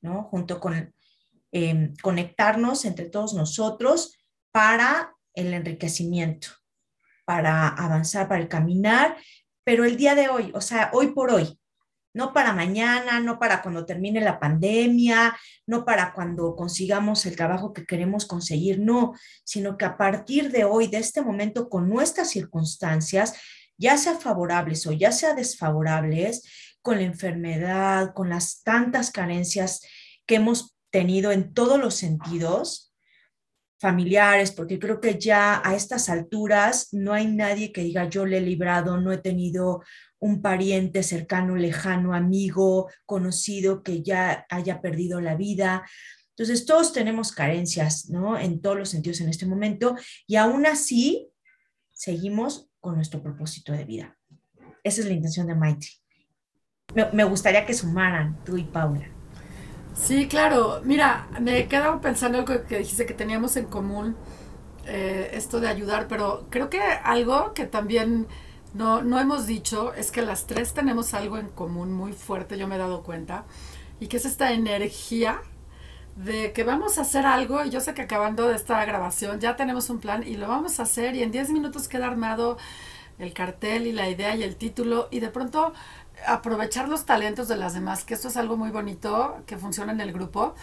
¿no? 0.00 0.24
Junto 0.24 0.60
con 0.60 0.92
em, 1.52 1.94
conectarnos 2.02 2.84
entre 2.84 3.08
todos 3.08 3.34
nosotros 3.34 4.18
para 4.50 5.14
el 5.34 5.54
enriquecimiento, 5.54 6.48
para 7.24 7.68
avanzar, 7.68 8.28
para 8.28 8.40
el 8.40 8.48
caminar, 8.48 9.16
pero 9.64 9.84
el 9.84 9.96
día 9.96 10.14
de 10.14 10.28
hoy, 10.28 10.50
o 10.54 10.60
sea, 10.60 10.90
hoy 10.92 11.08
por 11.12 11.30
hoy, 11.30 11.58
no 12.14 12.32
para 12.32 12.52
mañana, 12.52 13.20
no 13.20 13.38
para 13.38 13.62
cuando 13.62 13.86
termine 13.86 14.20
la 14.20 14.38
pandemia, 14.38 15.36
no 15.66 15.84
para 15.84 16.12
cuando 16.12 16.54
consigamos 16.54 17.24
el 17.26 17.36
trabajo 17.36 17.72
que 17.72 17.86
queremos 17.86 18.26
conseguir, 18.26 18.80
no, 18.80 19.14
sino 19.44 19.76
que 19.76 19.84
a 19.84 19.96
partir 19.96 20.50
de 20.50 20.64
hoy, 20.64 20.88
de 20.88 20.98
este 20.98 21.22
momento, 21.22 21.68
con 21.68 21.88
nuestras 21.88 22.30
circunstancias, 22.30 23.34
ya 23.78 23.96
sea 23.96 24.14
favorables 24.14 24.86
o 24.86 24.92
ya 24.92 25.12
sea 25.12 25.34
desfavorables, 25.34 26.42
con 26.82 26.96
la 26.96 27.04
enfermedad, 27.04 28.12
con 28.12 28.28
las 28.28 28.62
tantas 28.62 29.10
carencias 29.10 29.80
que 30.26 30.34
hemos 30.34 30.74
tenido 30.90 31.32
en 31.32 31.54
todos 31.54 31.80
los 31.80 31.94
sentidos, 31.94 32.91
familiares, 33.82 34.52
porque 34.52 34.78
creo 34.78 35.00
que 35.00 35.18
ya 35.18 35.60
a 35.64 35.74
estas 35.74 36.08
alturas 36.08 36.88
no 36.92 37.12
hay 37.12 37.26
nadie 37.26 37.72
que 37.72 37.82
diga 37.82 38.08
yo 38.08 38.24
le 38.24 38.38
he 38.38 38.40
librado, 38.40 39.00
no 39.00 39.10
he 39.10 39.18
tenido 39.18 39.82
un 40.20 40.40
pariente 40.40 41.02
cercano, 41.02 41.56
lejano, 41.56 42.14
amigo, 42.14 42.88
conocido 43.06 43.82
que 43.82 44.00
ya 44.00 44.46
haya 44.48 44.80
perdido 44.80 45.20
la 45.20 45.34
vida. 45.34 45.84
Entonces, 46.30 46.64
todos 46.64 46.92
tenemos 46.92 47.32
carencias, 47.32 48.08
¿no? 48.08 48.38
En 48.38 48.60
todos 48.60 48.78
los 48.78 48.88
sentidos 48.88 49.20
en 49.20 49.28
este 49.28 49.46
momento 49.46 49.96
y 50.28 50.36
aún 50.36 50.64
así 50.64 51.28
seguimos 51.92 52.70
con 52.78 52.94
nuestro 52.94 53.20
propósito 53.20 53.72
de 53.72 53.84
vida. 53.84 54.16
Esa 54.84 55.00
es 55.00 55.08
la 55.08 55.14
intención 55.14 55.48
de 55.48 55.56
Maitri. 55.56 55.90
Me, 56.94 57.24
gustaría 57.24 57.66
que 57.66 57.74
sumaran 57.74 58.44
tú 58.44 58.56
y 58.56 58.64
Paula. 58.64 59.10
Sí, 59.94 60.26
claro. 60.28 60.80
Mira, 60.84 61.28
me 61.40 61.58
he 61.58 61.68
quedado 61.68 62.00
pensando 62.00 62.38
algo 62.38 62.64
que 62.66 62.78
dijiste 62.78 63.06
que 63.06 63.14
teníamos 63.14 63.56
en 63.56 63.66
común, 63.66 64.16
eh, 64.86 65.30
esto 65.34 65.60
de 65.60 65.68
ayudar, 65.68 66.08
pero 66.08 66.46
creo 66.50 66.70
que 66.70 66.80
algo 66.80 67.54
que 67.54 67.66
también 67.66 68.26
no, 68.74 69.02
no 69.02 69.20
hemos 69.20 69.46
dicho 69.46 69.92
es 69.94 70.10
que 70.12 70.22
las 70.22 70.46
tres 70.46 70.74
tenemos 70.74 71.14
algo 71.14 71.38
en 71.38 71.48
común 71.48 71.92
muy 71.92 72.12
fuerte, 72.12 72.58
yo 72.58 72.66
me 72.68 72.76
he 72.76 72.78
dado 72.78 73.02
cuenta, 73.02 73.44
y 74.00 74.08
que 74.08 74.16
es 74.18 74.24
esta 74.26 74.52
energía 74.52 75.40
de 76.16 76.52
que 76.52 76.64
vamos 76.64 76.98
a 76.98 77.02
hacer 77.02 77.26
algo, 77.26 77.64
y 77.64 77.70
yo 77.70 77.80
sé 77.80 77.94
que 77.94 78.02
acabando 78.02 78.48
de 78.48 78.56
esta 78.56 78.84
grabación 78.84 79.40
ya 79.40 79.56
tenemos 79.56 79.88
un 79.90 79.98
plan 80.00 80.22
y 80.26 80.36
lo 80.36 80.48
vamos 80.48 80.80
a 80.80 80.84
hacer, 80.84 81.14
y 81.16 81.22
en 81.22 81.30
10 81.32 81.50
minutos 81.50 81.88
queda 81.88 82.06
armado 82.08 82.58
el 83.18 83.32
cartel 83.32 83.86
y 83.86 83.92
la 83.92 84.08
idea 84.08 84.34
y 84.36 84.42
el 84.42 84.56
título, 84.56 85.08
y 85.10 85.20
de 85.20 85.28
pronto 85.28 85.72
aprovechar 86.26 86.88
los 86.88 87.04
talentos 87.04 87.48
de 87.48 87.56
las 87.56 87.74
demás, 87.74 88.04
que 88.04 88.14
esto 88.14 88.28
es 88.28 88.36
algo 88.36 88.56
muy 88.56 88.70
bonito 88.70 89.42
que 89.46 89.58
funciona 89.58 89.92
en 89.92 90.00
el 90.00 90.12
grupo. 90.12 90.54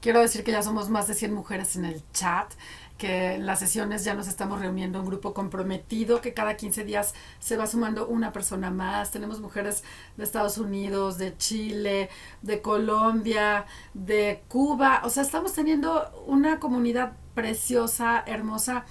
Quiero 0.00 0.20
decir 0.20 0.44
que 0.44 0.52
ya 0.52 0.62
somos 0.62 0.90
más 0.90 1.08
de 1.08 1.14
100 1.14 1.34
mujeres 1.34 1.74
en 1.74 1.84
el 1.84 2.02
chat, 2.12 2.52
que 2.98 3.34
en 3.34 3.46
las 3.46 3.58
sesiones 3.60 4.04
ya 4.04 4.14
nos 4.14 4.28
estamos 4.28 4.60
reuniendo 4.60 5.00
un 5.00 5.06
grupo 5.06 5.34
comprometido, 5.34 6.20
que 6.20 6.34
cada 6.34 6.56
15 6.56 6.84
días 6.84 7.14
se 7.40 7.56
va 7.56 7.66
sumando 7.66 8.06
una 8.06 8.32
persona 8.32 8.70
más. 8.70 9.10
Tenemos 9.10 9.40
mujeres 9.40 9.82
de 10.16 10.24
Estados 10.24 10.58
Unidos, 10.58 11.18
de 11.18 11.36
Chile, 11.36 12.10
de 12.42 12.62
Colombia, 12.62 13.66
de 13.94 14.42
Cuba. 14.48 15.02
O 15.04 15.10
sea, 15.10 15.22
estamos 15.22 15.52
teniendo 15.52 16.24
una 16.26 16.60
comunidad 16.60 17.12
preciosa, 17.34 18.22
hermosa 18.26 18.84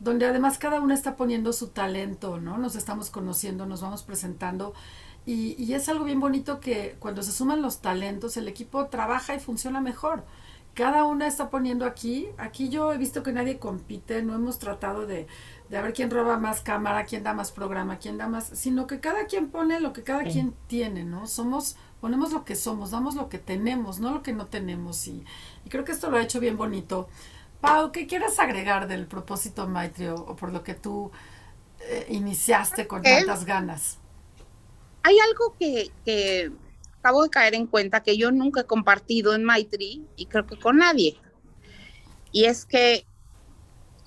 donde 0.00 0.26
además 0.26 0.58
cada 0.58 0.80
una 0.80 0.94
está 0.94 1.16
poniendo 1.16 1.52
su 1.52 1.68
talento, 1.68 2.38
¿no? 2.38 2.58
Nos 2.58 2.76
estamos 2.76 3.10
conociendo, 3.10 3.64
nos 3.64 3.80
vamos 3.80 4.02
presentando 4.02 4.74
y, 5.26 5.54
y, 5.62 5.74
es 5.74 5.88
algo 5.88 6.04
bien 6.04 6.20
bonito 6.20 6.60
que 6.60 6.96
cuando 6.98 7.22
se 7.22 7.32
suman 7.32 7.62
los 7.62 7.80
talentos, 7.80 8.36
el 8.36 8.48
equipo 8.48 8.86
trabaja 8.86 9.34
y 9.34 9.40
funciona 9.40 9.80
mejor. 9.80 10.24
Cada 10.74 11.04
una 11.04 11.28
está 11.28 11.50
poniendo 11.50 11.86
aquí, 11.86 12.28
aquí 12.36 12.68
yo 12.68 12.92
he 12.92 12.98
visto 12.98 13.22
que 13.22 13.32
nadie 13.32 13.58
compite, 13.58 14.22
no 14.22 14.34
hemos 14.34 14.58
tratado 14.58 15.06
de, 15.06 15.28
de 15.68 15.82
ver 15.82 15.92
quién 15.92 16.10
roba 16.10 16.36
más 16.36 16.60
cámara, 16.60 17.04
quién 17.04 17.22
da 17.22 17.32
más 17.32 17.52
programa, 17.52 17.98
quién 17.98 18.18
da 18.18 18.28
más, 18.28 18.50
sino 18.54 18.86
que 18.86 19.00
cada 19.00 19.26
quien 19.26 19.50
pone 19.50 19.80
lo 19.80 19.92
que 19.92 20.02
cada 20.02 20.24
quien 20.24 20.54
tiene, 20.66 21.04
¿no? 21.04 21.26
Somos, 21.28 21.76
ponemos 22.00 22.32
lo 22.32 22.44
que 22.44 22.56
somos, 22.56 22.90
damos 22.90 23.14
lo 23.14 23.28
que 23.28 23.38
tenemos, 23.38 24.00
no 24.00 24.10
lo 24.10 24.22
que 24.22 24.32
no 24.32 24.46
tenemos. 24.46 25.06
Y, 25.06 25.24
y 25.64 25.70
creo 25.70 25.84
que 25.84 25.92
esto 25.92 26.10
lo 26.10 26.16
ha 26.16 26.22
hecho 26.22 26.40
bien 26.40 26.56
bonito. 26.56 27.08
Pau, 27.60 27.92
¿qué 27.92 28.06
quieres 28.06 28.38
agregar 28.38 28.88
del 28.88 29.06
propósito 29.06 29.66
Maitri 29.66 30.08
o, 30.08 30.36
por 30.36 30.52
lo 30.52 30.62
que 30.62 30.74
tú 30.74 31.10
eh, 31.80 32.06
iniciaste 32.10 32.86
con 32.86 33.02
tantas 33.02 33.44
ganas? 33.44 33.98
Hay 35.04 35.18
algo 35.18 35.54
que, 35.58 36.50
acabo 36.98 37.22
de 37.24 37.30
caer 37.30 37.54
en 37.54 37.66
cuenta 37.66 38.02
que 38.02 38.16
yo 38.16 38.32
nunca 38.32 38.62
he 38.62 38.64
compartido 38.64 39.34
en 39.34 39.44
Maitri 39.44 40.02
y 40.16 40.26
creo 40.26 40.46
que 40.46 40.58
con 40.58 40.78
nadie. 40.78 41.20
Y 42.32 42.46
es 42.46 42.64
que 42.64 43.06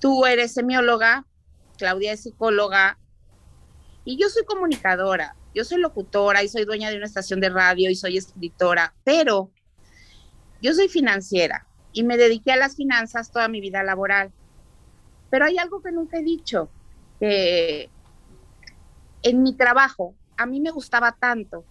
tú 0.00 0.26
eres 0.26 0.52
semióloga, 0.52 1.24
Claudia 1.78 2.12
es 2.12 2.24
psicóloga 2.24 2.98
y 4.04 4.20
yo 4.20 4.28
soy 4.28 4.44
comunicadora, 4.44 5.36
yo 5.54 5.64
soy 5.64 5.78
locutora 5.78 6.42
y 6.42 6.48
soy 6.48 6.64
dueña 6.64 6.90
de 6.90 6.96
una 6.96 7.06
estación 7.06 7.40
de 7.40 7.50
radio 7.50 7.88
y 7.88 7.94
soy 7.94 8.16
escritora, 8.16 8.92
pero 9.04 9.52
yo 10.60 10.74
soy 10.74 10.88
financiera 10.88 11.68
y 11.92 12.02
me 12.02 12.16
dediqué 12.16 12.50
a 12.50 12.56
las 12.56 12.74
finanzas 12.74 13.30
toda 13.30 13.46
mi 13.46 13.60
vida 13.60 13.84
laboral. 13.84 14.32
Pero 15.30 15.44
hay 15.44 15.58
algo 15.58 15.80
que 15.80 15.92
nunca 15.92 16.18
he 16.18 16.24
dicho, 16.24 16.68
que 17.20 17.88
en 19.22 19.42
mi 19.44 19.54
trabajo 19.54 20.16
a 20.38 20.46
mí 20.46 20.60
me 20.60 20.70
gustaba 20.70 21.12
tanto, 21.12 21.64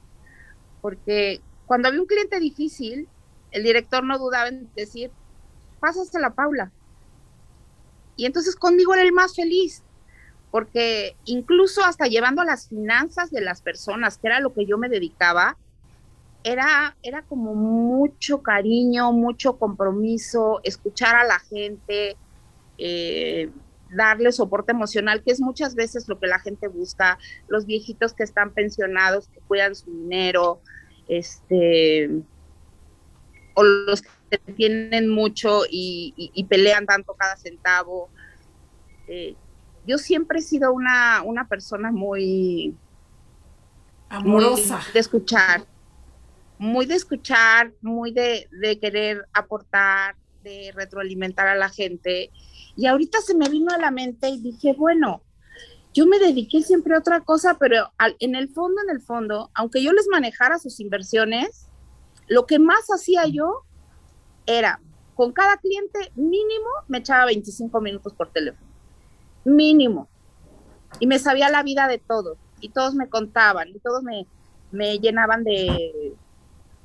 porque 0.81 1.41
cuando 1.65 1.87
había 1.87 2.01
un 2.01 2.07
cliente 2.07 2.39
difícil, 2.39 3.07
el 3.51 3.63
director 3.63 4.03
no 4.03 4.19
dudaba 4.19 4.49
en 4.49 4.69
decir, 4.75 5.09
pásasela 5.79 6.31
Paula. 6.31 6.71
Y 8.15 8.25
entonces 8.25 8.55
conmigo 8.55 8.93
era 8.93 9.03
el 9.03 9.13
más 9.13 9.35
feliz, 9.35 9.83
porque 10.51 11.15
incluso 11.25 11.83
hasta 11.83 12.07
llevando 12.07 12.43
las 12.43 12.67
finanzas 12.67 13.31
de 13.31 13.41
las 13.41 13.61
personas, 13.61 14.17
que 14.17 14.27
era 14.27 14.39
lo 14.39 14.53
que 14.53 14.65
yo 14.65 14.77
me 14.77 14.89
dedicaba, 14.89 15.57
era, 16.43 16.95
era 17.03 17.23
como 17.23 17.55
mucho 17.55 18.41
cariño, 18.41 19.11
mucho 19.11 19.57
compromiso, 19.57 20.59
escuchar 20.63 21.15
a 21.15 21.25
la 21.25 21.39
gente, 21.39 22.15
eh, 22.77 23.49
darle 23.89 24.31
soporte 24.31 24.71
emocional, 24.71 25.23
que 25.23 25.31
es 25.31 25.39
muchas 25.39 25.75
veces 25.75 26.07
lo 26.07 26.19
que 26.19 26.27
la 26.27 26.39
gente 26.39 26.67
busca, 26.67 27.17
los 27.47 27.65
viejitos 27.65 28.13
que 28.13 28.23
están 28.23 28.51
pensionados, 28.51 29.27
que 29.29 29.39
cuidan 29.41 29.75
su 29.75 29.91
dinero, 29.91 30.61
este, 31.07 32.09
o 33.53 33.63
los 33.63 34.01
que 34.01 34.37
tienen 34.55 35.09
mucho 35.09 35.61
y, 35.69 36.45
pelean 36.49 36.85
tanto 36.85 37.13
cada 37.13 37.37
centavo. 37.37 38.09
Eh, 39.07 39.35
yo 39.85 39.97
siempre 39.97 40.39
he 40.39 40.41
sido 40.41 40.73
una, 40.73 41.21
una 41.23 41.47
persona 41.47 41.91
muy 41.91 42.75
amorosa 44.09 44.81
de 44.93 44.99
escuchar, 44.99 45.65
muy 46.57 46.85
de 46.85 46.95
escuchar, 46.95 47.71
muy 47.81 48.11
de, 48.11 48.49
de 48.51 48.79
querer 48.79 49.25
aportar, 49.33 50.15
de 50.43 50.71
retroalimentar 50.75 51.47
a 51.47 51.55
la 51.55 51.69
gente 51.69 52.31
y 52.77 52.85
ahorita 52.85 53.19
se 53.21 53.35
me 53.35 53.49
vino 53.49 53.73
a 53.73 53.79
la 53.79 53.89
mente 53.89 54.29
y 54.29 54.39
dije, 54.39 54.73
bueno, 54.73 55.23
yo 55.95 56.05
me 56.05 56.19
dediqué 56.19 56.61
siempre 56.61 56.93
a 56.93 56.99
otra 56.99 57.21
cosa, 57.21 57.57
pero 57.59 57.91
en 58.19 58.35
el 58.35 58.49
fondo, 58.49 58.79
en 58.83 58.95
el 58.95 59.01
fondo, 59.01 59.49
aunque 59.55 59.81
yo 59.81 59.91
les 59.93 60.07
manejara 60.07 60.59
sus 60.59 60.79
inversiones, 60.79 61.67
lo 62.27 62.45
que 62.45 62.59
más 62.59 62.85
hacía 62.93 63.25
yo 63.25 63.63
era, 64.45 64.79
con 65.15 65.33
cada 65.33 65.57
cliente 65.57 66.11
mínimo, 66.15 66.69
me 66.87 66.99
echaba 66.99 67.25
25 67.25 67.81
minutos 67.81 68.13
por 68.13 68.31
teléfono. 68.31 68.69
Mínimo. 69.43 70.07
Y 70.99 71.07
me 71.07 71.17
sabía 71.17 71.49
la 71.49 71.63
vida 71.63 71.87
de 71.87 71.97
todos. 71.97 72.37
Y 72.61 72.69
todos 72.69 72.93
me 72.93 73.09
contaban. 73.09 73.69
Y 73.69 73.79
todos 73.79 74.03
me, 74.03 74.27
me 74.71 74.99
llenaban 74.99 75.43
de, 75.43 76.13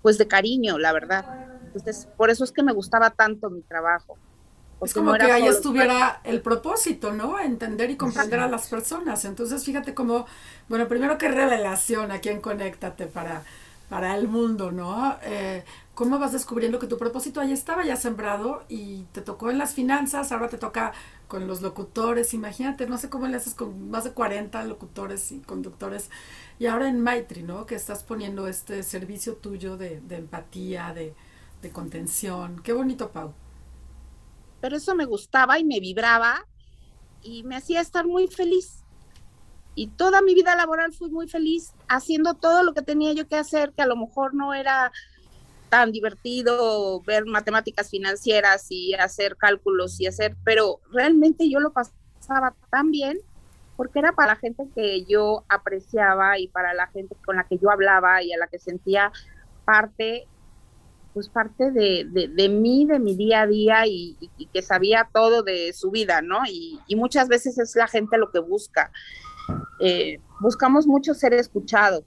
pues, 0.00 0.16
de 0.16 0.26
cariño, 0.26 0.78
la 0.78 0.92
verdad. 0.94 1.26
Entonces, 1.66 2.08
por 2.16 2.30
eso 2.30 2.44
es 2.44 2.52
que 2.52 2.62
me 2.62 2.72
gustaba 2.72 3.10
tanto 3.10 3.50
mi 3.50 3.60
trabajo 3.60 4.16
es 4.82 4.94
como 4.94 5.12
que 5.14 5.30
ahí 5.30 5.46
estuviera 5.46 6.20
el 6.24 6.40
propósito, 6.42 7.12
¿no? 7.12 7.38
Entender 7.38 7.90
y 7.90 7.96
comprender 7.96 8.40
a 8.40 8.48
las 8.48 8.68
personas. 8.68 9.24
Entonces, 9.24 9.64
fíjate 9.64 9.94
cómo, 9.94 10.26
bueno, 10.68 10.88
primero 10.88 11.18
que 11.18 11.28
revelación 11.28 12.10
aquí 12.10 12.30
en 12.30 12.40
Conéctate 12.40 13.06
para, 13.06 13.44
para 13.88 14.16
el 14.16 14.26
mundo, 14.28 14.72
¿no? 14.72 15.16
Eh, 15.22 15.64
¿Cómo 15.94 16.18
vas 16.18 16.32
descubriendo 16.32 16.78
que 16.80 16.86
tu 16.88 16.98
propósito 16.98 17.40
ahí 17.40 17.52
estaba 17.52 17.84
ya 17.84 17.96
sembrado 17.96 18.64
y 18.68 19.04
te 19.12 19.20
tocó 19.20 19.50
en 19.50 19.58
las 19.58 19.74
finanzas, 19.74 20.32
ahora 20.32 20.48
te 20.48 20.58
toca 20.58 20.92
con 21.28 21.46
los 21.46 21.62
locutores, 21.62 22.34
imagínate, 22.34 22.86
no 22.86 22.98
sé 22.98 23.08
cómo 23.08 23.26
le 23.28 23.36
haces 23.36 23.54
con 23.54 23.90
más 23.90 24.04
de 24.04 24.12
40 24.12 24.64
locutores 24.64 25.32
y 25.32 25.40
conductores, 25.40 26.10
y 26.58 26.66
ahora 26.66 26.88
en 26.88 27.00
Maitri, 27.00 27.42
¿no? 27.42 27.66
Que 27.66 27.74
estás 27.76 28.02
poniendo 28.04 28.48
este 28.48 28.82
servicio 28.82 29.34
tuyo 29.34 29.76
de, 29.76 30.00
de 30.00 30.16
empatía, 30.16 30.92
de, 30.94 31.14
de 31.62 31.70
contención. 31.70 32.60
Qué 32.64 32.72
bonito, 32.72 33.10
Pau 33.10 33.32
pero 34.62 34.76
eso 34.76 34.94
me 34.94 35.04
gustaba 35.04 35.58
y 35.58 35.64
me 35.64 35.80
vibraba 35.80 36.46
y 37.20 37.42
me 37.42 37.56
hacía 37.56 37.80
estar 37.80 38.06
muy 38.06 38.28
feliz. 38.28 38.84
Y 39.74 39.88
toda 39.88 40.22
mi 40.22 40.34
vida 40.34 40.54
laboral 40.54 40.92
fui 40.92 41.10
muy 41.10 41.28
feliz 41.28 41.72
haciendo 41.88 42.34
todo 42.34 42.62
lo 42.62 42.72
que 42.72 42.82
tenía 42.82 43.12
yo 43.12 43.26
que 43.26 43.36
hacer, 43.36 43.72
que 43.72 43.82
a 43.82 43.86
lo 43.86 43.96
mejor 43.96 44.34
no 44.34 44.54
era 44.54 44.92
tan 45.68 45.90
divertido 45.90 47.00
ver 47.00 47.26
matemáticas 47.26 47.90
financieras 47.90 48.66
y 48.68 48.94
hacer 48.94 49.36
cálculos 49.36 49.98
y 50.00 50.06
hacer, 50.06 50.36
pero 50.44 50.80
realmente 50.92 51.50
yo 51.50 51.58
lo 51.58 51.72
pasaba 51.72 52.54
tan 52.70 52.90
bien 52.90 53.18
porque 53.76 53.98
era 53.98 54.12
para 54.12 54.34
la 54.34 54.36
gente 54.38 54.68
que 54.76 55.04
yo 55.06 55.44
apreciaba 55.48 56.38
y 56.38 56.46
para 56.48 56.72
la 56.74 56.86
gente 56.88 57.16
con 57.24 57.36
la 57.36 57.48
que 57.48 57.58
yo 57.58 57.70
hablaba 57.70 58.22
y 58.22 58.32
a 58.32 58.38
la 58.38 58.46
que 58.46 58.58
sentía 58.58 59.10
parte, 59.64 60.28
pues 61.14 61.28
parte 61.28 61.70
de, 61.70 62.06
de, 62.10 62.48
mí, 62.48 62.86
de 62.86 62.98
mi 62.98 63.14
día 63.14 63.42
a 63.42 63.46
día 63.46 63.86
y, 63.86 64.16
que 64.52 64.62
sabía 64.62 65.08
todo 65.12 65.42
de 65.42 65.72
su 65.72 65.90
vida, 65.90 66.22
¿no? 66.22 66.40
Y, 66.48 66.80
muchas 66.96 67.28
veces 67.28 67.58
es 67.58 67.76
la 67.76 67.86
gente 67.86 68.16
lo 68.16 68.30
que 68.30 68.38
busca. 68.38 68.90
Eh, 69.80 70.20
buscamos 70.40 70.86
mucho 70.86 71.14
ser 71.14 71.34
escuchados, 71.34 72.04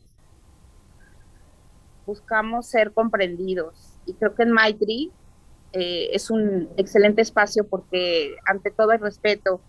buscamos 2.05 2.67
ser 2.67 2.93
comprendidos 2.93 3.93
y 4.05 4.13
creo 4.13 4.33
que 4.33 4.43
en 4.43 4.51
Maitri 4.51 5.11
eh, 5.73 6.09
es 6.13 6.29
un 6.29 6.69
excelente 6.77 7.21
espacio 7.21 7.67
porque 7.67 8.37
ante 8.45 8.71
todo 8.71 8.91
hay 8.91 8.99
respeto, 8.99 9.59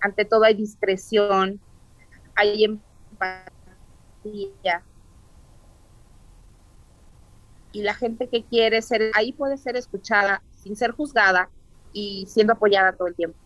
ante 0.00 0.24
todo 0.24 0.44
hay 0.44 0.54
discreción, 0.54 1.60
hay 2.34 2.64
empatía. 2.64 3.42
Y 7.72 7.82
la 7.82 7.94
gente 7.94 8.28
que 8.28 8.44
quiere 8.44 8.82
ser, 8.82 9.10
ahí 9.14 9.32
puede 9.32 9.58
ser 9.58 9.76
escuchada 9.76 10.42
sin 10.62 10.76
ser 10.76 10.92
juzgada 10.92 11.50
y 11.92 12.26
siendo 12.26 12.54
apoyada 12.54 12.92
todo 12.92 13.08
el 13.08 13.14
tiempo. 13.14 13.38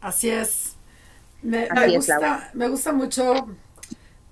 Así 0.00 0.30
es. 0.30 0.76
Me, 1.42 1.68
gusta, 1.94 2.50
me 2.54 2.68
gusta 2.68 2.92
mucho 2.92 3.46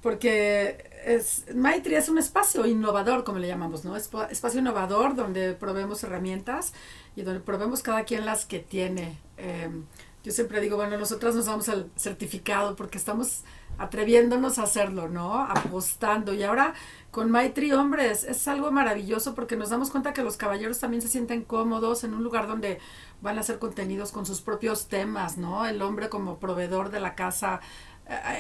porque 0.03 0.91
es, 1.05 1.45
Maitri 1.55 1.95
es 1.95 2.09
un 2.09 2.19
espacio 2.19 2.67
innovador, 2.67 3.25
como 3.25 3.39
le 3.39 3.49
llamamos, 3.49 3.85
¿no? 3.85 3.97
espacio 3.97 4.61
innovador 4.61 5.15
donde 5.15 5.55
probemos 5.55 6.03
herramientas 6.03 6.73
y 7.17 7.23
donde 7.23 7.41
probemos 7.41 7.83
cada 7.83 8.05
quien 8.05 8.27
las 8.27 8.47
que 8.47 8.59
tiene. 8.59 9.19
Em, 9.37 9.85
yo 10.23 10.33
siempre 10.33 10.61
digo, 10.61 10.77
bueno, 10.77 10.97
nosotros 10.99 11.35
nos 11.35 11.47
vamos 11.47 11.69
al 11.69 11.91
certificado 11.97 12.77
porque 12.77 12.99
estamos 12.99 13.43
atreviéndonos 13.79 14.59
a 14.59 14.65
hacerlo, 14.65 15.09
¿no? 15.09 15.41
Apostando. 15.41 16.35
Y 16.35 16.43
ahora 16.43 16.75
con 17.11 17.31
Maitri, 17.31 17.73
hombres, 17.73 18.25
es 18.25 18.49
algo 18.49 18.73
maravilloso 18.73 19.35
porque 19.35 19.57
nos 19.57 19.71
damos 19.71 19.91
cuenta 19.91 20.13
que 20.13 20.23
los 20.23 20.37
caballeros 20.37 20.81
también 20.81 21.01
se 21.01 21.09
sienten 21.09 21.45
cómodos 21.45 22.03
en 22.05 22.13
un 22.13 22.25
lugar 22.25 22.47
donde 22.49 22.81
van 23.21 23.39
a 23.39 23.43
hacer 23.43 23.59
contenidos 23.59 24.11
con 24.11 24.27
sus 24.27 24.41
propios 24.41 24.89
temas, 24.89 25.39
¿no? 25.39 25.65
El 25.65 25.81
hombre 25.83 26.09
como 26.09 26.39
proveedor 26.39 26.91
de 26.91 27.01
la 27.01 27.15
casa 27.15 27.61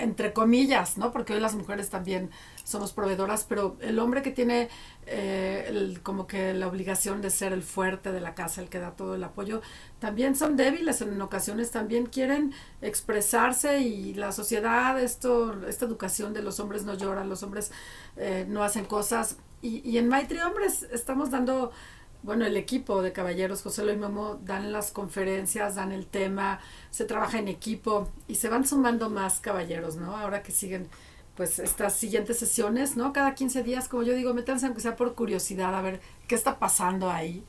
entre 0.00 0.32
comillas, 0.32 0.98
¿no? 0.98 1.10
Porque 1.12 1.32
hoy 1.32 1.40
las 1.40 1.54
mujeres 1.54 1.88
también 1.88 2.30
somos 2.64 2.92
proveedoras, 2.92 3.44
pero 3.48 3.76
el 3.80 3.98
hombre 3.98 4.22
que 4.22 4.30
tiene 4.30 4.68
eh, 5.06 5.94
como 6.02 6.26
que 6.26 6.52
la 6.54 6.66
obligación 6.66 7.22
de 7.22 7.30
ser 7.30 7.52
el 7.52 7.62
fuerte 7.62 8.12
de 8.12 8.20
la 8.20 8.34
casa, 8.34 8.60
el 8.60 8.68
que 8.68 8.78
da 8.78 8.92
todo 8.92 9.14
el 9.14 9.24
apoyo, 9.24 9.62
también 9.98 10.36
son 10.36 10.56
débiles 10.56 11.00
en 11.00 11.20
ocasiones, 11.20 11.70
también 11.70 12.06
quieren 12.06 12.52
expresarse 12.82 13.80
y 13.80 14.14
la 14.14 14.32
sociedad, 14.32 15.00
esto, 15.00 15.66
esta 15.66 15.86
educación 15.86 16.34
de 16.34 16.42
los 16.42 16.60
hombres 16.60 16.84
no 16.84 16.94
lloran, 16.94 17.28
los 17.28 17.42
hombres 17.42 17.72
eh, 18.16 18.46
no 18.48 18.62
hacen 18.62 18.84
cosas. 18.84 19.38
Y, 19.62 19.80
y 19.88 19.96
en 19.96 20.08
Maitri 20.08 20.40
Hombres 20.40 20.86
estamos 20.92 21.30
dando 21.30 21.72
bueno, 22.24 22.46
el 22.46 22.56
equipo 22.56 23.02
de 23.02 23.12
caballeros, 23.12 23.60
José 23.60 23.84
Luis 23.84 23.98
Momo, 23.98 24.40
dan 24.42 24.72
las 24.72 24.92
conferencias, 24.92 25.74
dan 25.74 25.92
el 25.92 26.06
tema, 26.06 26.58
se 26.90 27.04
trabaja 27.04 27.38
en 27.38 27.48
equipo 27.48 28.08
y 28.26 28.36
se 28.36 28.48
van 28.48 28.66
sumando 28.66 29.10
más 29.10 29.40
caballeros, 29.40 29.96
¿no? 29.96 30.16
Ahora 30.16 30.42
que 30.42 30.50
siguen 30.50 30.88
pues 31.36 31.58
estas 31.58 31.94
siguientes 31.94 32.38
sesiones, 32.38 32.96
¿no? 32.96 33.12
Cada 33.12 33.34
15 33.34 33.62
días, 33.62 33.88
como 33.88 34.04
yo 34.04 34.14
digo, 34.14 34.32
métanse 34.32 34.64
aunque 34.64 34.80
sea 34.80 34.96
por 34.96 35.14
curiosidad 35.14 35.74
a 35.74 35.82
ver 35.82 36.00
qué 36.26 36.34
está 36.34 36.58
pasando 36.58 37.10
ahí. 37.10 37.44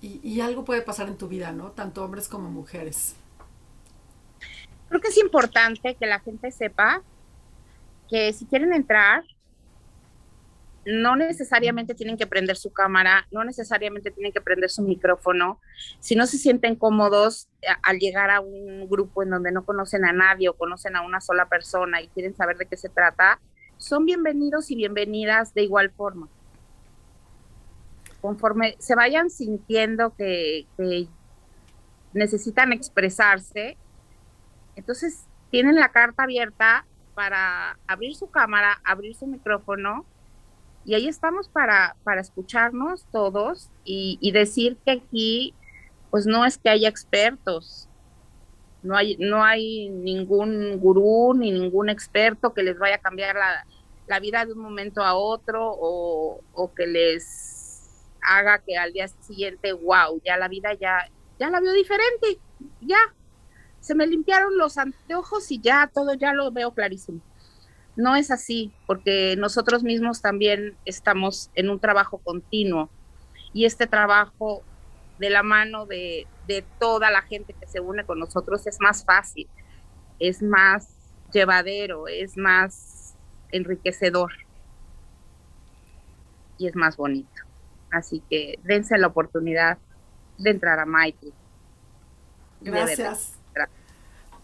Y, 0.00 0.20
y 0.26 0.40
algo 0.40 0.64
puede 0.64 0.80
pasar 0.80 1.08
en 1.08 1.18
tu 1.18 1.28
vida, 1.28 1.52
¿no? 1.52 1.72
Tanto 1.72 2.02
hombres 2.02 2.26
como 2.26 2.50
mujeres. 2.50 3.16
Creo 4.88 5.02
que 5.02 5.08
es 5.08 5.18
importante 5.18 5.96
que 5.96 6.06
la 6.06 6.20
gente 6.20 6.50
sepa 6.50 7.02
que 8.08 8.32
si 8.32 8.46
quieren 8.46 8.72
entrar, 8.72 9.22
no 10.86 11.16
necesariamente 11.16 11.94
tienen 11.94 12.16
que 12.16 12.26
prender 12.26 12.56
su 12.56 12.72
cámara, 12.72 13.26
no 13.30 13.44
necesariamente 13.44 14.10
tienen 14.10 14.32
que 14.32 14.40
prender 14.40 14.70
su 14.70 14.82
micrófono. 14.82 15.60
Si 16.00 16.14
no 16.14 16.26
se 16.26 16.38
sienten 16.38 16.76
cómodos 16.76 17.48
eh, 17.62 17.68
al 17.82 17.98
llegar 17.98 18.30
a 18.30 18.40
un 18.40 18.88
grupo 18.88 19.22
en 19.22 19.30
donde 19.30 19.52
no 19.52 19.64
conocen 19.64 20.04
a 20.04 20.12
nadie 20.12 20.48
o 20.48 20.54
conocen 20.54 20.96
a 20.96 21.02
una 21.02 21.20
sola 21.20 21.46
persona 21.46 22.02
y 22.02 22.08
quieren 22.08 22.34
saber 22.36 22.58
de 22.58 22.66
qué 22.66 22.76
se 22.76 22.88
trata, 22.88 23.40
son 23.78 24.04
bienvenidos 24.04 24.70
y 24.70 24.76
bienvenidas 24.76 25.54
de 25.54 25.62
igual 25.62 25.90
forma. 25.90 26.28
Conforme 28.20 28.76
se 28.78 28.94
vayan 28.94 29.30
sintiendo 29.30 30.14
que, 30.16 30.66
que 30.76 31.06
necesitan 32.12 32.72
expresarse, 32.72 33.76
entonces 34.76 35.24
tienen 35.50 35.76
la 35.76 35.90
carta 35.90 36.24
abierta 36.24 36.86
para 37.14 37.78
abrir 37.86 38.16
su 38.16 38.30
cámara, 38.30 38.80
abrir 38.84 39.14
su 39.14 39.26
micrófono 39.26 40.04
y 40.84 40.94
ahí 40.94 41.08
estamos 41.08 41.48
para, 41.48 41.96
para 42.04 42.20
escucharnos 42.20 43.06
todos 43.10 43.70
y, 43.84 44.30
decir 44.32 44.76
que 44.84 44.92
aquí, 44.92 45.54
pues 46.10 46.26
no 46.26 46.44
es 46.44 46.58
que 46.58 46.68
haya 46.68 46.88
expertos, 46.88 47.88
no 48.82 48.96
hay, 48.96 49.16
no 49.18 49.42
hay 49.42 49.88
ningún 49.88 50.78
gurú 50.78 51.32
ni 51.34 51.50
ningún 51.50 51.88
experto 51.88 52.52
que 52.52 52.62
les 52.62 52.78
vaya 52.78 52.96
a 52.96 53.00
cambiar 53.00 53.34
la, 53.34 53.66
la 54.06 54.20
vida 54.20 54.44
de 54.44 54.52
un 54.52 54.58
momento 54.58 55.02
a 55.02 55.14
otro 55.14 55.66
o, 55.66 56.40
o, 56.52 56.74
que 56.74 56.86
les 56.86 58.10
haga 58.20 58.58
que 58.58 58.76
al 58.76 58.92
día 58.92 59.08
siguiente, 59.08 59.72
wow, 59.72 60.20
ya 60.22 60.36
la 60.36 60.48
vida 60.48 60.74
ya, 60.74 61.08
ya 61.38 61.48
la 61.48 61.60
veo 61.60 61.72
diferente, 61.72 62.38
ya, 62.82 62.98
se 63.80 63.94
me 63.94 64.06
limpiaron 64.06 64.58
los 64.58 64.76
anteojos 64.76 65.50
y 65.50 65.60
ya 65.60 65.90
todo 65.92 66.12
ya 66.12 66.34
lo 66.34 66.50
veo 66.52 66.72
clarísimo. 66.74 67.20
No 67.96 68.16
es 68.16 68.30
así, 68.30 68.72
porque 68.86 69.36
nosotros 69.38 69.82
mismos 69.82 70.20
también 70.20 70.76
estamos 70.84 71.50
en 71.54 71.70
un 71.70 71.78
trabajo 71.78 72.18
continuo 72.18 72.90
y 73.52 73.66
este 73.66 73.86
trabajo 73.86 74.62
de 75.18 75.30
la 75.30 75.42
mano 75.42 75.86
de, 75.86 76.26
toda 76.78 77.10
la 77.10 77.22
gente 77.22 77.54
que 77.54 77.66
se 77.66 77.80
une 77.80 78.04
con 78.04 78.18
nosotros 78.18 78.66
es 78.66 78.78
más 78.80 79.04
fácil, 79.04 79.48
es 80.18 80.42
más 80.42 80.88
llevadero, 81.32 82.08
es 82.08 82.36
más 82.36 83.14
enriquecedor 83.50 84.32
y 86.58 86.66
es 86.66 86.76
más 86.76 86.96
bonito. 86.96 87.30
Así 87.90 88.22
que 88.28 88.58
dense 88.64 88.98
la 88.98 89.06
oportunidad 89.06 89.78
de 90.36 90.50
entrar 90.50 90.80
a 90.80 90.84
Mighty. 90.84 91.32
Gracias. 92.60 93.38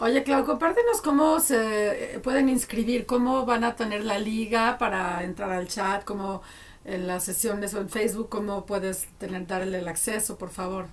Oye, 0.03 0.23
Clau, 0.23 0.47
compártenos 0.47 1.03
cómo 1.03 1.41
se 1.41 2.15
eh, 2.15 2.19
pueden 2.21 2.49
inscribir, 2.49 3.05
cómo 3.05 3.45
van 3.45 3.65
a 3.65 3.77
tener 3.77 4.03
la 4.03 4.19
liga 4.19 4.79
para 4.79 5.23
entrar 5.23 5.53
al 5.53 5.69
chat, 5.69 6.05
cómo 6.05 6.41
en 6.87 7.07
las 7.07 7.25
sesiones 7.25 7.75
o 7.75 7.83
en 7.83 7.91
Facebook, 7.91 8.31
cómo 8.31 8.65
puedes 8.65 9.09
tener, 9.19 9.47
darle 9.47 9.79
el 9.79 9.89
acceso, 9.89 10.39
por 10.39 10.49
favor. 10.49 10.87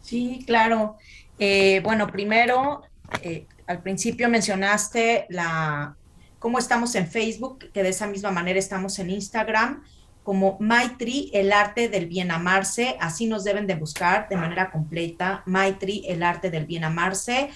Sí, 0.00 0.42
claro. 0.46 0.96
Eh, 1.38 1.82
bueno, 1.84 2.06
primero, 2.06 2.80
eh, 3.20 3.46
al 3.66 3.82
principio 3.82 4.30
mencionaste 4.30 5.26
la 5.28 5.96
cómo 6.38 6.58
estamos 6.58 6.94
en 6.94 7.08
Facebook, 7.08 7.70
que 7.74 7.82
de 7.82 7.90
esa 7.90 8.06
misma 8.06 8.30
manera 8.30 8.58
estamos 8.58 8.98
en 9.00 9.10
Instagram 9.10 9.84
como 10.22 10.56
Maitri, 10.60 11.30
el 11.34 11.52
arte 11.52 11.88
del 11.88 12.06
bien 12.06 12.30
amarse, 12.30 12.96
así 13.00 13.26
nos 13.26 13.44
deben 13.44 13.66
de 13.66 13.74
buscar 13.74 14.28
de 14.28 14.36
manera 14.36 14.70
completa, 14.70 15.42
Maitri, 15.44 16.04
el 16.06 16.22
arte 16.22 16.50
del 16.50 16.66
bien 16.66 16.84
amarse. 16.84 17.50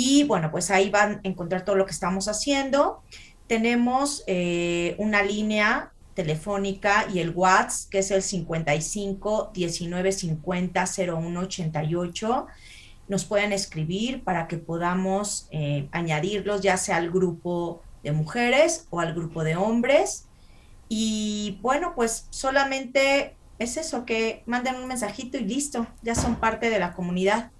Y 0.00 0.22
bueno, 0.22 0.52
pues 0.52 0.70
ahí 0.70 0.90
van 0.90 1.14
a 1.14 1.20
encontrar 1.24 1.64
todo 1.64 1.74
lo 1.74 1.84
que 1.84 1.90
estamos 1.90 2.28
haciendo. 2.28 3.02
Tenemos 3.48 4.22
eh, 4.28 4.94
una 4.98 5.24
línea 5.24 5.90
telefónica 6.14 7.08
y 7.12 7.18
el 7.18 7.30
WhatsApp, 7.30 7.90
que 7.90 7.98
es 7.98 8.12
el 8.12 8.22
55 8.22 9.50
19 9.52 10.12
50 10.12 10.84
01 11.04 11.40
88. 11.40 12.46
Nos 13.08 13.24
pueden 13.24 13.52
escribir 13.52 14.22
para 14.22 14.46
que 14.46 14.58
podamos 14.58 15.48
eh, 15.50 15.88
añadirlos 15.90 16.60
ya 16.60 16.76
sea 16.76 16.98
al 16.98 17.10
grupo 17.10 17.82
de 18.04 18.12
mujeres 18.12 18.86
o 18.90 19.00
al 19.00 19.14
grupo 19.14 19.42
de 19.42 19.56
hombres. 19.56 20.28
Y 20.88 21.58
bueno, 21.60 21.94
pues 21.96 22.28
solamente 22.30 23.34
es 23.58 23.76
eso, 23.76 24.04
que 24.04 24.44
manden 24.46 24.76
un 24.76 24.86
mensajito 24.86 25.38
y 25.38 25.44
listo, 25.44 25.88
ya 26.02 26.14
son 26.14 26.36
parte 26.36 26.70
de 26.70 26.78
la 26.78 26.92
comunidad. 26.92 27.50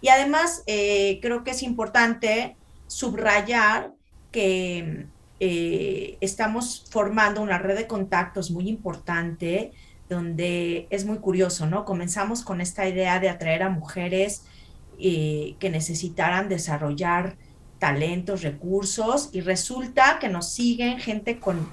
Y 0.00 0.08
además, 0.08 0.62
eh, 0.66 1.18
creo 1.22 1.44
que 1.44 1.52
es 1.52 1.62
importante 1.62 2.56
subrayar 2.86 3.92
que 4.30 5.06
eh, 5.40 6.18
estamos 6.20 6.84
formando 6.90 7.42
una 7.42 7.58
red 7.58 7.76
de 7.76 7.86
contactos 7.86 8.50
muy 8.50 8.68
importante, 8.68 9.72
donde 10.08 10.86
es 10.90 11.04
muy 11.04 11.18
curioso, 11.18 11.66
¿no? 11.66 11.84
Comenzamos 11.84 12.42
con 12.42 12.60
esta 12.60 12.88
idea 12.88 13.18
de 13.18 13.28
atraer 13.28 13.62
a 13.62 13.70
mujeres 13.70 14.44
eh, 14.98 15.56
que 15.58 15.70
necesitaran 15.70 16.48
desarrollar 16.48 17.36
talentos, 17.78 18.42
recursos, 18.42 19.30
y 19.32 19.40
resulta 19.40 20.18
que 20.20 20.28
nos 20.28 20.50
siguen 20.52 20.98
gente 20.98 21.40
con, 21.40 21.68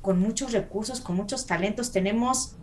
con 0.00 0.20
muchos 0.20 0.52
recursos, 0.52 1.00
con 1.00 1.16
muchos 1.16 1.46
talentos. 1.46 1.92
Tenemos, 1.92 2.56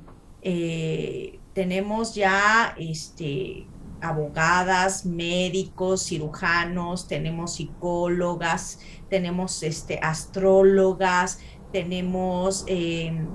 tenemos 1.53 2.15
ya 2.15 2.73
este, 2.79 3.67
abogadas, 4.01 5.05
médicos, 5.05 6.03
cirujanos, 6.03 7.07
tenemos 7.07 7.55
psicólogas, 7.55 8.79
tenemos 9.09 9.63
este, 9.63 9.99
astrólogas, 10.01 11.39
tenemos 11.71 12.63
em, 12.67 13.27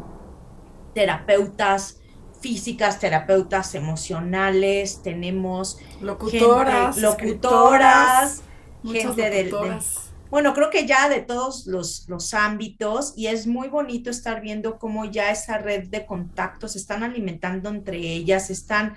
terapeutas 0.95 2.01
físicas, 2.41 2.99
terapeutas 2.99 3.75
emocionales, 3.75 5.03
tenemos 5.03 5.79
locutoras, 6.01 6.97
locutoras, 6.99 8.43
gente 8.85 9.31
del, 9.31 9.51
bueno, 10.31 10.55
creo 10.55 10.71
que 10.71 10.87
ya 10.87 11.09
de 11.09 11.21
todos 11.21 11.67
los, 11.67 12.09
los, 12.09 12.35
ámbitos 12.35 13.15
y 13.17 13.29
es 13.29 13.47
muy 13.47 13.69
bonito 13.69 14.11
estar 14.11 14.41
viendo 14.41 14.79
cómo 14.79 15.05
ya 15.05 15.31
esa 15.31 15.59
red 15.59 15.89
de 15.89 16.05
contactos 16.05 16.73
se 16.73 16.79
están 16.79 17.05
alimentando 17.05 17.69
entre 17.69 17.99
ellas, 17.99 18.51
están, 18.51 18.95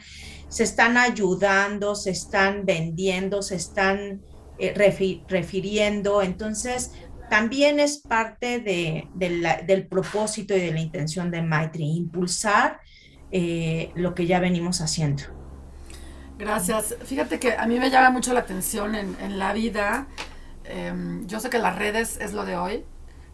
se 0.48 0.64
están 0.64 0.98
ayudando, 0.98 1.94
se 1.94 2.10
están 2.10 2.66
vendiendo, 2.66 3.44
se 3.44 3.56
están 3.56 4.22
eh, 4.58 4.74
refiriendo. 5.28 6.24
Entonces, 6.24 6.94
también 7.30 7.80
es 7.80 8.00
parte 8.00 8.60
de, 8.60 9.08
del 9.14 9.88
propósito 9.88 10.56
y 10.56 10.60
de 10.60 10.72
la 10.72 10.80
intención 10.80 11.30
de 11.30 11.44
Maitri, 11.44 11.86
impulsar 11.96 12.80
eh, 13.32 13.92
lo 13.94 14.16
que 14.16 14.26
ya 14.26 14.40
venimos 14.40 14.82
haciendo. 14.82 15.24
Gracias. 16.40 16.96
Fíjate 17.04 17.38
que 17.40 17.54
a 17.54 17.68
mí 17.68 17.78
me 17.78 17.92
llama 17.92 18.10
mucho 18.10 18.34
la 18.34 18.40
atención 18.40 18.96
en, 18.96 19.16
en 19.22 19.38
la 19.38 19.54
vida 19.54 20.08
Em, 20.70 21.26
yo 21.28 21.40
sé 21.40 21.50
que 21.50 21.60
las 21.60 21.78
redes 21.78 22.18
es 22.22 22.34
lo 22.34 22.46
de 22.46 22.56
hoy, 22.56 22.86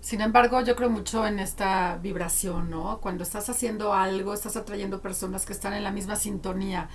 sin 0.05 0.21
embargo, 0.21 0.61
yo 0.61 0.75
creo 0.75 0.91
mucho 0.91 1.25
en 1.25 1.39
esta 1.39 1.97
vibración, 1.97 2.69
¿no? 2.69 2.99
Cuando 3.01 3.23
estás 3.23 3.49
haciendo 3.49 3.91
algo, 3.91 4.35
estás 4.35 4.55
atrayendo 4.55 5.01
personas 5.01 5.47
que 5.47 5.53
están 5.53 5.73
en 5.73 5.83
la 5.83 5.89
misma 5.89 6.15
sintonía. 6.15 6.89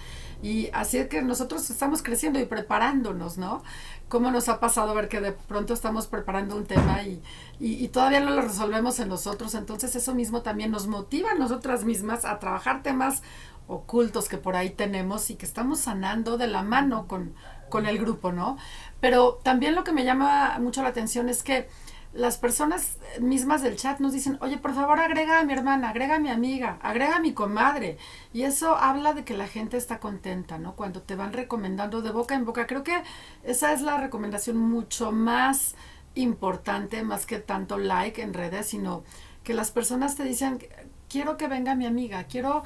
Y 0.45 0.71
así 0.73 0.99
es 0.99 1.09
que 1.09 1.21
nosotros 1.21 1.69
estamos 1.71 2.05
creciendo 2.05 2.39
y 2.39 2.45
preparándonos, 2.45 3.37
¿no? 3.37 3.65
¿Cómo 4.09 4.31
nos 4.31 4.49
ha 4.49 4.61
pasado 4.61 4.95
ver 4.95 5.09
que 5.09 5.21
de 5.21 5.33
pronto 5.33 5.75
estamos 5.75 6.07
preparando 6.07 6.55
un 6.55 6.67
tema 6.67 7.03
y, 7.03 7.21
y, 7.59 7.89
todavía 7.89 8.21
no 8.21 8.31
lo 8.31 8.43
resolvemos 8.43 9.01
en 9.01 9.09
nosotros? 9.09 9.57
Entonces 9.57 9.97
eso 9.97 10.15
mismo 10.15 10.43
también 10.43 10.71
nos 10.71 10.87
motiva 10.87 11.33
a 11.33 11.35
nosotras 11.35 11.85
mismas 11.85 12.25
a 12.25 12.39
trabajar 12.39 12.85
temas 12.85 13.25
ocultos 13.67 14.29
que 14.29 14.39
por 14.39 14.55
ahí 14.55 14.71
tenemos 14.71 15.31
y 15.31 15.35
que 15.35 15.47
estamos 15.47 15.81
sanando 15.81 16.39
de 16.39 16.47
la 16.47 16.63
mano 16.63 17.09
con, 17.09 17.35
con 17.69 17.87
el 17.87 17.99
grupo, 17.99 18.31
¿no? 18.31 18.57
Pero 19.01 19.41
también 19.43 19.75
lo 19.75 19.85
que 19.85 19.93
me 19.93 20.05
llama 20.05 20.59
mucho 20.61 20.83
la 20.83 20.89
atención 20.89 21.29
es 21.29 21.43
que 21.43 21.69
las 22.13 22.39
personas 22.39 22.99
mismas 23.21 23.63
del 23.63 23.77
chat 23.77 24.01
nos 24.01 24.13
dicen, 24.13 24.37
oye, 24.41 24.59
por 24.59 24.75
favor, 24.75 24.99
agrega 24.99 25.39
a 25.39 25.45
mi 25.45 25.53
hermana, 25.53 25.91
agrega 25.91 26.17
a 26.17 26.19
mi 26.19 26.29
amiga, 26.29 26.79
agrega 26.83 27.17
a 27.17 27.21
mi 27.21 27.33
comadre. 27.33 27.99
Y 28.33 28.43
eso 28.43 28.77
habla 28.77 29.13
de 29.13 29.25
que 29.25 29.37
la 29.37 29.47
gente 29.47 29.77
está 29.77 30.01
contenta, 30.01 30.59
¿no? 30.59 30.75
Cuando 30.75 31.03
te 31.03 31.15
van 31.15 31.33
recomendando 31.33 32.03
de 32.03 32.11
boca 32.11 32.35
en 32.35 32.45
boca. 32.45 32.67
Creo 32.67 32.83
que 32.83 33.03
esa 33.45 33.73
es 33.73 33.81
la 33.83 33.97
recomendación 33.97 34.57
mucho 34.57 35.13
más 35.13 35.77
importante, 36.17 37.03
más 37.05 37.27
que 37.27 37.39
tanto 37.39 37.79
like 37.79 38.21
en 38.21 38.35
redes, 38.35 38.67
sino 38.67 39.05
que 39.45 39.55
las 39.55 39.71
personas 39.71 40.17
te 40.17 40.25
dicen, 40.25 40.59
quiero 41.09 41.37
que 41.37 41.49
venga 41.49 41.75
mi 41.75 41.87
amiga, 41.87 42.25
quiero 42.25 42.63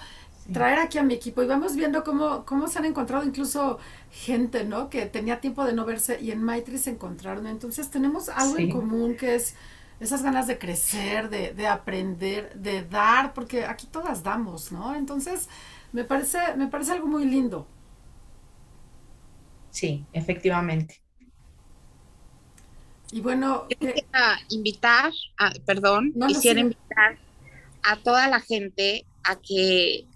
traer 0.52 0.78
aquí 0.78 0.98
a 0.98 1.02
mi 1.02 1.14
equipo 1.14 1.42
y 1.42 1.46
vamos 1.46 1.74
viendo 1.74 2.04
cómo, 2.04 2.44
cómo 2.44 2.68
se 2.68 2.78
han 2.78 2.84
encontrado 2.84 3.24
incluso 3.24 3.78
gente, 4.10 4.64
¿no? 4.64 4.90
Que 4.90 5.06
tenía 5.06 5.40
tiempo 5.40 5.64
de 5.64 5.72
no 5.72 5.84
verse 5.84 6.20
y 6.20 6.30
en 6.30 6.42
Maitri 6.42 6.78
se 6.78 6.90
encontraron. 6.90 7.46
Entonces 7.46 7.90
tenemos 7.90 8.28
algo 8.28 8.58
en 8.58 8.70
común 8.70 9.16
que 9.16 9.36
es 9.36 9.54
esas 10.00 10.22
ganas 10.22 10.46
de 10.46 10.58
crecer, 10.58 11.30
de, 11.30 11.54
de, 11.54 11.66
aprender, 11.66 12.52
de 12.54 12.84
dar, 12.84 13.32
porque 13.32 13.64
aquí 13.64 13.86
todas 13.86 14.22
damos, 14.22 14.70
¿no? 14.70 14.94
Entonces 14.94 15.48
me 15.92 16.04
parece, 16.04 16.38
me 16.56 16.66
parece 16.66 16.92
algo 16.92 17.06
muy 17.06 17.24
lindo. 17.24 17.66
Sí, 19.70 20.04
efectivamente. 20.12 21.00
Y 23.12 23.20
bueno, 23.20 23.66
quisiera 23.68 24.38
invitar, 24.50 25.12
a, 25.38 25.52
perdón, 25.64 26.12
quisiera 26.26 26.60
invitar 26.60 27.16
a 27.82 27.96
toda 27.96 28.28
la 28.28 28.40
gente 28.40 29.06
a 29.22 29.36
que 29.36 30.06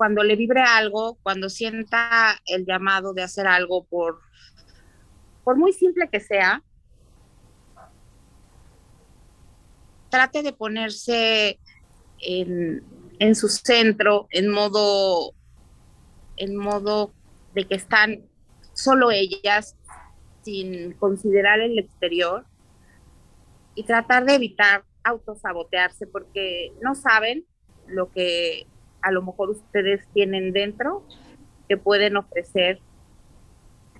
cuando 0.00 0.22
le 0.22 0.34
vibre 0.34 0.62
algo, 0.62 1.18
cuando 1.22 1.50
sienta 1.50 2.40
el 2.46 2.64
llamado 2.64 3.12
de 3.12 3.22
hacer 3.22 3.46
algo 3.46 3.84
por, 3.84 4.18
por 5.44 5.58
muy 5.58 5.74
simple 5.74 6.08
que 6.08 6.20
sea, 6.20 6.62
trate 10.08 10.42
de 10.42 10.54
ponerse 10.54 11.60
en, 12.18 12.82
en 13.18 13.34
su 13.34 13.48
centro, 13.48 14.26
en 14.30 14.48
modo, 14.48 15.34
en 16.38 16.56
modo 16.56 17.12
de 17.52 17.66
que 17.66 17.74
están 17.74 18.22
solo 18.72 19.10
ellas, 19.10 19.76
sin 20.40 20.94
considerar 20.94 21.60
el 21.60 21.78
exterior, 21.78 22.46
y 23.74 23.82
tratar 23.82 24.24
de 24.24 24.36
evitar 24.36 24.82
autosabotearse 25.04 26.06
porque 26.06 26.72
no 26.80 26.94
saben 26.94 27.44
lo 27.86 28.10
que 28.10 28.66
a 29.02 29.10
lo 29.10 29.22
mejor 29.22 29.50
ustedes 29.50 30.06
tienen 30.12 30.52
dentro 30.52 31.04
que 31.68 31.76
pueden 31.76 32.16
ofrecer 32.16 32.80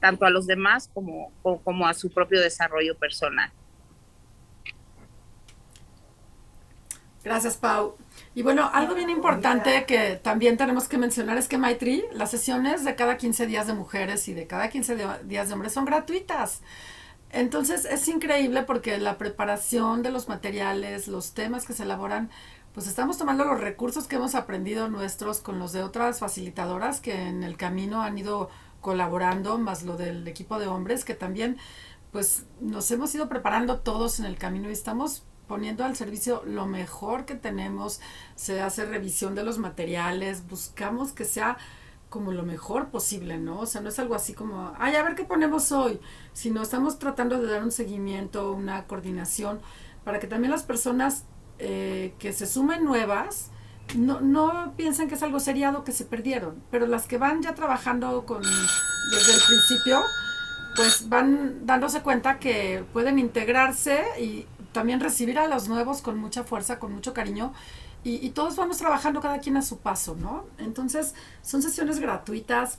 tanto 0.01 0.25
a 0.25 0.31
los 0.31 0.47
demás 0.47 0.91
como, 0.93 1.31
como, 1.43 1.87
a 1.87 1.95
su 1.95 2.11
propio 2.11 2.41
desarrollo 2.41 2.97
personal. 2.97 3.51
Gracias, 7.23 7.59
Pau. 7.59 7.97
Y 8.35 8.43
bueno, 8.43 8.71
algo 8.73 8.95
bien 8.95 9.11
importante 9.11 9.85
que 9.85 10.19
también 10.23 10.57
tenemos 10.57 10.89
que 10.89 10.97
mencionar 10.97 11.37
es 11.37 11.49
que 11.49 11.59
Maitri, 11.59 12.05
las 12.13 12.31
sesiones 12.31 12.85
de 12.85 12.95
cada 12.95 13.19
15 13.19 13.47
días 13.47 13.67
de 13.67 13.75
mujeres 13.75 14.27
y 14.29 14.33
de 14.33 14.47
cada 14.47 14.71
15 14.71 14.97
días 15.25 15.49
de 15.49 15.55
hombres 15.55 15.73
son 15.75 15.85
gratuitas. 15.85 16.63
Entonces 17.33 17.85
es 17.85 18.09
increíble 18.09 18.63
porque 18.63 18.99
la 18.99 19.19
preparación 19.19 20.03
de 20.03 20.11
los 20.11 20.29
materiales, 20.29 21.07
los 21.07 21.33
temas 21.35 21.67
que 21.67 21.75
se 21.75 21.85
elaboran, 21.85 22.31
pues 22.75 22.87
estamos 22.87 23.19
tomando 23.19 23.45
los 23.45 23.61
recursos 23.61 24.07
que 24.07 24.17
hemos 24.17 24.35
aprendido 24.35 24.89
nuestros 24.89 25.41
con 25.41 25.59
los 25.59 25.73
de 25.73 25.83
otras 25.83 26.21
facilitadoras 26.21 27.01
que 27.01 27.29
en 27.29 27.43
el 27.43 27.57
camino 27.57 28.03
han 28.03 28.17
ido 28.17 28.49
colaborando, 28.81 29.59
más 29.59 29.83
lo 29.83 29.97
del 29.97 30.27
equipo 30.29 30.59
de 30.59 30.67
hombres 30.67 31.05
que 31.05 31.15
también 31.15 31.59
pues 32.13 32.45
nos 32.61 32.91
hemos 32.91 33.15
ido 33.15 33.29
preparando 33.29 33.81
todos 33.81 34.21
en 34.21 34.27
el 34.27 34.37
camino 34.37 34.69
y 34.69 34.73
estamos 34.73 35.25
poniendo 35.47 35.85
al 35.85 35.97
servicio 35.97 36.43
lo 36.47 36.67
mejor 36.67 37.25
que 37.25 37.35
tenemos, 37.35 38.01
se 38.37 38.61
hace 38.63 38.85
revisión 38.85 39.35
de 39.35 39.43
los 39.43 39.59
materiales, 39.59 40.47
buscamos 40.49 41.13
que 41.13 41.25
sea 41.25 41.59
como 42.09 42.33
lo 42.33 42.45
mejor 42.45 42.89
posible, 42.89 43.39
¿no? 43.39 43.61
O 43.61 43.67
sea, 43.67 43.81
no 43.81 43.89
es 43.89 43.99
algo 43.99 44.15
así 44.15 44.33
como, 44.33 44.73
ay, 44.79 44.97
a 44.97 45.03
ver 45.03 45.15
qué 45.15 45.25
ponemos 45.25 45.73
hoy, 45.73 46.01
sino 46.33 46.63
estamos 46.63 46.99
tratando 46.99 47.41
de 47.41 47.51
dar 47.51 47.63
un 47.63 47.73
seguimiento, 47.73 48.53
una 48.53 48.87
coordinación, 48.87 49.61
para 50.05 50.19
que 50.19 50.27
también 50.27 50.51
las 50.51 50.65
personas 50.65 51.25
eh, 51.61 52.15
que 52.19 52.33
se 52.33 52.47
sumen 52.47 52.85
nuevas, 52.85 53.51
no, 53.95 54.21
no 54.21 54.73
piensen 54.77 55.09
que 55.09 55.15
es 55.15 55.23
algo 55.23 55.41
seriado 55.41 55.85
que 55.85 55.93
se 55.93 56.05
perdieron, 56.05 56.63
pero 56.71 56.87
las 56.87 57.07
que 57.07 57.19
van 57.19 57.43
ya 57.43 57.55
trabajando 57.55 58.25
con 58.25 58.43
desde 58.43 59.35
el 59.35 59.41
principio, 59.47 60.03
pues 60.77 61.09
van 61.09 61.67
dándose 61.67 62.01
cuenta 62.01 62.39
que 62.39 62.85
pueden 62.93 63.19
integrarse 63.19 64.03
y 64.21 64.47
también 64.73 65.01
recibir 65.01 65.39
a 65.39 65.49
los 65.49 65.69
nuevos 65.69 66.01
con 66.01 66.19
mucha 66.19 66.45
fuerza, 66.45 66.79
con 66.79 66.93
mucho 66.93 67.13
cariño. 67.13 67.53
Y, 68.03 68.31
todos 68.31 68.57
vamos 68.57 68.79
trabajando 68.79 69.21
cada 69.21 69.41
quien 69.41 69.59
a 69.59 69.63
su 69.63 69.79
paso, 69.81 70.17
¿no? 70.19 70.47
Entonces, 70.57 71.15
son 71.43 71.61
sesiones 71.61 72.01
gratuitas. 72.01 72.79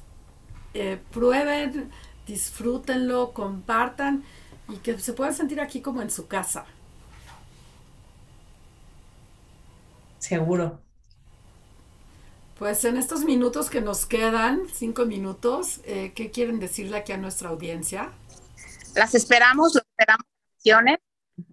Eh, 0.74 1.00
prueben, 1.12 1.92
disfrútenlo, 2.26 3.32
compartan 3.34 4.24
y 4.68 4.78
que 4.78 4.98
se 4.98 5.14
puedan 5.14 5.36
sentir 5.36 5.62
aquí 5.62 5.82
como 5.82 6.02
en 6.02 6.10
su 6.10 6.26
casa. 6.26 6.66
Seguro. 10.22 10.80
Pues 12.60 12.86
en 12.86 12.96
estos 12.96 13.24
minutos 13.24 13.72
que 13.72 13.82
nos 13.82 14.06
quedan, 14.06 14.68
cinco 14.72 15.06
minutos, 15.06 15.82
eh, 15.84 16.14
¿qué 16.16 16.30
quieren 16.30 16.60
decirle 16.60 16.98
aquí 16.98 17.12
a 17.12 17.18
nuestra 17.18 17.50
audiencia? 17.50 18.12
Las 18.96 19.16
esperamos, 19.16 19.74
los 19.74 19.84
esperamos, 19.84 20.28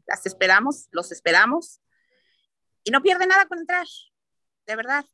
las 0.06 0.26
esperamos, 0.26 0.88
los 0.90 1.10
esperamos. 1.10 1.80
Y 2.84 2.90
no 2.90 3.00
pierde 3.00 3.26
nada 3.26 3.46
con 3.46 3.58
entrar, 3.58 3.86
de 4.66 4.76
verdad. 4.76 5.06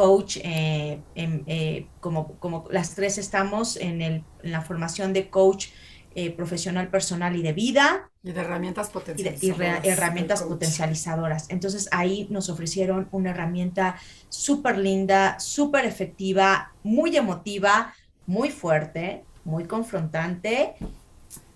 coach, 0.00 0.38
eh, 0.42 1.02
eh, 1.14 1.86
como, 2.00 2.66
las 2.70 2.94
tres 2.94 3.18
estamos 3.18 3.76
en 3.76 4.24
la 4.42 4.62
formación 4.62 5.12
de 5.12 5.28
coach 5.28 5.66
eh, 6.14 6.30
profesional, 6.30 6.88
personal 6.88 7.36
y 7.36 7.42
de 7.42 7.52
vida. 7.52 8.10
Y 8.22 8.32
de 8.32 8.40
herramientas 8.40 8.90
potencializadoras. 8.90 9.84
Y, 9.84 9.88
herramientas 9.88 10.42
potencializadoras. 10.42 11.46
Entonces 11.50 11.88
ahí 11.92 12.26
nos 12.30 12.48
ofrecieron 12.48 13.08
una 13.12 13.30
herramienta 13.30 13.96
súper 14.28 14.78
linda, 14.78 15.38
súper 15.38 15.84
efectiva, 15.84 16.72
muy 16.82 17.16
emotiva, 17.16 17.94
muy 18.26 18.50
fuerte, 18.50 19.24
muy 19.44 19.64
confrontante, 19.64 20.74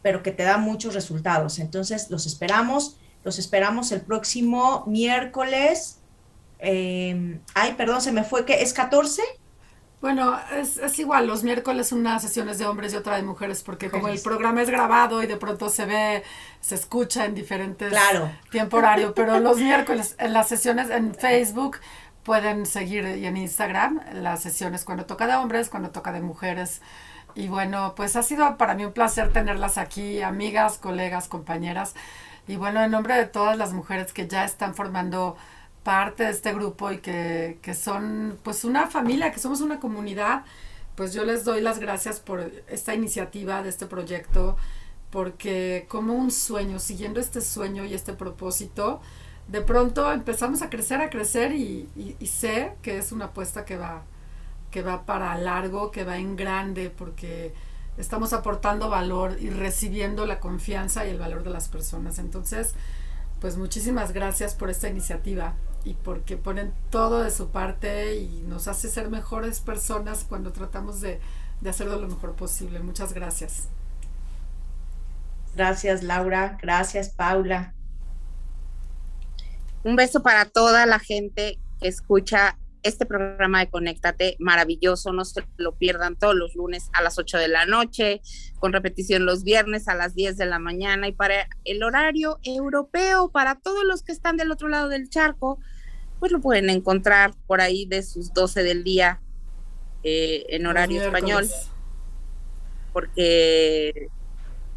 pero 0.02 0.22
que 0.22 0.32
te 0.32 0.42
da 0.42 0.58
muchos 0.58 0.94
resultados. 0.94 1.58
Entonces 1.58 2.10
los 2.10 2.26
esperamos, 2.26 2.96
los 3.24 3.38
esperamos 3.38 3.92
el 3.92 4.02
próximo 4.02 4.84
miércoles 4.86 6.00
eh, 6.66 7.40
ay, 7.54 7.74
perdón, 7.74 8.00
se 8.00 8.10
me 8.10 8.24
fue 8.24 8.46
que 8.46 8.62
es 8.62 8.72
14. 8.72 9.22
Bueno, 10.00 10.38
es, 10.54 10.98
igual, 10.98 11.26
los 11.26 11.44
miércoles 11.44 11.90
una 11.90 12.18
sesión 12.20 12.48
es 12.50 12.58
de 12.58 12.66
hombres 12.66 12.92
y 12.92 12.96
otra 12.96 13.16
de 13.16 13.22
mujeres, 13.22 13.62
porque 13.62 13.90
como 13.90 14.08
el 14.08 14.20
programa 14.20 14.60
es 14.60 14.68
grabado 14.68 15.22
y 15.22 15.26
de 15.26 15.36
pronto 15.36 15.70
se 15.70 15.86
ve, 15.86 16.22
se 16.60 16.74
escucha 16.74 17.24
en 17.24 17.34
diferentes 17.34 17.88
claro. 17.88 18.30
tiempo 18.50 18.76
horario, 18.76 19.14
pero 19.14 19.40
los 19.40 19.56
miércoles 19.56 20.14
en 20.18 20.34
las 20.34 20.48
sesiones 20.48 20.90
en 20.90 21.14
Facebook 21.14 21.78
pueden 22.22 22.66
seguir 22.66 23.06
y 23.16 23.26
en 23.26 23.36
Instagram 23.36 24.00
las 24.14 24.42
sesiones 24.42 24.84
cuando 24.84 25.06
toca 25.06 25.26
de 25.26 25.36
hombres, 25.36 25.70
cuando 25.70 25.90
toca 25.90 26.12
de 26.12 26.20
mujeres. 26.20 26.82
Y 27.34 27.48
bueno, 27.48 27.94
pues 27.96 28.14
ha 28.16 28.22
sido 28.22 28.56
para 28.56 28.74
mí 28.74 28.84
un 28.84 28.92
placer 28.92 29.32
tenerlas 29.32 29.78
aquí, 29.78 30.22
amigas, 30.22 30.78
colegas, 30.78 31.28
compañeras. 31.28 31.94
Y 32.46 32.56
bueno, 32.56 32.82
en 32.82 32.90
nombre 32.90 33.14
de 33.14 33.26
todas 33.26 33.56
las 33.56 33.72
mujeres 33.72 34.12
que 34.12 34.28
ya 34.28 34.44
están 34.44 34.74
formando 34.74 35.36
parte 35.84 36.24
de 36.24 36.30
este 36.30 36.52
grupo 36.52 36.90
y 36.90 36.98
que, 36.98 37.58
que 37.62 37.74
son 37.74 38.38
pues 38.42 38.64
una 38.64 38.88
familia, 38.88 39.30
que 39.30 39.38
somos 39.38 39.60
una 39.60 39.78
comunidad, 39.78 40.44
pues 40.96 41.12
yo 41.12 41.24
les 41.24 41.44
doy 41.44 41.60
las 41.60 41.78
gracias 41.78 42.18
por 42.18 42.40
esta 42.68 42.94
iniciativa 42.94 43.62
de 43.62 43.68
este 43.68 43.86
proyecto, 43.86 44.56
porque 45.10 45.86
como 45.88 46.14
un 46.14 46.30
sueño, 46.30 46.80
siguiendo 46.80 47.20
este 47.20 47.40
sueño 47.40 47.84
y 47.84 47.94
este 47.94 48.14
propósito, 48.14 49.00
de 49.46 49.60
pronto 49.60 50.10
empezamos 50.10 50.62
a 50.62 50.70
crecer, 50.70 51.00
a 51.00 51.10
crecer 51.10 51.52
y, 51.52 51.88
y, 52.18 52.26
sé 52.26 52.72
que 52.80 52.96
es 52.96 53.12
una 53.12 53.26
apuesta 53.26 53.66
que 53.66 53.76
va, 53.76 54.04
que 54.70 54.82
va 54.82 55.04
para 55.04 55.36
largo, 55.36 55.90
que 55.90 56.04
va 56.04 56.16
en 56.16 56.34
grande, 56.34 56.88
porque 56.88 57.52
estamos 57.98 58.32
aportando 58.32 58.88
valor 58.88 59.36
y 59.38 59.50
recibiendo 59.50 60.24
la 60.24 60.40
confianza 60.40 61.06
y 61.06 61.10
el 61.10 61.18
valor 61.18 61.42
de 61.42 61.50
las 61.50 61.68
personas. 61.68 62.18
Entonces, 62.18 62.74
pues 63.40 63.58
muchísimas 63.58 64.12
gracias 64.12 64.54
por 64.54 64.70
esta 64.70 64.88
iniciativa 64.88 65.54
y 65.84 65.94
porque 65.94 66.36
ponen 66.36 66.72
todo 66.90 67.22
de 67.22 67.30
su 67.30 67.50
parte 67.50 68.16
y 68.16 68.42
nos 68.48 68.68
hace 68.68 68.88
ser 68.88 69.10
mejores 69.10 69.60
personas 69.60 70.24
cuando 70.28 70.52
tratamos 70.52 71.00
de, 71.00 71.20
de 71.60 71.70
hacerlo 71.70 72.00
lo 72.00 72.08
mejor 72.08 72.34
posible. 72.34 72.80
Muchas 72.80 73.12
gracias. 73.12 73.68
Gracias 75.54 76.02
Laura, 76.02 76.58
gracias 76.60 77.10
Paula. 77.10 77.74
Un 79.84 79.96
beso 79.96 80.22
para 80.22 80.46
toda 80.46 80.86
la 80.86 80.98
gente 80.98 81.58
que 81.80 81.88
escucha 81.88 82.56
este 82.84 83.06
programa 83.06 83.60
de 83.60 83.70
Conéctate, 83.70 84.36
maravilloso, 84.38 85.12
no 85.12 85.24
se 85.24 85.42
lo 85.56 85.74
pierdan 85.74 86.16
todos 86.16 86.34
los 86.34 86.54
lunes 86.54 86.90
a 86.92 87.02
las 87.02 87.18
8 87.18 87.38
de 87.38 87.48
la 87.48 87.66
noche, 87.66 88.20
con 88.60 88.72
repetición 88.72 89.24
los 89.24 89.42
viernes 89.42 89.88
a 89.88 89.94
las 89.94 90.14
10 90.14 90.36
de 90.36 90.46
la 90.46 90.58
mañana 90.58 91.08
y 91.08 91.12
para 91.12 91.48
el 91.64 91.82
horario 91.82 92.38
europeo, 92.42 93.30
para 93.30 93.56
todos 93.56 93.84
los 93.84 94.02
que 94.02 94.12
están 94.12 94.36
del 94.36 94.52
otro 94.52 94.68
lado 94.68 94.88
del 94.88 95.08
charco, 95.08 95.58
pues 96.24 96.32
lo 96.32 96.40
pueden 96.40 96.70
encontrar 96.70 97.34
por 97.46 97.60
ahí 97.60 97.84
de 97.84 98.02
sus 98.02 98.32
12 98.32 98.62
del 98.62 98.82
día 98.82 99.20
eh, 100.04 100.46
en 100.48 100.64
horario 100.64 101.02
español, 101.02 101.46
porque 102.94 104.08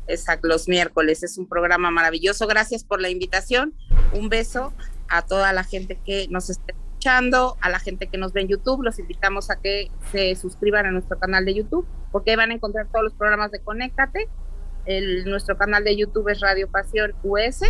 exacto, 0.07 0.49
los 0.49 0.67
miércoles 0.67 1.23
es 1.23 1.37
un 1.37 1.47
programa 1.47 1.89
maravilloso. 1.89 2.47
Gracias 2.47 2.83
por 2.83 2.99
la 2.99 3.07
invitación. 3.07 3.73
Un 4.11 4.27
beso 4.27 4.73
a 5.07 5.21
toda 5.21 5.53
la 5.53 5.63
gente 5.63 5.97
que 6.05 6.27
nos 6.29 6.49
está 6.49 6.73
escuchando, 6.73 7.55
a 7.61 7.69
la 7.69 7.79
gente 7.79 8.07
que 8.07 8.17
nos 8.17 8.33
ve 8.33 8.41
en 8.41 8.49
YouTube. 8.49 8.83
Los 8.83 8.99
invitamos 8.99 9.49
a 9.49 9.61
que 9.61 9.89
se 10.11 10.35
suscriban 10.35 10.85
a 10.85 10.91
nuestro 10.91 11.17
canal 11.17 11.45
de 11.45 11.53
YouTube, 11.53 11.87
porque 12.11 12.35
van 12.35 12.51
a 12.51 12.55
encontrar 12.55 12.87
todos 12.91 13.05
los 13.05 13.13
programas 13.13 13.51
de 13.51 13.61
Conéctate. 13.61 14.27
El, 14.85 15.23
nuestro 15.23 15.57
canal 15.57 15.85
de 15.85 15.95
YouTube 15.95 16.27
es 16.27 16.41
Radio 16.41 16.69
Pasión 16.69 17.15
US 17.23 17.61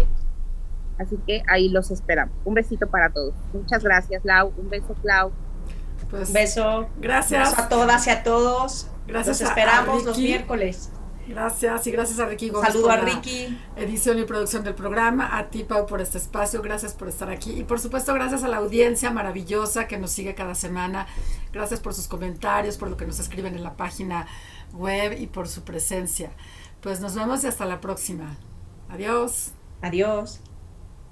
Así 0.98 1.18
que 1.26 1.43
ahí 1.48 1.70
los 1.70 1.91
esperamos. 1.91 2.36
Un 2.45 2.54
besito 2.54 2.88
para 2.88 3.10
todos. 3.10 3.34
Muchas 3.54 3.84
gracias, 3.84 4.26
Lau. 4.26 4.54
Un 4.58 4.70
beso, 4.70 4.95
Clau. 5.02 5.32
Pues, 6.10 6.30
un 6.30 6.34
beso. 6.34 6.89
Gracias. 7.00 7.58
a 7.58 7.70
todas 7.70 8.08
y 8.08 8.10
a 8.10 8.24
todos. 8.24 8.88
Gracias. 9.08 9.39
Los 9.41 9.50
esperamos 9.50 10.04
los 10.04 10.18
miércoles. 10.18 10.91
Gracias 11.28 11.86
y 11.86 11.91
gracias 11.91 12.20
a 12.20 12.26
Ricky 12.26 12.50
Gómez. 12.50 12.72
Saludo 12.72 12.89
a 12.89 12.98
Ricky. 12.98 13.58
Edición 13.76 14.18
y 14.18 14.24
producción 14.24 14.64
del 14.64 14.76
programa. 14.76 15.38
A 15.38 15.50
ti, 15.50 15.66
Pau, 15.66 15.86
por 15.86 16.00
este 16.00 16.18
espacio. 16.18 16.62
Gracias 16.62 16.93
por 16.93 17.10
estar 17.10 17.30
aquí. 17.30 17.52
Y 17.52 17.64
por 17.66 17.80
supuesto, 17.80 18.14
gracias 18.14 18.43
a 18.43 18.48
la 18.48 18.58
audiencia 18.58 19.12
maravillosa 19.12 19.88
que 19.88 19.98
nos 19.98 20.12
sigue 20.12 20.36
cada 20.36 20.56
semana. 20.56 21.06
Gracias 21.52 21.82
por 21.82 21.93
sus 21.93 22.08
comentarios, 22.08 22.78
por 22.78 22.89
lo 22.89 22.95
que 22.95 23.06
nos 23.06 23.20
escriben 23.20 23.56
en 23.56 23.64
la 23.64 23.76
página 23.76 24.26
web 24.74 25.18
y 25.20 25.28
por 25.28 25.50
su 25.50 25.64
presencia. 25.64 26.32
Pues 26.82 27.02
nos 27.02 27.16
vemos 27.16 27.43
y 27.43 27.48
hasta 27.48 27.66
la 27.66 27.82
próxima. 27.82 28.38
Adiós. 28.89 29.52
Adiós. 29.82 30.39